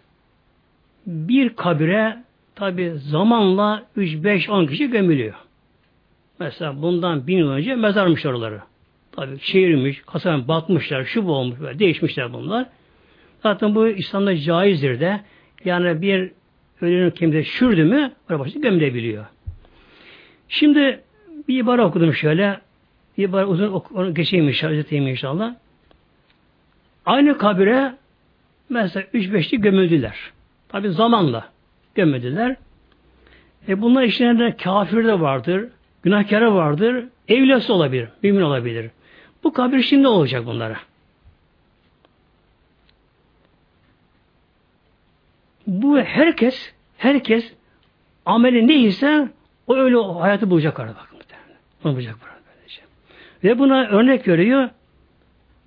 Bir 1.07 1.57
kabire 1.57 2.25
tabi 2.55 2.93
zamanla 2.97 3.87
3, 3.97 4.25
5, 4.25 4.49
10 4.49 4.67
kişi 4.67 4.91
gömülüyor. 4.91 5.35
Mesela 6.39 6.83
bundan 6.83 7.27
bin 7.27 7.39
yıl 7.39 7.51
önce 7.51 7.75
mezarmış 7.75 8.27
oraları. 8.27 8.61
Tabi 9.13 9.39
şehirmiş, 9.41 10.03
kasabın 10.03 10.49
batmışlar, 10.49 11.05
şu 11.05 11.27
bu 11.27 11.33
olmuş, 11.33 11.61
böyle 11.61 11.79
değişmişler 11.79 12.33
bunlar. 12.33 12.67
Zaten 13.43 13.75
bu 13.75 13.89
İslam'da 13.89 14.37
caizdir 14.37 15.01
de. 15.01 15.21
Yani 15.65 16.03
bir 16.03 16.31
ölünün 16.81 17.11
kimde 17.11 17.45
şürdü 17.45 17.85
mü, 17.85 18.13
oraya 18.31 18.61
gömülebiliyor. 18.61 19.27
Şimdi 20.49 21.01
bir 21.49 21.59
ibare 21.59 21.83
okudum 21.83 22.15
şöyle. 22.15 22.61
Bir 23.19 23.25
ibare 23.25 23.45
uzun 23.45 23.83
onu 23.95 24.15
geçeyim 24.15 24.49
inşallah, 24.49 24.73
özeteyim 24.73 25.07
inşallah. 25.07 25.55
Aynı 27.07 27.39
kabire 27.39 27.95
mesela 28.69 29.07
üç 29.13 29.33
beşli 29.33 29.61
gömüldüler. 29.61 30.17
Tabi 30.69 30.89
zamanla 30.89 31.49
gömüldüler. 31.95 32.57
E 33.69 33.83
bunlar 33.83 34.03
içlerinde 34.03 34.57
kafir 34.57 35.05
de 35.05 35.21
vardır, 35.21 35.69
günahkarı 36.03 36.55
vardır, 36.55 37.05
evliyası 37.29 37.73
olabilir, 37.73 38.09
mümin 38.23 38.41
olabilir. 38.41 38.91
Bu 39.45 39.53
kabir 39.53 39.83
şimdi 39.83 40.07
olacak 40.07 40.47
bunlara. 40.47 40.77
Bu 45.71 46.01
herkes, 46.01 46.73
herkes 46.97 47.53
ameli 48.27 48.69
neyse 48.69 49.29
o 49.67 49.77
öyle 49.77 49.97
o 49.97 50.21
hayatı 50.21 50.51
bulacak 50.51 50.81
arada. 50.81 50.95
Bak, 50.95 51.27
Onu 51.85 51.93
bulacak 51.93 52.17
böylece. 52.57 52.81
Ve 53.45 53.59
buna 53.59 53.87
örnek 53.87 54.29
veriyor 54.29 54.69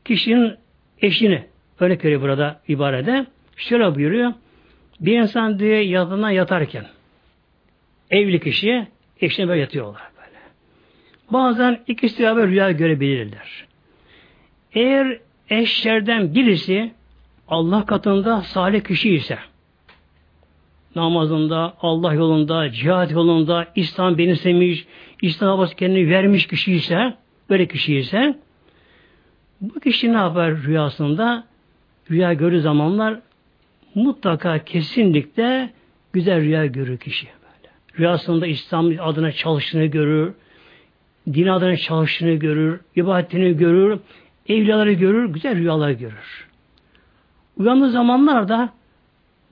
kişinin 0.06 0.56
eşini 1.02 1.46
örnek 1.80 2.06
veriyor 2.06 2.22
burada 2.22 2.62
ibarede. 2.68 3.26
Şöyle 3.58 3.96
buyuruyor. 3.96 4.34
Bir 5.00 5.20
insan 5.20 5.60
diye 5.60 5.82
yatağından 5.84 6.30
yatarken 6.30 6.86
evli 8.12 8.40
kişi 8.40 8.88
eşine 9.22 9.48
böyle 9.48 9.62
yatıyorlar 9.62 10.02
böyle. 10.18 10.40
Bazen 11.32 11.80
ikisi 11.88 12.24
beraber 12.24 12.48
rüya 12.48 12.72
görebilirler. 12.72 13.66
Eğer 14.74 15.20
eşlerden 15.50 16.36
birisi 16.36 16.92
Allah 17.48 17.86
katında 17.86 18.42
salih 18.42 18.84
kişi 18.84 19.10
ise 19.10 19.38
namazında, 20.96 21.74
Allah 21.82 22.14
yolunda, 22.14 22.72
cihat 22.72 23.12
yolunda, 23.12 23.68
İslam 23.76 24.18
benimsemiş, 24.18 24.86
İslam 25.22 25.58
babası 25.58 25.76
kendini 25.76 26.10
vermiş 26.10 26.48
kişi 26.48 26.74
ise, 26.74 27.14
böyle 27.50 27.68
kişi 27.68 27.96
ise, 27.96 28.40
bu 29.62 29.80
kişi 29.80 30.14
ne 30.14 30.18
yapar 30.18 30.64
rüyasında? 30.64 31.44
Rüya 32.12 32.34
gördüğü 32.34 32.62
zamanlar 32.62 33.20
mutlaka 33.96 34.64
kesinlikle 34.64 35.70
güzel 36.14 36.42
rüya 36.42 36.66
görür 36.66 36.98
kişi. 36.98 37.26
Böyle. 37.28 37.74
Rüyasında 38.00 38.48
İslam 38.48 38.92
adına 39.00 39.32
çalıştığını 39.32 39.86
görür, 39.86 40.34
din 41.34 41.48
adına 41.48 41.78
çalıştığını 41.78 42.34
görür, 42.34 42.80
ibadetini 42.96 43.58
görür, 43.58 44.00
evliyaları 44.50 44.94
görür, 44.94 45.34
güzel 45.34 45.56
rüyalar 45.56 45.92
görür. 45.92 46.48
Uyandığı 47.58 47.90
zamanlarda 47.90 48.70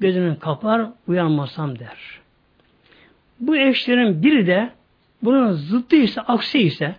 gözünü 0.02 0.40
kapar, 0.40 0.82
uyanmasam 1.08 1.80
der. 1.80 1.98
Bu 3.40 3.58
eşlerin 3.58 4.24
biri 4.24 4.48
de 4.48 4.70
bunun 5.22 5.52
zıttı 5.52 5.96
ise, 5.96 6.22
aksi 6.22 6.60
ise 6.60 6.96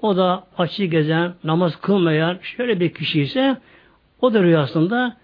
o 0.00 0.16
da 0.16 0.46
açı 0.58 0.84
gezen, 0.84 1.34
namaz 1.44 1.80
kılmayan 1.80 2.38
şöyle 2.42 2.80
bir 2.80 2.94
kişi 2.94 3.20
ise 3.22 3.56
o 4.20 4.34
da 4.34 4.42
rüyasında 4.42 5.16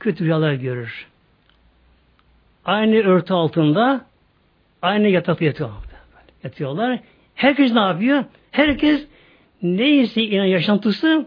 kötü 0.00 0.24
rüyalar 0.24 0.52
görür. 0.52 1.06
Aynı 2.64 2.96
örtü 2.96 3.34
altında 3.34 4.04
aynı 4.82 5.08
yatakta 5.08 5.44
yatıyor. 5.44 5.70
Yatıyorlar. 6.44 7.00
Herkes 7.34 7.72
ne 7.72 7.80
yapıyor? 7.80 8.24
Herkes 8.50 9.06
neyse 9.62 10.22
inan 10.22 10.44
yaşantısı 10.44 11.26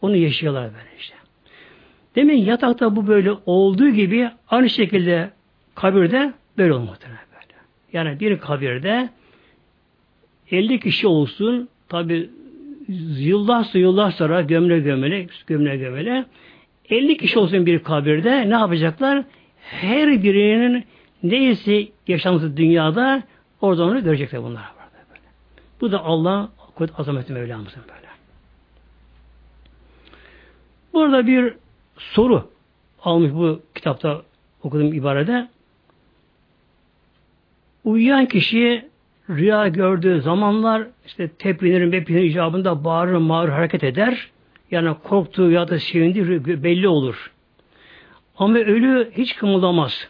onu 0.00 0.16
yaşıyorlar 0.16 0.64
böyle 0.64 0.96
işte. 0.98 1.21
Demin 2.16 2.36
yatakta 2.36 2.96
bu 2.96 3.06
böyle 3.06 3.32
olduğu 3.46 3.88
gibi 3.88 4.30
aynı 4.48 4.70
şekilde 4.70 5.30
kabirde 5.74 6.32
böyle 6.58 6.74
olmaktadır 6.74 7.16
böyle. 7.32 7.60
Yani 7.92 8.20
bir 8.20 8.38
kabirde 8.38 9.08
50 10.50 10.80
kişi 10.80 11.06
olsun 11.06 11.68
tabi 11.88 12.30
yıllar 13.18 13.74
yıllar 13.74 14.10
sonra 14.10 14.40
gömle 14.40 14.80
gömle 14.80 15.26
gömle 15.46 15.76
gömle 15.76 16.24
50 16.90 17.16
kişi 17.16 17.38
olsun 17.38 17.66
bir 17.66 17.78
kabirde 17.78 18.50
ne 18.50 18.54
yapacaklar? 18.54 19.24
Her 19.60 20.22
birinin 20.22 20.84
neyse 21.22 21.88
yaşantısı 22.08 22.56
dünyada 22.56 23.22
orada 23.60 23.84
onu 23.84 24.04
görecekler 24.04 24.42
bunlar. 24.42 24.64
Böyle. 25.10 25.20
Bu 25.80 25.92
da 25.92 26.04
Allah 26.04 26.48
kudret 26.74 27.00
azameti 27.00 27.32
Mevlamızın 27.32 27.82
böyle. 27.88 28.08
Burada 30.92 31.26
bir 31.26 31.54
soru 31.96 32.50
almış 33.02 33.32
bu 33.32 33.60
kitapta 33.74 34.22
okuduğum 34.62 34.94
ibarede. 34.94 35.48
Uyuyan 37.84 38.26
kişi 38.26 38.88
rüya 39.30 39.68
gördüğü 39.68 40.20
zamanlar 40.20 40.86
işte 41.06 41.28
tepinir, 41.28 41.84
mepinir 41.84 42.22
icabında 42.22 42.84
bağırır, 42.84 43.16
mağrur 43.16 43.52
hareket 43.52 43.84
eder. 43.84 44.30
Yani 44.70 44.96
korktuğu 45.02 45.50
ya 45.50 45.68
da 45.68 45.78
sevindiği 45.78 46.44
belli 46.62 46.88
olur. 46.88 47.32
Ama 48.36 48.58
ölü 48.58 49.10
hiç 49.16 49.36
kımıldamaz. 49.36 50.08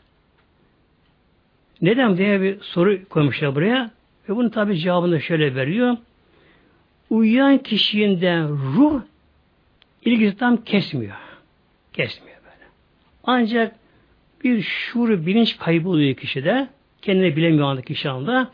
Neden 1.82 2.16
diye 2.16 2.42
bir 2.42 2.60
soru 2.60 3.08
koymuşlar 3.08 3.54
buraya. 3.54 3.90
Ve 4.28 4.36
bunun 4.36 4.48
tabi 4.48 4.78
cevabını 4.78 5.20
şöyle 5.20 5.54
veriyor. 5.54 5.96
Uyuyan 7.10 7.58
kişinin 7.58 8.48
ruh 8.48 9.00
ilgisi 10.04 10.36
tam 10.36 10.56
kesmiyor. 10.56 11.31
Kesmiyor 11.92 12.38
böyle. 12.38 12.70
Ancak 13.24 13.76
bir 14.44 14.62
şuur 14.62 15.26
bilinç 15.26 15.58
kaybı 15.58 15.88
oluyor 15.88 16.14
kişide. 16.14 16.68
Kendine 17.02 17.36
bilemiyor 17.36 17.70
anda 17.70 17.82
kişi 17.82 18.10
anda. 18.10 18.50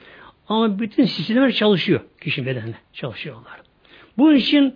Ama 0.49 0.79
bütün 0.79 1.05
sistemler 1.05 1.53
çalışıyor. 1.53 2.01
Kişi 2.21 2.47
bedenine 2.47 2.75
çalışıyorlar. 2.93 3.61
Bunun 4.19 4.35
için 4.35 4.75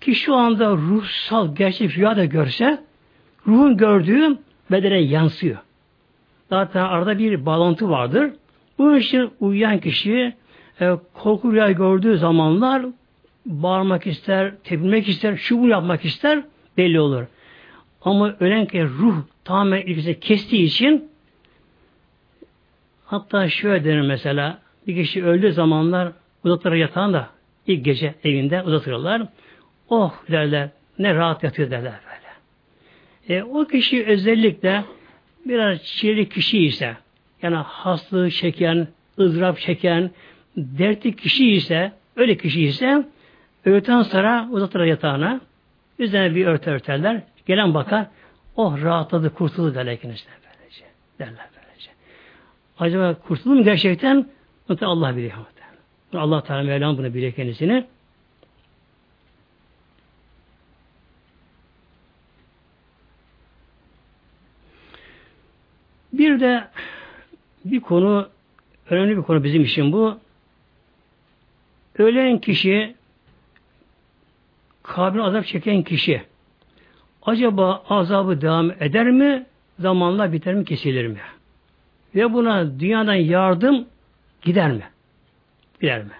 ki 0.00 0.14
şu 0.14 0.34
anda 0.34 0.70
ruhsal 0.70 1.56
gerçek 1.56 1.96
rüya 1.96 2.16
da 2.16 2.24
görse 2.24 2.84
ruhun 3.46 3.76
gördüğü 3.76 4.38
bedene 4.70 4.98
yansıyor. 4.98 5.58
Zaten 6.48 6.84
arada 6.84 7.18
bir 7.18 7.46
bağlantı 7.46 7.90
vardır. 7.90 8.30
Bunun 8.78 8.96
için 8.96 9.30
uyuyan 9.40 9.78
kişi 9.78 10.34
e, 10.80 10.90
korku 11.14 11.52
rüya 11.52 11.72
gördüğü 11.72 12.18
zamanlar 12.18 12.86
bağırmak 13.46 14.06
ister, 14.06 14.54
tepinmek 14.64 15.08
ister, 15.08 15.36
şu 15.36 15.58
bunu 15.58 15.68
yapmak 15.68 16.04
ister 16.04 16.44
belli 16.76 17.00
olur. 17.00 17.24
Ama 18.04 18.36
ölen 18.40 18.66
ki 18.66 18.84
ruh 18.84 19.16
tamamen 19.44 19.80
ilgisini 19.80 20.20
kestiği 20.20 20.62
için 20.62 21.08
hatta 23.04 23.48
şöyle 23.48 23.84
denir 23.84 24.00
mesela 24.00 24.58
bir 24.86 24.94
kişi 24.94 25.24
öldüğü 25.24 25.52
zamanlar 25.52 26.12
uzatırlar 26.44 26.76
yatağında 26.76 27.28
ilk 27.66 27.84
gece 27.84 28.14
evinde 28.24 28.62
uzatırlar. 28.62 29.22
Oh 29.88 30.12
derler 30.30 30.68
ne 30.98 31.14
rahat 31.14 31.42
yatıyor 31.42 31.70
derler 31.70 31.92
böyle. 32.06 33.38
E, 33.38 33.42
o 33.42 33.64
kişi 33.64 34.04
özellikle 34.04 34.84
biraz 35.46 35.84
çiğli 35.84 36.28
kişi 36.28 36.58
ise 36.58 36.96
yani 37.42 37.56
hastalığı 37.56 38.30
çeken, 38.30 38.88
ızdırap 39.18 39.58
çeken, 39.58 40.10
dertli 40.56 41.16
kişi 41.16 41.50
ise 41.50 41.92
öyle 42.16 42.36
kişi 42.36 42.62
ise 42.62 43.04
öğleden 43.64 44.02
sonra 44.02 44.48
uzatırlar 44.50 44.86
yatağına 44.86 45.40
üzerine 45.98 46.34
bir 46.34 46.46
örtü 46.46 46.70
örterler 46.70 47.22
Gelen 47.46 47.74
bakar, 47.74 48.06
oh 48.56 48.82
rahatladı, 48.82 49.34
kurtuldu 49.34 49.74
derler 49.74 49.92
işte 49.92 50.08
böylece. 50.10 50.84
Derler 51.18 51.48
böylece. 51.56 51.90
Acaba 52.78 53.14
kurtuldu 53.14 53.54
mu 53.54 53.64
gerçekten? 53.64 54.28
Mutlaka 54.68 54.86
Allah 54.92 55.16
biliyor. 55.16 55.32
Allah 56.12 56.42
Teala 56.42 56.62
Mevlam 56.62 56.98
bunu 56.98 57.14
biliyor 57.14 57.32
kendisini. 57.32 57.86
Bir 66.12 66.40
de 66.40 66.68
bir 67.64 67.80
konu, 67.80 68.28
önemli 68.90 69.16
bir 69.16 69.22
konu 69.22 69.44
bizim 69.44 69.64
için 69.64 69.92
bu. 69.92 70.18
Ölen 71.98 72.38
kişi, 72.38 72.94
kabir 74.82 75.18
azap 75.18 75.46
çeken 75.46 75.82
kişi, 75.82 76.22
acaba 77.26 77.82
azabı 77.88 78.40
devam 78.40 78.70
eder 78.70 79.10
mi, 79.10 79.46
zamanla 79.78 80.32
biter 80.32 80.54
mi, 80.54 80.64
kesilir 80.64 81.06
mi? 81.06 81.18
Ve 82.14 82.32
buna 82.32 82.80
dünyadan 82.80 83.14
yardım 83.14 83.86
gider 84.42 84.72
mi? 84.72 84.84
Gider 85.80 86.02
mi? 86.02 86.10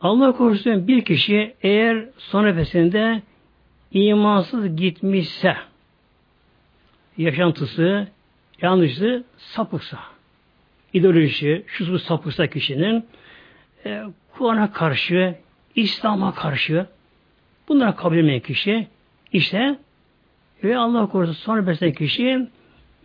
Allah 0.00 0.32
korusun 0.32 0.88
bir 0.88 1.04
kişi 1.04 1.54
eğer 1.62 2.08
son 2.18 2.44
nefesinde 2.44 3.22
imansız 3.92 4.76
gitmişse, 4.76 5.56
yaşantısı, 7.16 8.08
yanlışlığı 8.62 9.24
sapıksa, 9.36 9.98
ideolojisi, 10.92 11.64
şu 11.66 11.98
sapıksa 11.98 12.46
kişinin 12.46 13.06
e, 13.86 14.02
Kur'an'a 14.32 14.72
karşı, 14.72 15.34
İslam'a 15.74 16.34
karşı 16.34 16.86
bunlara 17.68 17.96
kabul 17.96 18.16
etmeyen 18.16 18.40
kişi 18.40 18.86
işte 19.32 19.78
ve 20.64 20.78
Allah 20.78 21.06
korusun 21.06 21.32
sonra 21.32 21.66
besleyen 21.66 21.94
kişi 21.94 22.48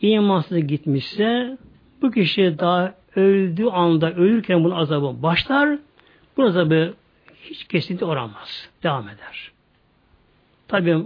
imansız 0.02 0.68
gitmişse 0.68 1.58
bu 2.02 2.12
kişi 2.12 2.60
daha 2.60 2.94
öldüğü 3.16 3.66
anda 3.66 4.14
ölürken 4.14 4.64
bunun 4.64 4.76
azabı 4.76 5.24
başlar. 5.24 5.80
Bu 6.38 6.44
azabı 6.44 6.94
hiç 7.44 7.68
kesinlikle 7.68 8.06
oramaz. 8.06 8.70
Devam 8.84 9.10
eder. 9.10 9.52
Tabi 10.68 10.98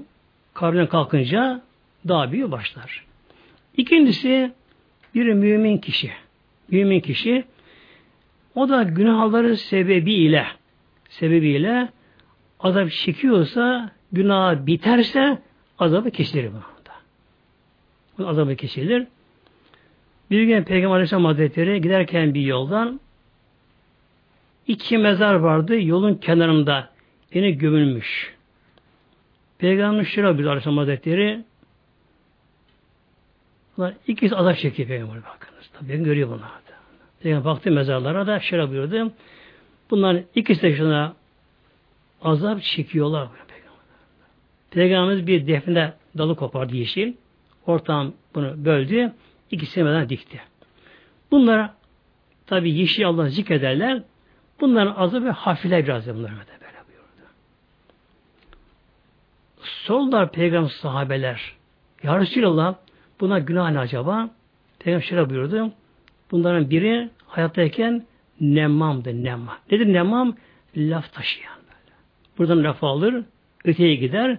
kabrinden 0.54 0.88
kalkınca 0.88 1.62
daha 2.08 2.32
büyük 2.32 2.52
başlar. 2.52 3.06
İkincisi 3.78 4.52
bir 5.16 5.34
mümin 5.34 5.78
kişi. 5.78 6.12
Mümin 6.72 7.00
kişi 7.00 7.46
o 8.56 8.70
da 8.70 8.84
günahları 8.84 9.58
sebebiyle 9.58 10.46
sebebiyle 11.10 11.90
azap 12.66 12.92
çekiyorsa 12.92 13.92
günah 14.12 14.66
biterse 14.66 15.42
azabı 15.80 16.12
kesilir 16.12 16.52
bu 16.54 16.58
Bu 18.18 18.28
azabı 18.28 18.56
kesilir. 18.56 19.08
Bir 20.32 20.44
gün 20.44 20.64
Peygamber 20.64 20.96
Aleyhisselam 20.96 21.26
Hazretleri 21.26 21.82
giderken 21.82 22.34
bir 22.34 22.42
yoldan 22.42 23.00
iki 24.68 24.98
mezar 24.98 25.34
vardı 25.34 25.82
yolun 25.82 26.16
kenarında 26.16 26.90
yine 27.34 27.52
gömülmüş. 27.52 28.36
Peygamber 29.58 30.04
şöyle 30.04 30.38
bir 30.38 30.46
Aleyhisselam 30.46 30.78
Hazretleri 30.78 31.44
Bunlar 33.78 33.94
ikisi 34.08 34.36
azap 34.36 34.58
çekiyor 34.58 34.88
Peygamber 34.88 35.18
bakınız. 35.18 35.70
Tabi 35.74 36.04
görüyor 36.04 36.30
bunlar. 36.30 36.52
Peygamber 37.20 37.46
baktı 37.46 37.72
mezarlara 37.72 38.28
da 38.28 38.40
şöyle 38.40 38.70
buyurdu. 38.70 39.12
Bunların 39.90 40.24
ikisi 40.36 40.62
de 40.62 40.76
şuna 40.76 41.16
azap 42.26 42.62
çekiyorlar. 42.62 43.28
Peygamber. 43.48 43.80
Peygamberimiz 44.72 45.28
bir 45.28 45.48
defne 45.48 45.94
dalı 46.18 46.36
kopardı 46.36 46.76
yeşil. 46.76 47.14
Ortam 47.66 48.14
bunu 48.36 48.66
böldü. 48.66 49.14
İkisini 49.52 49.84
mezarına 49.84 50.10
dikti. 50.10 50.42
Bunlar 51.32 51.70
tabi 52.48 52.72
yeşil 52.72 53.08
Allah 53.08 53.30
zikrederler. 53.30 54.04
Bunların 54.62 54.96
azabı 54.96 55.30
hafifler 55.30 55.84
biraz 55.84 56.08
bunlar 56.08 56.32
böyle 56.32 56.88
buyurdu. 56.88 57.30
Sollar 59.62 60.32
peygamber 60.32 60.70
sahabeler. 60.70 61.56
Ya 62.04 62.20
Resulallah 62.20 62.76
Buna 63.20 63.40
günah 63.40 63.72
ne 63.72 63.80
acaba? 63.80 64.30
Peygamber 64.80 65.06
şöyle 65.06 65.30
buyurdu. 65.30 65.72
Bunların 66.32 66.70
biri 66.70 67.10
hayattayken 67.28 68.06
nemmamdı 68.42 69.24
nemma. 69.24 69.58
Nedir 69.72 69.94
nemmam? 69.94 70.36
Laf 70.78 71.14
taşıyan. 71.14 71.55
Buradan 72.38 72.64
laf 72.64 72.84
alır, 72.84 73.24
öteye 73.64 73.96
gider. 73.96 74.38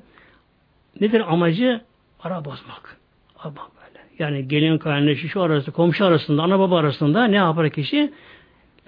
Nedir 1.01 1.33
amacı? 1.33 1.81
Ara 2.21 2.45
bozmak. 2.45 2.97
Ama 3.39 3.55
böyle. 3.55 4.05
Yani 4.19 4.49
gelin 4.49 4.79
kardeşi 4.79 5.29
şu 5.29 5.43
arası, 5.43 5.73
komşu 5.73 6.05
arasında, 6.05 6.43
ana 6.43 6.59
baba 6.59 6.79
arasında 6.79 7.25
ne 7.25 7.37
yapar 7.37 7.71
kişi? 7.71 8.13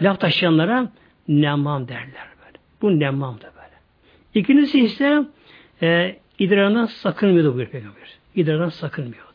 Laf 0.02 0.20
taşıyanlara 0.20 0.92
nemmam 1.28 1.88
derler 1.88 2.28
böyle. 2.44 2.59
Bu 2.82 3.00
nemmam 3.00 3.34
da 3.34 3.50
böyle. 3.56 3.76
İkincisi 4.34 4.80
ise 4.80 5.24
e, 5.82 6.16
idrarından 6.38 6.86
sakınmıyordu 6.86 7.48
buyuruyor 7.48 7.70
Peygamber. 7.70 8.18
İdrardan 8.34 8.68
sakınmıyor. 8.68 9.28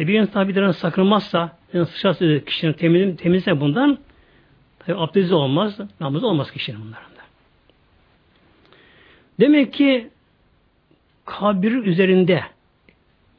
E 0.00 0.08
bir 0.08 0.20
insan 0.20 0.48
bir 0.48 0.72
sakınmazsa, 0.72 1.58
yani 1.72 1.86
sıçrası 1.86 2.42
kişinin 2.46 2.72
temiz, 2.72 3.16
temizse 3.16 3.60
bundan 3.60 3.98
tabi 4.78 4.98
abdesti 4.98 5.34
olmaz, 5.34 5.80
namazı 6.00 6.26
olmaz 6.26 6.50
kişinin 6.50 6.80
bunlarında. 6.80 7.15
Demek 9.40 9.72
ki 9.72 10.10
kabir 11.24 11.72
üzerinde 11.72 12.44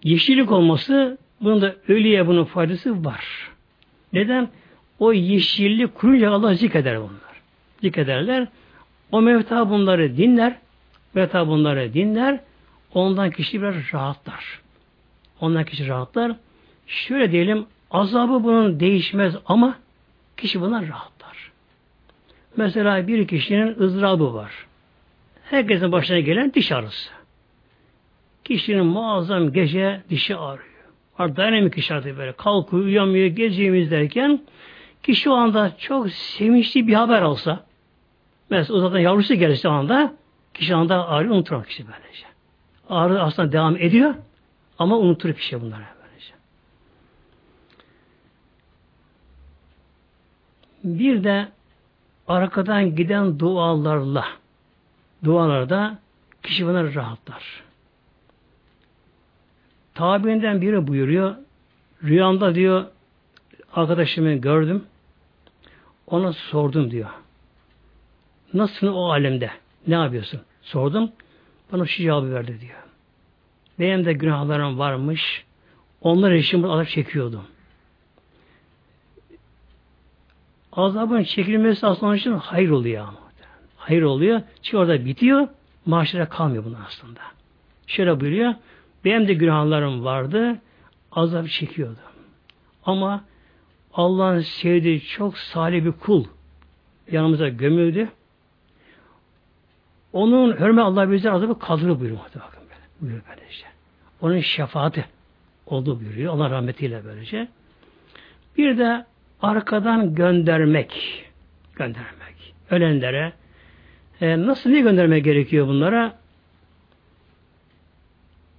yeşillik 0.03 0.51
olması 0.51 1.17
bunun 1.41 1.61
da 1.61 1.75
ölüye 1.87 2.27
bunun 2.27 2.43
faydası 2.43 3.05
var. 3.05 3.51
Neden? 4.13 4.49
O 4.99 5.13
yeşillik 5.13 5.95
kurunca 5.95 6.31
Allah 6.31 6.53
zikreder 6.53 6.99
bunlar. 6.99 7.41
Zikrederler. 7.81 8.47
O 9.11 9.21
mevta 9.21 9.69
bunları 9.69 10.17
dinler. 10.17 10.55
Mevta 11.13 11.47
bunları 11.47 11.93
dinler. 11.93 12.39
Ondan 12.93 13.31
kişi 13.31 13.61
biraz 13.61 13.75
rahatlar. 13.93 14.61
Ondan 15.41 15.63
kişi 15.63 15.87
rahatlar. 15.87 16.35
Şöyle 16.87 17.31
diyelim 17.31 17.65
azabı 17.91 18.43
bunun 18.43 18.79
değişmez 18.79 19.35
ama 19.45 19.77
kişi 20.37 20.61
buna 20.61 20.87
rahatlar. 20.87 21.51
Mesela 22.57 23.07
bir 23.07 23.27
kişinin 23.27 23.79
ızdırabı 23.79 24.33
var. 24.33 24.66
Herkesin 25.49 25.91
başına 25.91 26.19
gelen 26.19 26.53
diş 26.53 26.71
ağrısı. 26.71 27.09
Kişinin 28.43 28.85
muazzam 28.85 29.51
gece 29.53 30.01
dişi 30.09 30.35
ağrıyor. 30.35 30.67
Artık 31.17 31.37
dayanamıyor 31.37 31.71
kişi 31.71 31.93
artık 31.93 32.17
böyle. 32.17 32.31
Kalkıyor, 32.31 32.83
uyuyamıyor, 32.83 33.27
gezeceğimiz 33.27 33.91
derken 33.91 34.41
kişi 35.03 35.29
o 35.29 35.33
anda 35.33 35.77
çok 35.77 36.09
sevinçli 36.11 36.87
bir 36.87 36.93
haber 36.93 37.21
alsa 37.21 37.65
mesela 38.49 38.77
uzaktan 38.77 38.99
yavrusu 38.99 39.33
gelirse 39.33 39.69
o 39.69 39.71
anda 39.71 40.13
kişi 40.53 40.75
anda 40.75 41.07
ağrıyor 41.07 41.35
unutur 41.35 41.63
kişi 41.63 41.85
böylece. 41.87 42.25
Ağrı 42.89 43.21
aslında 43.21 43.51
devam 43.51 43.77
ediyor 43.77 44.15
ama 44.79 44.97
unutur 44.97 45.33
kişi 45.33 45.61
bunları. 45.61 45.83
Bir 50.83 51.23
de 51.23 51.47
arkadan 52.27 52.95
giden 52.95 53.39
dualarla 53.39 54.25
dualarda 55.23 55.99
kişi 56.43 56.65
bunları 56.65 56.95
rahatlar. 56.95 57.63
Tabiinden 59.93 60.61
biri 60.61 60.87
buyuruyor. 60.87 61.35
Rüyamda 62.03 62.55
diyor 62.55 62.85
arkadaşımı 63.73 64.33
gördüm. 64.33 64.83
Ona 66.07 66.33
sordum 66.33 66.91
diyor. 66.91 67.09
Nasılsın 68.53 68.87
o 68.87 69.09
alemde? 69.11 69.51
Ne 69.87 69.95
yapıyorsun? 69.95 70.41
Sordum. 70.61 71.11
Bana 71.71 71.85
şu 71.85 72.03
cevabı 72.03 72.33
verdi 72.33 72.61
diyor. 72.61 72.79
Benim 73.79 74.05
de 74.05 74.13
günahlarım 74.13 74.79
varmış. 74.79 75.45
Onlar 76.01 76.31
için 76.31 76.63
azap 76.63 76.87
çekiyordum. 76.87 77.43
azabın 80.77 81.23
çekilmesi 81.23 81.87
aslında 81.87 82.15
için 82.15 82.33
hayır 82.33 82.69
oluyor 82.69 83.07
ama. 83.07 83.26
Hayır 83.87 84.01
oluyor. 84.01 84.41
Çünkü 84.61 84.77
orada 84.77 85.05
bitiyor. 85.05 85.47
Maaşlara 85.85 86.29
kalmıyor 86.29 86.65
bunun 86.65 86.77
aslında. 86.87 87.19
Şöyle 87.87 88.19
buyuruyor. 88.19 88.53
Benim 89.05 89.27
de 89.27 89.33
günahlarım 89.33 90.05
vardı. 90.05 90.59
Azap 91.11 91.49
çekiyordum. 91.49 91.97
Ama 92.85 93.23
Allah'ın 93.93 94.39
sevdiği 94.39 95.01
çok 95.01 95.37
salih 95.37 95.85
bir 95.85 95.91
kul 95.91 96.25
yanımıza 97.11 97.49
gömüldü. 97.49 98.09
Onun 100.13 100.57
hürme 100.59 100.81
Allah 100.81 101.11
bizden 101.11 101.31
azabı 101.31 101.59
kaldırır 101.59 101.99
buyuruyor. 101.99 102.19
Bakın 102.19 102.61
böyle. 102.63 102.81
Buyuruyor 103.01 103.23
böylece. 103.29 103.65
Onun 104.21 104.39
şefaati 104.39 105.05
oldu 105.65 105.99
buyuruyor. 105.99 106.33
Allah 106.33 106.49
rahmetiyle 106.49 107.05
böylece. 107.05 107.47
Bir 108.57 108.77
de 108.77 109.05
arkadan 109.41 110.15
göndermek. 110.15 111.23
Göndermek. 111.75 112.53
Ölenlere. 112.71 113.33
E, 114.21 114.45
nasıl 114.45 114.69
ne 114.69 114.81
göndermek 114.81 115.23
gerekiyor 115.23 115.67
bunlara? 115.67 116.13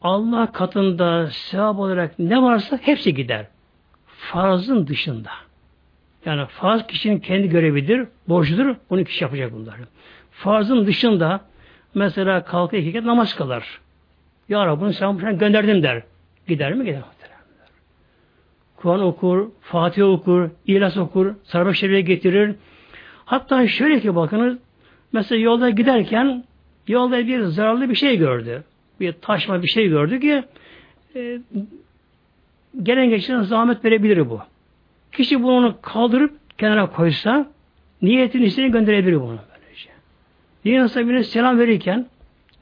Allah 0.02 0.52
katında 0.52 1.30
sevap 1.30 1.78
olarak 1.78 2.18
ne 2.18 2.42
varsa 2.42 2.78
hepsi 2.82 3.14
gider. 3.14 3.46
Farzın 4.06 4.86
dışında. 4.86 5.30
Yani 6.24 6.46
farz 6.46 6.86
kişinin 6.86 7.18
kendi 7.18 7.48
görevidir, 7.48 8.08
borcudur, 8.28 8.76
onu 8.90 9.04
kişi 9.04 9.24
yapacak 9.24 9.52
bunları. 9.52 9.80
Farzın 10.30 10.86
dışında 10.86 11.40
mesela 11.94 12.44
kalkıp 12.44 12.78
iki 12.78 13.06
namaz 13.06 13.34
kılar. 13.34 13.80
Ya 14.48 14.66
Rabbi 14.66 14.80
bunu 14.80 14.92
sen 14.92 15.38
gönderdim 15.38 15.82
der. 15.82 16.02
Gider 16.48 16.74
mi? 16.74 16.84
Gider. 16.84 17.02
Kur'an 18.76 19.00
okur, 19.00 19.48
Fatih 19.60 20.04
okur, 20.04 20.50
İhlas 20.66 20.96
okur, 20.96 21.34
sarhoş 21.44 21.78
şerife 21.78 22.00
getirir. 22.00 22.54
Hatta 23.24 23.68
şöyle 23.68 24.00
ki 24.00 24.16
bakınız, 24.16 24.58
mesela 25.12 25.40
yolda 25.40 25.70
giderken 25.70 26.44
yolda 26.88 27.26
bir 27.26 27.42
zararlı 27.42 27.90
bir 27.90 27.94
şey 27.94 28.18
gördü. 28.18 28.64
Bir 29.00 29.12
taşma 29.12 29.62
bir 29.62 29.68
şey 29.68 29.88
gördü 29.88 30.20
ki 30.20 30.44
e, 31.16 31.38
gelen 32.82 33.08
geçen 33.08 33.42
zahmet 33.42 33.84
verebilir 33.84 34.30
bu. 34.30 34.40
Kişi 35.12 35.42
bunu 35.42 35.76
kaldırıp 35.82 36.58
kenara 36.58 36.90
koysa 36.90 37.46
niyetin 38.02 38.42
içine 38.42 38.68
gönderebilir 38.68 39.20
bunu. 39.20 39.38
Böylece. 39.54 39.90
Bir 40.64 40.78
insan 40.78 41.08
birine 41.08 41.24
selam 41.24 41.58
verirken 41.58 42.06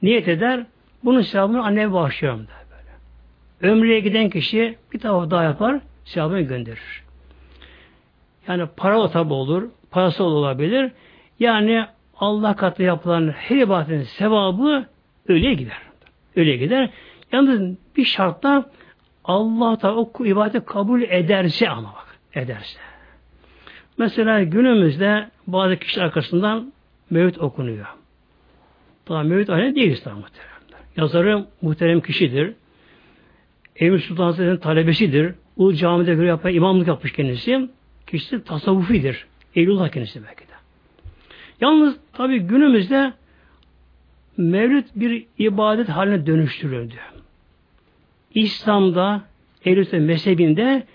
niyet 0.03 0.29
eder, 0.29 0.67
bunun 1.05 1.21
sevabını 1.21 1.65
anneye 1.65 1.93
bağışlıyorum 1.93 2.41
der 2.41 2.67
böyle. 2.71 3.73
Ömreye 3.73 4.01
giden 4.01 4.31
kişi 4.31 4.77
bir 4.93 4.99
tavaf 4.99 5.31
daha 5.31 5.43
yapar, 5.43 5.81
sevabını 6.05 6.41
gönderir. 6.41 7.03
Yani 8.49 8.67
para 8.77 9.01
o 9.01 9.11
tabi 9.11 9.33
olur, 9.33 9.69
parası 9.91 10.25
olabilir. 10.25 10.93
Yani 11.41 11.87
Allah 12.21 12.57
katı 12.57 12.83
yapılan 12.83 13.29
her 13.29 13.57
ibadetin 13.57 14.03
sevabı 14.03 14.87
öyle 15.29 15.55
gider. 15.55 15.79
Öyle 16.37 16.57
gider. 16.57 16.91
Yalnız 17.33 17.77
bir 17.97 18.05
şartla 18.05 18.71
Allah 19.25 19.83
da 19.83 19.97
o 19.97 20.25
ibadeti 20.25 20.65
kabul 20.65 21.03
ederse 21.03 21.69
ama 21.69 21.89
bak 21.89 22.19
ederse. 22.35 22.79
Mesela 23.99 24.43
günümüzde 24.43 25.31
bazı 25.47 25.77
kişi 25.77 26.03
arkasından 26.03 26.73
mevcut 27.11 27.43
okunuyor. 27.43 27.87
Daha 29.09 29.23
mevcut 29.23 29.51
alem 29.51 29.75
değil 29.75 29.91
İslam 29.91 30.19
muhteremler. 30.19 30.81
Yazarı 30.97 31.47
muhterem 31.63 32.01
kişidir. 32.01 32.55
Emir 33.77 33.99
Sultan 33.99 34.25
Hazretleri'nin 34.25 34.57
talebesidir. 34.57 35.35
Ulu 35.57 35.75
camide 35.75 36.15
göre 36.15 36.27
yapan 36.27 36.55
imamlık 36.55 36.89
yapmış 36.89 37.13
kendisi. 37.13 37.69
Kişisi 38.07 38.45
tasavvufidir. 38.45 39.27
Eylullah 39.55 39.89
kendisi 39.89 40.25
belki 40.25 40.49
de. 40.49 40.56
Yalnız 41.61 41.97
tabi 42.13 42.39
günümüzde 42.39 43.13
mevlüt 44.37 44.87
bir 44.97 45.27
ibadet 45.39 45.89
haline 45.89 46.27
dönüştürüldü. 46.27 46.95
İslam'da, 48.35 49.23
Ehl-i 49.65 50.01
mezhebinde 50.01 50.87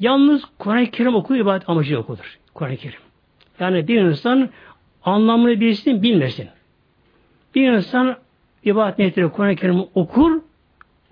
yalnız 0.00 0.44
Kur'an-ı 0.58 0.86
Kerim 0.86 1.14
oku 1.14 1.36
ibadet 1.36 1.68
amacı 1.68 1.98
okudur. 1.98 2.38
Kur'an-ı 2.54 2.76
Kerim. 2.76 3.00
Yani 3.60 3.88
bir 3.88 4.00
insan 4.00 4.48
anlamını 5.04 5.60
bilsin, 5.60 6.02
bilmesin. 6.02 6.48
Bir 7.54 7.72
insan 7.72 8.16
ibadet 8.64 8.98
niyetiyle 8.98 9.28
Kur'an-ı 9.28 9.56
Kerim 9.56 9.84
okur, 9.94 10.40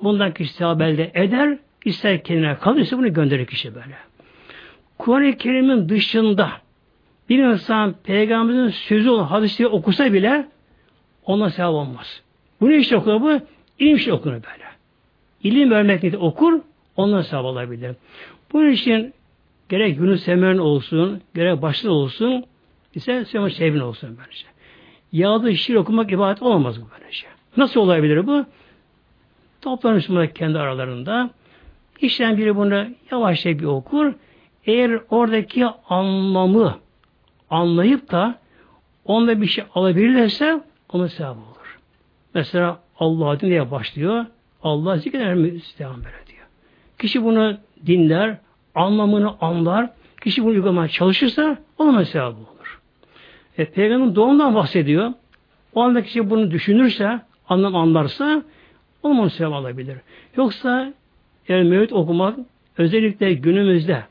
bundan 0.02 0.34
kişi 0.34 0.52
sevap 0.52 0.80
elde 0.80 1.10
eder, 1.14 1.58
ister 1.84 2.24
kendine 2.24 2.58
kalırsa 2.58 2.98
bunu 2.98 3.12
gönderir 3.12 3.46
kişi 3.46 3.74
böyle. 3.74 3.96
Kur'an-ı 4.98 5.36
Kerim'in 5.36 5.88
dışında 5.88 6.50
bir 7.30 7.38
insan 7.38 7.94
peygamberimizin 8.04 8.70
sözü 8.70 9.10
olan 9.10 9.24
hadisleri 9.24 9.68
okusa 9.68 10.12
bile 10.12 10.48
ona 11.24 11.50
sevap 11.50 11.74
olmaz. 11.74 12.22
Bu 12.60 12.70
ne 12.70 12.76
işte 12.76 12.96
okur 12.96 13.20
bu? 13.20 13.40
İlim 13.78 13.96
işte 13.96 14.12
okur 14.12 14.30
böyle. 14.30 14.70
İlim 15.42 15.88
niyeti 15.88 16.18
okur, 16.18 16.60
ondan 16.96 17.22
sevap 17.22 17.44
alabilir. 17.44 17.96
Bunun 18.52 18.70
için 18.70 19.14
gerek 19.68 19.98
Yunus 19.98 20.28
Emre'nin 20.28 20.58
olsun, 20.58 21.20
gerek 21.34 21.62
başlı 21.62 21.92
olsun, 21.92 22.44
ise 22.94 23.24
Süleyman 23.24 23.48
Şehbin 23.48 23.80
olsun 23.80 24.16
böylece. 24.18 24.46
Yağda 25.12 25.54
şiir 25.54 25.74
okumak 25.74 26.12
ibadet 26.12 26.42
olmaz 26.42 26.80
bu 26.80 26.84
böylece. 26.98 27.26
Nasıl 27.56 27.80
olabilir 27.80 28.26
bu? 28.26 28.44
Toplanışmalar 29.60 30.34
kendi 30.34 30.58
aralarında. 30.58 31.30
İşten 32.00 32.38
biri 32.38 32.56
bunu 32.56 32.86
yavaşça 33.10 33.58
bir 33.58 33.64
okur. 33.64 34.12
Eğer 34.66 35.00
oradaki 35.10 35.66
anlamı 35.88 36.78
anlayıp 37.50 38.10
da 38.10 38.38
onda 39.04 39.40
bir 39.40 39.46
şey 39.46 39.64
alabilirlerse 39.74 40.60
ona 40.92 41.08
sevap 41.08 41.36
olur. 41.36 41.78
Mesela 42.34 42.78
Allah 42.98 43.40
diye 43.40 43.70
başlıyor. 43.70 44.26
Allah 44.62 44.96
zikreder 44.96 45.34
mi? 45.34 45.52
Devam 45.78 45.96
böyle 45.96 46.26
diyor. 46.26 46.46
Kişi 46.98 47.24
bunu 47.24 47.56
dinler, 47.86 48.36
anlamını 48.74 49.34
anlar, 49.40 49.90
kişi 50.20 50.42
bunu 50.42 50.50
uygulamaya 50.50 50.88
çalışırsa 50.88 51.58
ona 51.78 52.04
sevap 52.04 52.34
olur. 52.34 52.80
E, 53.58 53.64
Peygamberin 53.64 54.14
doğumdan 54.14 54.54
bahsediyor. 54.54 55.12
O 55.74 55.82
anda 55.82 56.02
kişi 56.02 56.30
bunu 56.30 56.50
düşünürse, 56.50 57.20
anlam 57.48 57.76
anlarsa 57.76 58.42
o 59.02 59.08
zaman 59.08 59.28
sevap 59.28 59.52
alabilir. 59.52 59.96
Yoksa 60.36 60.92
eğer 61.48 61.62
mevcut 61.62 61.92
okumak 61.92 62.38
özellikle 62.78 63.34
günümüzde 63.34 64.04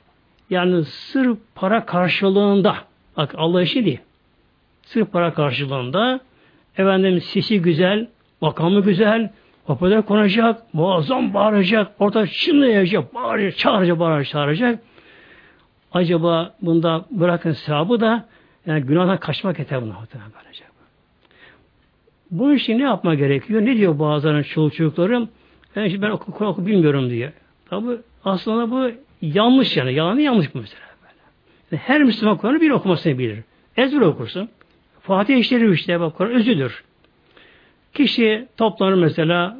yani 0.49 0.85
sırf 0.85 1.37
para 1.55 1.85
karşılığında 1.85 2.75
bak 3.19 3.35
Allah 3.37 3.61
işi 3.61 3.85
değil. 3.85 3.99
Sırf 4.81 5.11
para 5.11 5.33
karşılığında 5.33 6.19
efendim 6.77 7.21
sesi 7.21 7.61
güzel, 7.61 8.07
makamı 8.41 8.81
güzel, 8.81 9.31
Kapıda 9.69 10.01
konuşacak, 10.01 10.73
muazzam 10.73 11.33
bağıracak, 11.33 11.91
orada 11.99 12.27
çınlayacak, 12.27 13.15
bağıracak, 13.15 13.57
çağıracak, 13.57 13.99
bağıracak, 13.99 14.31
çağıracak. 14.31 14.79
Acaba 15.91 16.55
bunda 16.61 17.05
bırakın 17.11 17.51
sevabı 17.51 17.99
da 17.99 18.25
yani 18.65 18.81
günahdan 18.81 19.17
kaçmak 19.17 19.59
yeter 19.59 19.81
buna 19.81 19.95
böylece. 20.13 20.63
Bu 22.31 22.53
işi 22.53 22.77
ne 22.77 22.83
yapma 22.83 23.15
gerekiyor? 23.15 23.61
Ne 23.61 23.77
diyor 23.77 23.99
bazılarının 23.99 24.43
çoluk 24.43 24.73
çocuklarım? 24.73 25.29
Ben, 25.75 25.85
işte 25.85 26.01
ben 26.01 26.09
oku, 26.09 26.45
oku 26.45 26.65
bilmiyorum 26.65 27.09
diye. 27.09 27.33
Tabi 27.69 27.97
aslında 28.25 28.71
bu 28.71 28.91
yanlış 29.21 29.77
yani. 29.77 29.93
Yalanı 29.93 30.21
yanlış 30.21 30.55
bu 30.55 30.59
mesela. 30.59 30.88
Yani 31.71 31.81
her 31.81 32.03
Müslüman 32.03 32.37
Kur'an'ı 32.37 32.61
bir 32.61 32.71
okumasını 32.71 33.17
bilir. 33.17 33.39
Ezber 33.77 34.01
okursun. 34.01 34.49
Fatih 35.01 35.37
işleri 35.37 35.73
işte 35.73 35.99
bak 35.99 36.17
Kur'an 36.17 36.31
özüdür. 36.31 36.83
Kişi 37.93 38.47
toplanır 38.57 38.93
mesela 38.93 39.57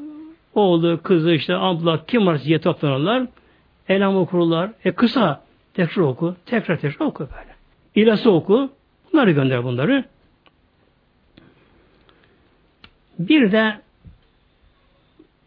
oğlu, 0.54 1.00
kızı 1.04 1.32
işte 1.32 1.56
abla 1.56 2.06
kim 2.06 2.28
varsa 2.28 2.46
diye 2.46 2.60
toplanırlar. 2.62 3.28
Elam 3.90 4.18
okurlar. 4.18 4.72
E 4.86 4.92
kısa 4.92 5.44
tekrar 5.74 6.04
oku. 6.04 6.36
Tekrar 6.46 6.80
tekrar 6.80 7.06
oku 7.06 7.28
böyle. 7.38 7.56
İlası 7.96 8.32
oku. 8.32 8.70
Bunları 9.14 9.32
gönder 9.32 9.64
bunları. 9.64 10.06
Bir 13.20 13.52
de 13.52 13.82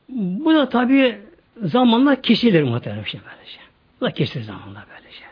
bu 0.08 0.54
da 0.54 0.68
tabi 0.68 1.18
zamanla 1.62 2.22
kesilir 2.22 2.62
muhtemelen 2.62 3.04
şey 3.04 3.20
böylece. 3.30 3.58
Bu 4.00 4.04
da 4.04 4.10
kesilir 4.10 4.44
zamanla 4.44 4.84
böylece. 4.90 5.31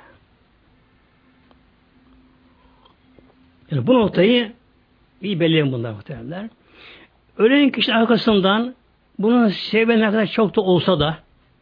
Yani 3.70 3.86
bu 3.86 3.94
noktayı 3.94 4.52
iyi 5.22 5.40
belirleyin 5.40 5.72
bunlar 5.72 5.92
muhtemelenler. 5.92 6.48
Ölen 7.38 7.70
kişi 7.70 7.94
arkasından 7.94 8.74
bunun 9.18 9.48
sebebi 9.48 10.00
ne 10.00 10.10
kadar 10.10 10.26
çok 10.26 10.56
da 10.56 10.60
olsa 10.60 11.00
da 11.00 11.18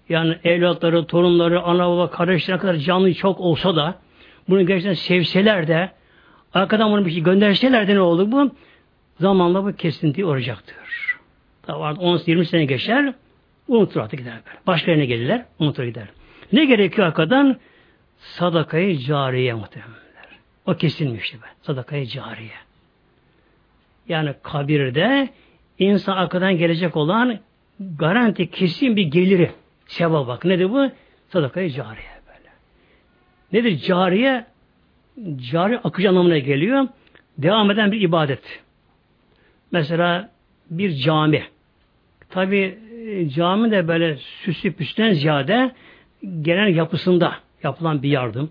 yani 0.08 0.36
evlatları, 0.44 1.06
torunları, 1.06 1.62
ana 1.62 1.88
baba, 1.88 2.10
kardeşleri 2.10 2.58
kadar 2.58 2.74
canlı 2.74 3.14
çok 3.14 3.40
olsa 3.40 3.76
da 3.76 3.94
bunu 4.48 4.66
gerçekten 4.66 4.92
sevseler 4.92 5.68
de 5.68 5.90
arkadan 6.54 6.92
bunu 6.92 7.06
bir 7.06 7.10
şey 7.10 7.22
gönderseler 7.22 7.88
de 7.88 7.94
ne 7.94 8.00
oldu 8.00 8.32
bu? 8.32 8.50
Zamanla 9.20 9.64
bu 9.64 9.72
kesinti 9.72 10.24
olacaktır. 10.24 10.76
Tabi 11.62 11.78
10-20 11.78 12.44
sene 12.44 12.64
geçer 12.64 13.14
unutur 13.68 14.00
artık 14.00 14.18
gider. 14.18 14.40
Başka 14.66 14.94
gelirler 14.94 15.44
unutur 15.58 15.84
gider. 15.84 16.08
Ne 16.52 16.64
gerekiyor 16.64 17.06
arkadan? 17.06 17.56
Sadakayı 18.18 18.98
cariye 18.98 19.54
muhtemelenler. 19.54 20.07
O 20.68 20.74
kesilmişti 20.74 21.36
be. 21.36 21.46
Sadakayı 21.62 22.06
cariye. 22.06 22.50
Yani 24.08 24.34
kabirde 24.42 25.28
insan 25.78 26.16
arkadan 26.16 26.58
gelecek 26.58 26.96
olan 26.96 27.38
garanti 27.80 28.50
kesin 28.50 28.96
bir 28.96 29.02
geliri. 29.02 29.50
Sevap 29.86 30.28
bak. 30.28 30.44
Nedir 30.44 30.70
bu? 30.70 30.90
Sadakayı 31.28 31.70
cariye 31.70 32.20
böyle. 32.26 32.50
Nedir 33.52 33.78
cariye? 33.78 34.46
Cari 35.50 35.78
akıcı 35.78 36.08
anlamına 36.08 36.38
geliyor. 36.38 36.88
Devam 37.38 37.70
eden 37.70 37.92
bir 37.92 38.00
ibadet. 38.00 38.62
Mesela 39.72 40.30
bir 40.70 40.92
cami. 40.92 41.44
Tabi 42.30 42.78
e, 43.06 43.28
cami 43.28 43.70
de 43.70 43.88
böyle 43.88 44.16
süslü 44.16 44.72
püsten 44.72 45.12
ziyade 45.12 45.72
genel 46.42 46.76
yapısında 46.76 47.34
yapılan 47.62 48.02
bir 48.02 48.08
yardım. 48.08 48.50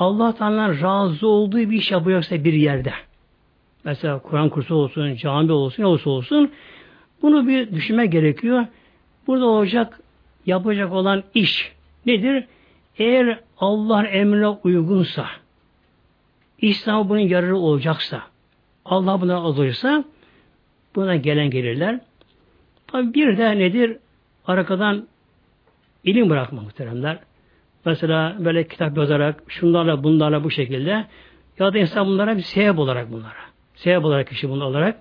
Allah 0.00 0.34
Teala 0.34 0.80
razı 0.80 1.26
olduğu 1.26 1.58
bir 1.58 1.78
iş 1.78 1.90
yapıyorsa 1.90 2.44
bir 2.44 2.52
yerde 2.52 2.92
Mesela 3.84 4.18
Kur'an 4.18 4.48
kursu 4.48 4.74
olsun, 4.74 5.14
cami 5.14 5.52
olsun, 5.52 5.82
ne 5.82 5.86
olursa 5.86 6.10
olsun 6.10 6.52
bunu 7.22 7.48
bir 7.48 7.72
düşünme 7.72 8.06
gerekiyor. 8.06 8.66
Burada 9.26 9.46
olacak, 9.46 10.00
yapacak 10.46 10.92
olan 10.92 11.22
iş 11.34 11.72
nedir? 12.06 12.44
Eğer 12.98 13.40
Allah'ın 13.58 14.04
emrine 14.04 14.48
uygunsa, 14.48 15.26
İslam 16.58 17.08
bunun 17.08 17.18
yararı 17.18 17.56
olacaksa, 17.56 18.22
Allah 18.84 19.20
buna 19.20 19.36
alırsa, 19.36 20.04
buna 20.94 21.16
gelen 21.16 21.50
gelirler. 21.50 22.00
Tabi 22.86 23.14
bir 23.14 23.38
de 23.38 23.58
nedir? 23.58 23.96
Arkadan 24.46 25.06
ilim 26.04 26.30
bırakma 26.30 26.62
muhteremler. 26.62 27.18
Mesela 27.84 28.36
böyle 28.38 28.68
kitap 28.68 28.96
yazarak, 28.96 29.42
şunlarla 29.48 30.04
bunlarla 30.04 30.44
bu 30.44 30.50
şekilde 30.50 31.06
ya 31.58 31.72
da 31.72 31.78
insan 31.78 32.06
bunlara 32.06 32.36
bir 32.36 32.42
sebep 32.42 32.78
olarak 32.78 33.12
bunlara. 33.12 33.40
Sebep 33.74 34.04
olarak 34.04 34.28
kişi 34.28 34.50
bunu 34.50 34.64
alarak 34.64 34.96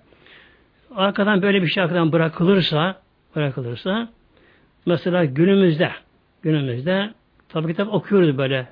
arkadan 0.95 1.41
böyle 1.41 1.61
bir 1.61 1.67
şey 1.67 1.83
arkadan 1.83 2.11
bırakılırsa 2.11 3.01
bırakılırsa 3.35 4.09
mesela 4.85 5.25
günümüzde 5.25 5.91
günümüzde 6.41 7.13
tabi 7.49 7.67
kitap 7.67 7.93
okuyoruz 7.93 8.37
böyle 8.37 8.67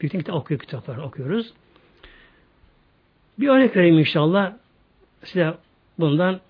bütün 0.00 0.18
kitap 0.18 0.34
okuyor 0.34 0.60
kitaplar 0.60 0.96
okuyoruz. 0.96 1.52
Bir 3.38 3.48
örnek 3.48 3.76
vereyim 3.76 3.98
inşallah 3.98 4.52
size 5.24 5.54
bundan 5.98 6.40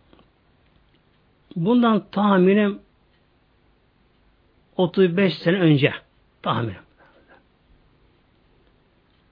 bundan 1.57 2.05
tahminim 2.13 2.79
35 4.77 5.39
sene 5.39 5.61
önce 5.61 5.93
tahminim. 6.43 6.89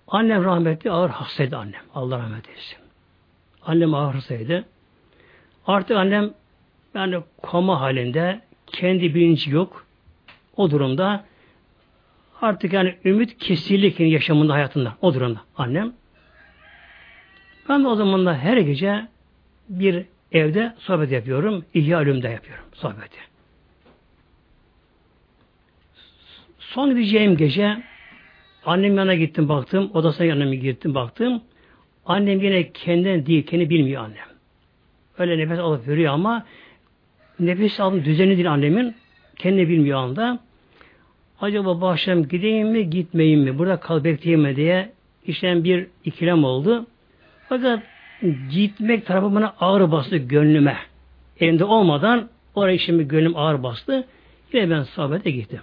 Annem 0.09 0.45
rahmetli 0.45 0.91
ağır 0.91 1.11
hastaydı 1.11 1.57
annem. 1.57 1.83
Allah 1.95 2.19
rahmet 2.19 2.49
eylesin. 2.49 2.79
Annem 3.63 3.95
ağır 3.95 4.15
hastaydı. 4.15 4.65
Artık 5.67 5.97
annem 5.97 6.31
yani 6.95 7.21
koma 7.43 7.81
halinde 7.81 8.41
kendi 8.67 9.15
bilinci 9.15 9.51
yok. 9.51 9.87
O 10.57 10.71
durumda 10.71 11.25
artık 12.41 12.73
yani 12.73 12.97
ümit 13.05 13.39
kesillik 13.39 14.01
yaşamında 14.01 14.55
hayatında 14.55 14.97
o 15.03 15.15
durumda 15.15 15.41
annem. 15.57 15.93
Ben 17.69 17.85
de 17.85 17.89
o 17.89 17.95
zaman 17.95 18.27
da 18.27 18.35
her 18.35 18.57
gece 18.57 19.09
bir 19.69 20.05
evde 20.33 20.75
sohbet 20.79 21.13
yapıyorum. 21.13 21.65
İhya 21.75 22.01
ölümde 22.01 22.29
yapıyorum 22.29 22.65
sohbeti. 22.73 23.19
Son 26.59 26.91
gideceğim 26.91 27.37
gece 27.37 27.83
annem 28.69 28.97
yanına 28.97 29.15
gittim 29.15 29.49
baktım. 29.49 29.91
Odasına 29.95 30.27
yanına 30.27 30.55
gittim 30.55 30.95
baktım. 30.95 31.43
Annem 32.07 32.41
yine 32.41 32.73
kendinden 32.73 33.27
değil, 33.27 33.47
kendi 33.47 33.71
bilmiyor 33.71 34.03
annem. 34.03 34.29
Öyle 35.19 35.39
nefes 35.39 35.59
alıp 35.59 35.89
veriyor 35.89 36.13
ama 36.13 36.45
nefes 37.41 37.81
alın 37.81 38.05
düzeni 38.05 38.37
değil 38.37 38.53
annemin. 38.53 38.95
Kendi 39.37 39.69
bilmiyor 39.69 39.99
anda. 39.99 40.39
Acaba 41.41 41.81
bu 41.81 41.87
akşam 41.89 42.29
gideyim 42.29 42.69
mi, 42.69 42.91
gitmeyeyim 42.91 43.41
mi? 43.41 43.59
Burada 43.59 43.81
kal 43.81 44.05
bekleyeyim 44.05 44.41
mi 44.41 44.57
diye 44.57 44.93
işten 45.27 45.65
bir 45.65 45.87
ikilem 46.05 46.45
oldu. 46.45 46.87
Fakat 47.49 47.83
gitmek 48.51 49.07
tarafı 49.07 49.35
bana 49.35 49.55
ağır 49.61 49.93
bastı 49.93 50.17
gönlüme. 50.17 50.77
Elimde 51.41 51.65
olmadan 51.65 52.29
oraya 52.55 52.79
şimdi 52.79 53.09
gönlüm 53.09 53.37
ağır 53.37 53.63
bastı. 53.63 54.07
Yine 54.53 54.71
ben 54.71 54.83
sohbete 54.83 55.31
gittim. 55.31 55.61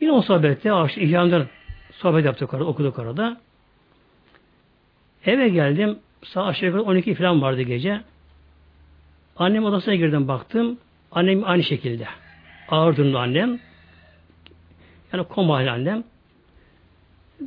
Yine 0.00 0.12
o 0.12 0.22
sohbette 0.22 0.70
İhyan'dan 0.96 1.46
sohbet 1.92 2.24
yaptık 2.24 2.54
orada, 2.54 2.64
okuduk 2.64 2.98
orada. 2.98 3.40
Eve 5.24 5.48
geldim. 5.48 5.98
Saat 6.24 6.48
aşağı 6.48 6.66
yukarı 6.66 6.82
12 6.82 7.14
falan 7.14 7.42
vardı 7.42 7.62
gece. 7.62 8.00
Annem 9.36 9.64
odasına 9.64 9.94
girdim 9.94 10.28
baktım. 10.28 10.78
Annem 11.12 11.44
aynı 11.44 11.62
şekilde. 11.62 12.06
Ağır 12.68 12.96
durumda 12.96 13.20
annem. 13.20 13.60
Yani 15.12 15.24
koma 15.24 15.56
annem. 15.58 16.04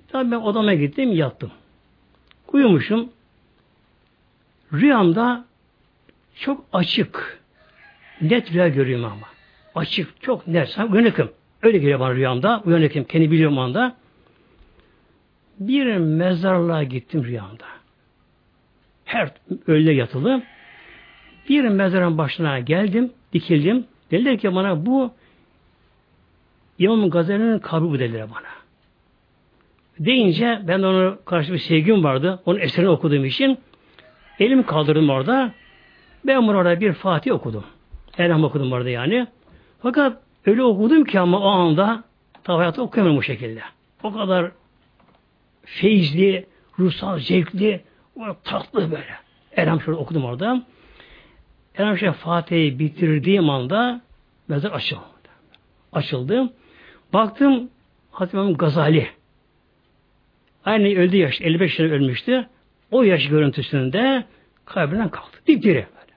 Tabii 0.08 0.32
ben 0.32 0.36
odama 0.38 0.74
gittim 0.74 1.12
yattım. 1.12 1.52
Uyumuşum. 2.54 3.10
Rüyamda 4.74 5.46
çok 6.36 6.66
açık, 6.74 7.40
net 8.22 8.52
rüya 8.54 8.68
görüyorum 8.68 9.06
ama. 9.06 9.28
Açık, 9.76 10.22
çok 10.22 10.48
net. 10.48 10.70
Sanki 10.70 10.94
uyanıkım. 10.94 11.32
Öyle 11.64 11.78
geliyor 11.78 12.00
bana 12.00 12.16
rüyamda. 12.16 12.62
Uyanıkım. 12.66 13.04
Kendi 13.04 13.32
biliyorum 13.32 13.60
anda. 13.60 13.96
Bir 15.60 15.98
mezarlığa 15.98 16.84
gittim 16.84 17.24
rüyamda. 17.24 17.66
Her 19.06 19.32
öyle 19.68 19.94
yatılı. 19.94 20.44
Bir 21.50 21.64
mezarın 21.64 22.18
başına 22.18 22.60
geldim, 22.60 23.12
dikildim. 23.34 23.86
Dediler 24.12 24.38
ki 24.38 24.56
bana 24.56 24.86
bu 24.86 25.12
İmam 26.80 27.10
Gazali'nin 27.10 27.60
kabri 27.60 27.90
bu 27.90 28.00
dediler 28.00 28.28
bana. 28.30 28.50
Deyince 30.00 30.62
ben 30.68 30.82
onu 30.82 31.18
karşı 31.26 31.54
bir 31.54 31.58
sevgim 31.58 32.04
vardı. 32.04 32.40
Onun 32.46 32.60
eserini 32.60 32.90
okuduğum 32.90 33.26
için 33.26 33.58
elimi 34.40 34.66
kaldırdım 34.66 35.10
orada. 35.10 35.54
Ben 36.26 36.48
bunu 36.48 36.80
bir 36.80 36.94
Fatih 36.94 37.32
okudum. 37.32 37.64
Elham 38.18 38.44
okudum 38.44 38.72
orada 38.72 38.90
yani. 38.90 39.28
Fakat 39.82 40.22
öyle 40.46 40.64
okudum 40.64 41.04
ki 41.04 41.20
ama 41.20 41.40
o 41.40 41.48
anda 41.48 42.04
tabi 42.44 42.58
hayatı 42.58 42.82
okuyamıyorum 42.82 43.20
bu 43.20 43.24
şekilde. 43.24 43.62
O 44.04 44.14
kadar 44.14 44.52
feyizli, 45.66 46.46
ruhsal, 46.80 47.20
zevkli, 47.20 47.84
tatlı 48.44 48.92
böyle. 48.92 49.16
Elham 49.56 49.82
şurada 49.82 50.00
okudum 50.00 50.26
orada. 50.26 50.66
Elham 51.76 51.98
şey 51.98 52.12
Fatih'i 52.12 52.80
bitirdiğim 52.80 53.50
anda 53.50 54.02
mezar 54.48 54.72
açıldı. 54.72 55.02
Açıldı. 55.94 56.54
Baktım 57.14 57.70
Hazreti 58.12 58.38
İmam 58.38 58.54
Gazali 58.54 59.10
Aynı 60.66 60.88
öldü 60.88 61.18
yaş, 61.18 61.42
55 61.42 61.80
yaşında 61.80 61.96
ölmüştü. 61.96 62.48
O 62.92 63.04
yaş 63.04 63.28
görüntüsünde 63.28 64.24
kabrinden 64.66 65.10
kalktı. 65.10 65.40
Dipdiri 65.48 65.74
böyle. 65.96 66.14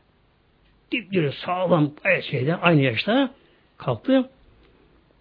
Dipdiri 0.93 1.33
sağlam 1.33 1.91
şeyde 2.31 2.57
aynı 2.57 2.83
yaşta 2.83 3.31
kalktı. 3.79 4.31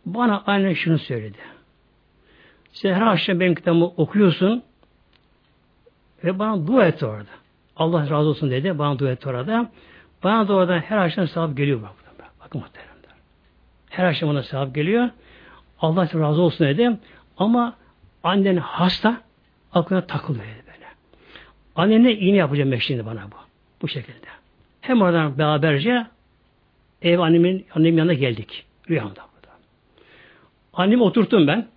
Bana 0.06 0.44
aynı 0.46 0.76
şunu 0.76 1.00
söyledi. 1.00 1.38
Sen 2.74 2.94
her 2.94 3.08
akşam 3.08 3.40
benim 3.40 3.56
kitabımı 3.56 3.86
okuyorsun 3.86 4.64
ve 6.24 6.40
bana 6.40 6.68
dua 6.68 6.86
et 6.86 7.04
orada. 7.04 7.30
Allah 7.76 8.02
razı 8.02 8.30
olsun 8.30 8.52
dedi. 8.52 8.80
Bana 8.80 9.00
dua 9.00 9.12
et 9.12 9.28
orada. 9.28 9.72
Bana 10.24 10.48
da 10.48 10.54
orada 10.54 10.80
her 10.80 10.98
akşam 10.98 11.28
sevap 11.28 11.58
geliyor. 11.58 11.82
Bak, 11.82 11.92
bakın 12.40 12.62
muhteremler. 12.62 13.16
Her 13.90 14.06
akşam 14.06 14.30
ona 14.30 14.44
sevap 14.44 14.76
geliyor. 14.76 15.10
Allah 15.80 16.10
razı 16.14 16.42
olsun 16.42 16.68
dedi. 16.68 16.98
Ama 17.38 17.76
Annen 18.24 18.58
hasta, 18.58 19.22
aklına 19.74 20.08
takılıyor 20.08 20.46
böyle. 20.46 20.86
Annene 21.76 22.14
iğne 22.14 22.38
yapacağım 22.38 22.82
şimdi 22.82 23.06
bana 23.06 23.24
bu. 23.26 23.36
Bu 23.82 23.88
şekilde. 23.88 24.28
Hem 24.82 25.02
oradan 25.02 25.38
beraberce 25.38 26.08
ev 27.02 27.20
annemin, 27.20 27.66
annemin 27.76 27.98
yanına 27.98 28.14
geldik. 28.14 28.66
Rüyamda 28.90 29.22
burada. 29.36 29.54
Annemi 30.74 31.04
oturttum 31.04 31.48
ben. 31.48 31.68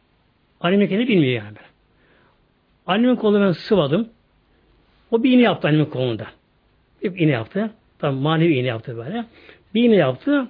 Annemin 0.61 0.87
kendini 0.87 1.09
bilmiyor 1.09 1.45
yani 1.45 1.57
ben. 1.57 1.65
Annemin 2.87 3.17
kolunu 3.17 3.47
ben 3.47 3.53
sıvadım. 3.53 4.09
O 5.11 5.23
bir 5.23 5.33
iğne 5.33 5.43
yaptı 5.43 5.69
annemin 5.69 5.85
kolunda. 5.85 6.27
Bir 7.03 7.19
iğne 7.19 7.31
yaptı. 7.31 7.71
Tabi 7.99 8.17
manevi 8.17 8.55
iğne 8.55 8.67
yaptı 8.67 8.97
böyle. 8.97 9.25
Bir 9.75 9.85
iğne 9.85 9.97
yaptı. 9.97 10.49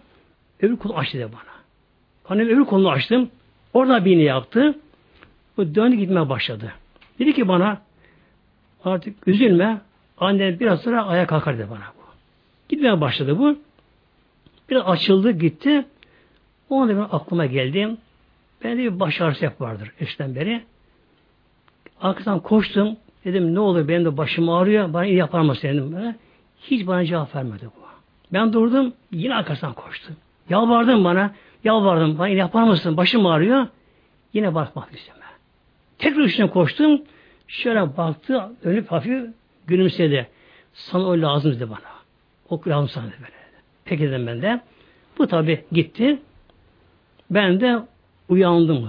Öbür 0.60 0.76
kolu 0.76 0.96
açtı 0.96 1.20
da 1.20 1.32
bana. 1.32 1.55
Annem 2.28 2.48
öbür 2.48 2.64
kolunu 2.64 2.90
açtım. 2.90 3.30
Orada 3.72 4.05
bir 4.05 4.10
iğne 4.10 4.22
yaptı. 4.22 4.78
Bu 5.56 5.74
döndü 5.74 5.96
gitmeye 5.96 6.28
başladı. 6.28 6.72
Dedi 7.18 7.32
ki 7.32 7.48
bana 7.48 7.80
artık 8.84 9.28
üzülme. 9.28 9.80
Anne 10.18 10.60
biraz 10.60 10.80
sonra 10.80 11.06
ayağa 11.06 11.26
kalkar 11.26 11.59
dedi 11.59 11.66
bana 11.70 11.84
bu. 11.98 12.02
Gitmeye 12.68 13.01
başladı 13.01 13.38
bu. 13.38 13.59
Biraz 14.74 14.86
açıldı 14.86 15.30
gitti. 15.30 15.84
O 16.70 16.80
anda 16.80 16.92
benim 16.92 17.06
aklıma 17.12 17.46
geldi. 17.46 17.96
Ben 18.64 18.78
de 18.78 18.82
bir 18.82 19.01
baş 19.01 19.20
ağrısı 19.20 19.44
yap 19.44 19.60
vardır 19.60 19.92
eşten 20.01 20.34
beri. 20.34 20.62
Arkasından 22.01 22.40
koştum. 22.40 22.96
Dedim 23.24 23.55
ne 23.55 23.60
olur 23.60 23.88
benim 23.88 24.05
de 24.05 24.16
başım 24.16 24.48
ağrıyor. 24.48 24.92
Bana 24.92 25.06
iyi 25.06 25.16
yapar 25.16 25.40
mısın 25.40 25.68
dedim 25.68 25.92
böyle. 25.96 26.16
Hiç 26.62 26.86
bana 26.86 27.05
cevap 27.05 27.34
vermedi 27.36 27.66
bu. 27.66 27.84
Ben 28.32 28.52
durdum. 28.52 28.92
Yine 29.12 29.34
arkasından 29.34 29.74
koştum. 29.74 30.16
Yalvardım 30.48 31.05
bana. 31.05 31.34
Yalvardım. 31.64 32.18
Bana 32.18 32.28
iyi 32.28 32.36
yapar 32.36 32.62
mısın? 32.62 32.96
Başım 32.96 33.26
ağrıyor. 33.26 33.66
Yine 34.32 34.55
bakmak 34.55 34.94
istemem. 34.94 35.22
Tekrar 35.98 36.22
üstüne 36.22 36.51
koştum. 36.51 37.02
Şöyle 37.48 37.96
baktı, 37.96 38.52
önüp 38.62 38.92
hafif 38.92 39.24
gülümsedi. 39.66 40.28
Sana 40.72 41.05
o 41.05 41.20
lazım 41.20 41.52
dedi 41.52 41.70
bana. 41.70 41.94
O 42.48 42.60
lazım 42.66 42.88
sana 42.88 43.06
dedi 43.06 43.16
böyle. 43.22 43.44
Peki 43.85 44.02
dedim 44.02 44.27
ben 44.27 44.43
de. 44.43 44.61
Bu 45.19 45.27
tabi 45.27 45.65
gitti. 45.73 46.19
Ben 47.31 47.61
de 47.61 47.78
uyandım 48.28 48.82
bu 48.82 48.89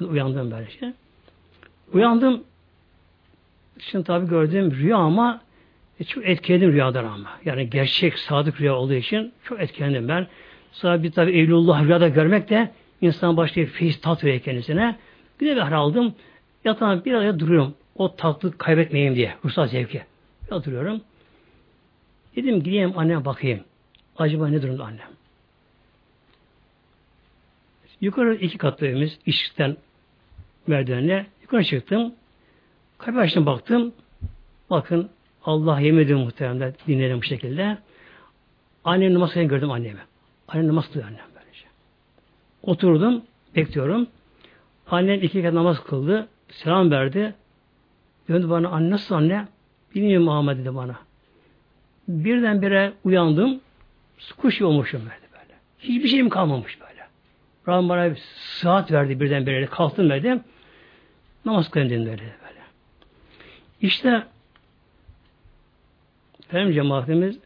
Ben 0.00 0.06
uyandım 0.06 0.50
böyle 0.50 0.70
şey. 0.70 0.88
Uyandım. 1.92 2.44
Şimdi 3.78 4.04
tabi 4.04 4.28
gördüğüm 4.28 4.70
rüya 4.70 4.96
ama 4.96 5.40
çok 6.06 6.26
etkiledim 6.26 6.72
rüyadan 6.72 7.04
ama. 7.04 7.30
Yani 7.44 7.70
gerçek, 7.70 8.18
sadık 8.18 8.60
rüya 8.60 8.74
olduğu 8.74 8.94
için 8.94 9.32
çok 9.44 9.60
etkilendim 9.60 10.08
ben. 10.08 10.26
Sonra 10.72 11.02
bir 11.02 11.12
tabi 11.12 11.38
Evlullah 11.38 11.84
rüyada 11.84 12.08
görmek 12.08 12.50
de 12.50 12.70
insan 13.00 13.36
başka 13.36 13.60
bir 13.60 13.66
feyiz 13.66 14.00
tat 14.00 14.24
veriyor 14.24 14.40
kendisine. 14.40 14.96
Bir 15.40 15.46
de 15.46 15.56
bir 15.56 15.72
aldım. 15.72 16.14
Yatağına 16.64 17.04
bir 17.04 17.12
araya 17.12 17.38
duruyorum. 17.38 17.74
O 17.96 18.16
tatlı 18.16 18.58
kaybetmeyeyim 18.58 19.14
diye. 19.14 19.34
Ruhsal 19.44 19.66
zevki. 19.66 20.02
Ya 20.50 20.64
duruyorum. 20.64 21.00
Dedim 22.36 22.62
gideyim 22.62 22.98
anneme 22.98 23.24
bakayım. 23.24 23.60
Acaba 24.18 24.48
ne 24.48 24.62
durumda 24.62 24.84
annem? 24.84 25.08
Yukarı 28.00 28.34
iki 28.34 28.58
katlı 28.58 28.86
evimiz. 28.86 29.18
işten 29.26 29.76
merdivenle. 30.66 31.26
Yukarı 31.42 31.64
çıktım. 31.64 32.14
Kapı 32.98 33.18
açtım 33.18 33.46
baktım. 33.46 33.92
Bakın 34.70 35.10
Allah 35.44 35.80
yemedi 35.80 36.14
muhtemelen 36.14 36.74
dinledim 36.86 37.18
bu 37.18 37.22
şekilde. 37.22 37.78
Annem 38.84 39.14
namaz 39.14 39.32
kılan 39.32 39.48
gördüm 39.48 39.70
annemi. 39.70 40.00
Annem 40.48 40.68
namaz 40.68 40.88
kılıyor 40.88 41.06
annem 41.08 41.24
böylece. 41.34 41.64
Oturdum, 42.62 43.22
bekliyorum. 43.56 44.06
Annem 44.86 45.22
iki 45.22 45.42
kere 45.42 45.54
namaz 45.54 45.84
kıldı. 45.84 46.28
Selam 46.48 46.90
verdi. 46.90 47.34
Döndü 48.28 48.50
bana, 48.50 48.68
anne 48.68 48.90
nasıl 48.90 49.14
anne? 49.14 49.48
Bilmiyorum 49.94 50.24
Muhammed 50.24 50.58
dedi 50.58 50.74
bana. 50.74 50.96
Birdenbire 52.08 52.92
uyandım. 53.04 53.60
Kuş 54.30 54.62
olmuşum 54.62 55.00
böyle 55.00 55.32
böyle. 55.32 55.54
Hiçbir 55.78 56.08
şeyim 56.08 56.28
kalmamış 56.28 56.80
böyle. 56.80 57.06
Rabbim 57.68 57.88
bana 57.88 58.10
bir 58.10 58.20
saat 58.60 58.92
verdi 58.92 59.20
birdenbire. 59.20 59.66
Kalktım 59.66 60.10
dedim. 60.10 60.44
Namaz 61.44 61.70
kılayım 61.70 61.90
dedim 61.90 62.06
böyle. 62.06 62.32
İşte 63.80 64.22
benim 66.52 66.72
cemaatimiz 66.72 67.38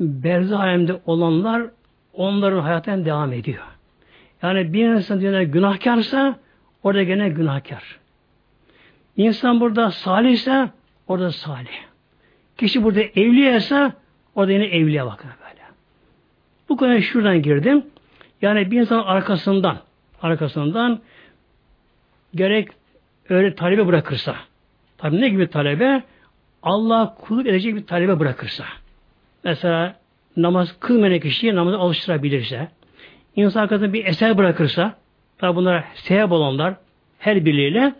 berzah 0.00 0.60
alemde 0.60 1.00
olanlar 1.06 1.62
onların 2.12 2.60
hayattan 2.60 3.04
devam 3.04 3.32
ediyor. 3.32 3.62
Yani 4.42 4.72
bir 4.72 4.88
insan 4.88 5.20
diyorlar 5.20 5.42
günahkarsa 5.42 6.38
orada 6.82 7.02
gene 7.02 7.28
günahkar. 7.28 7.98
İnsan 9.16 9.60
burada 9.60 9.90
salihse 9.90 10.70
orada 11.08 11.32
salih. 11.32 11.84
Kişi 12.58 12.84
burada 12.84 13.00
evliyse 13.00 13.92
orada 14.34 14.52
yine 14.52 14.64
evliye 14.64 15.06
bakın. 15.06 15.30
Bu 16.68 16.76
konuya 16.76 17.02
şuradan 17.02 17.42
girdim. 17.42 17.86
Yani 18.42 18.70
bir 18.70 18.80
insan 18.80 18.98
arkasından 18.98 19.78
arkasından 20.22 21.00
gerek 22.34 22.68
öyle 23.28 23.54
talebe 23.54 23.86
bırakırsa 23.86 24.36
tabi 24.98 25.20
ne 25.20 25.28
gibi 25.28 25.48
talebe? 25.48 26.02
Allah 26.62 27.14
kulluk 27.20 27.46
edecek 27.46 27.74
bir 27.74 27.86
talebe 27.86 28.20
bırakırsa. 28.20 28.64
Mesela 29.44 29.96
namaz 30.36 30.76
kılmayan 30.80 31.20
kişiyi 31.20 31.54
namazı 31.54 31.78
alıştırabilirse, 31.78 32.68
insan 33.36 33.60
arkasında 33.60 33.92
bir 33.92 34.04
eser 34.04 34.38
bırakırsa, 34.38 34.94
tabi 35.38 35.56
bunlar 35.56 35.84
sevap 35.94 36.32
olanlar 36.32 36.74
her 37.18 37.44
birliğiyle, 37.44 37.94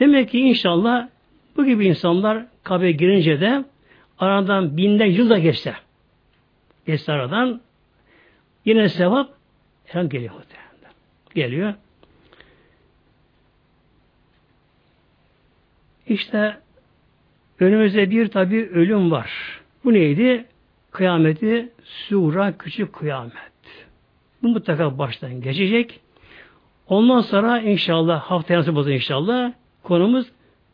demek 0.00 0.30
ki 0.30 0.40
inşallah 0.40 1.08
bu 1.56 1.64
gibi 1.64 1.86
insanlar 1.86 2.44
kabre 2.62 2.92
girince 2.92 3.40
de 3.40 3.64
aradan 4.18 4.76
binler 4.76 5.06
yıl 5.06 5.30
da 5.30 5.38
geçse, 5.38 5.74
geçse 6.86 7.12
aradan 7.12 7.60
yine 8.64 8.88
sevap 8.88 9.30
her 9.86 10.02
geliyor 10.02 10.34
muhtemelen. 10.34 10.94
Geliyor. 11.34 11.74
İşte 16.06 16.56
önümüzde 17.60 18.10
bir 18.10 18.28
tabi 18.28 18.66
ölüm 18.66 19.10
var. 19.10 19.60
Bu 19.84 19.92
neydi? 19.92 20.44
Kıyameti 20.90 21.68
sura 21.84 22.58
küçük 22.58 22.92
kıyamet. 22.92 23.32
Bu 24.42 24.48
mutlaka 24.48 24.98
baştan 24.98 25.40
geçecek. 25.40 26.00
Ondan 26.88 27.20
sonra 27.20 27.60
inşallah 27.60 28.20
haftaya 28.20 28.60
nasıl 28.60 28.74
bozun 28.74 28.90
inşallah 28.90 29.52
konumuz 29.82 30.26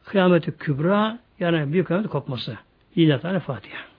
kıyameti 0.05 0.57
kübra 0.57 1.19
yani 1.41 1.73
büyük 1.73 1.87
kıyamet 1.87 2.11
kopması. 2.11 2.59
İlahi 2.97 3.41
Fatiha. 3.41 3.96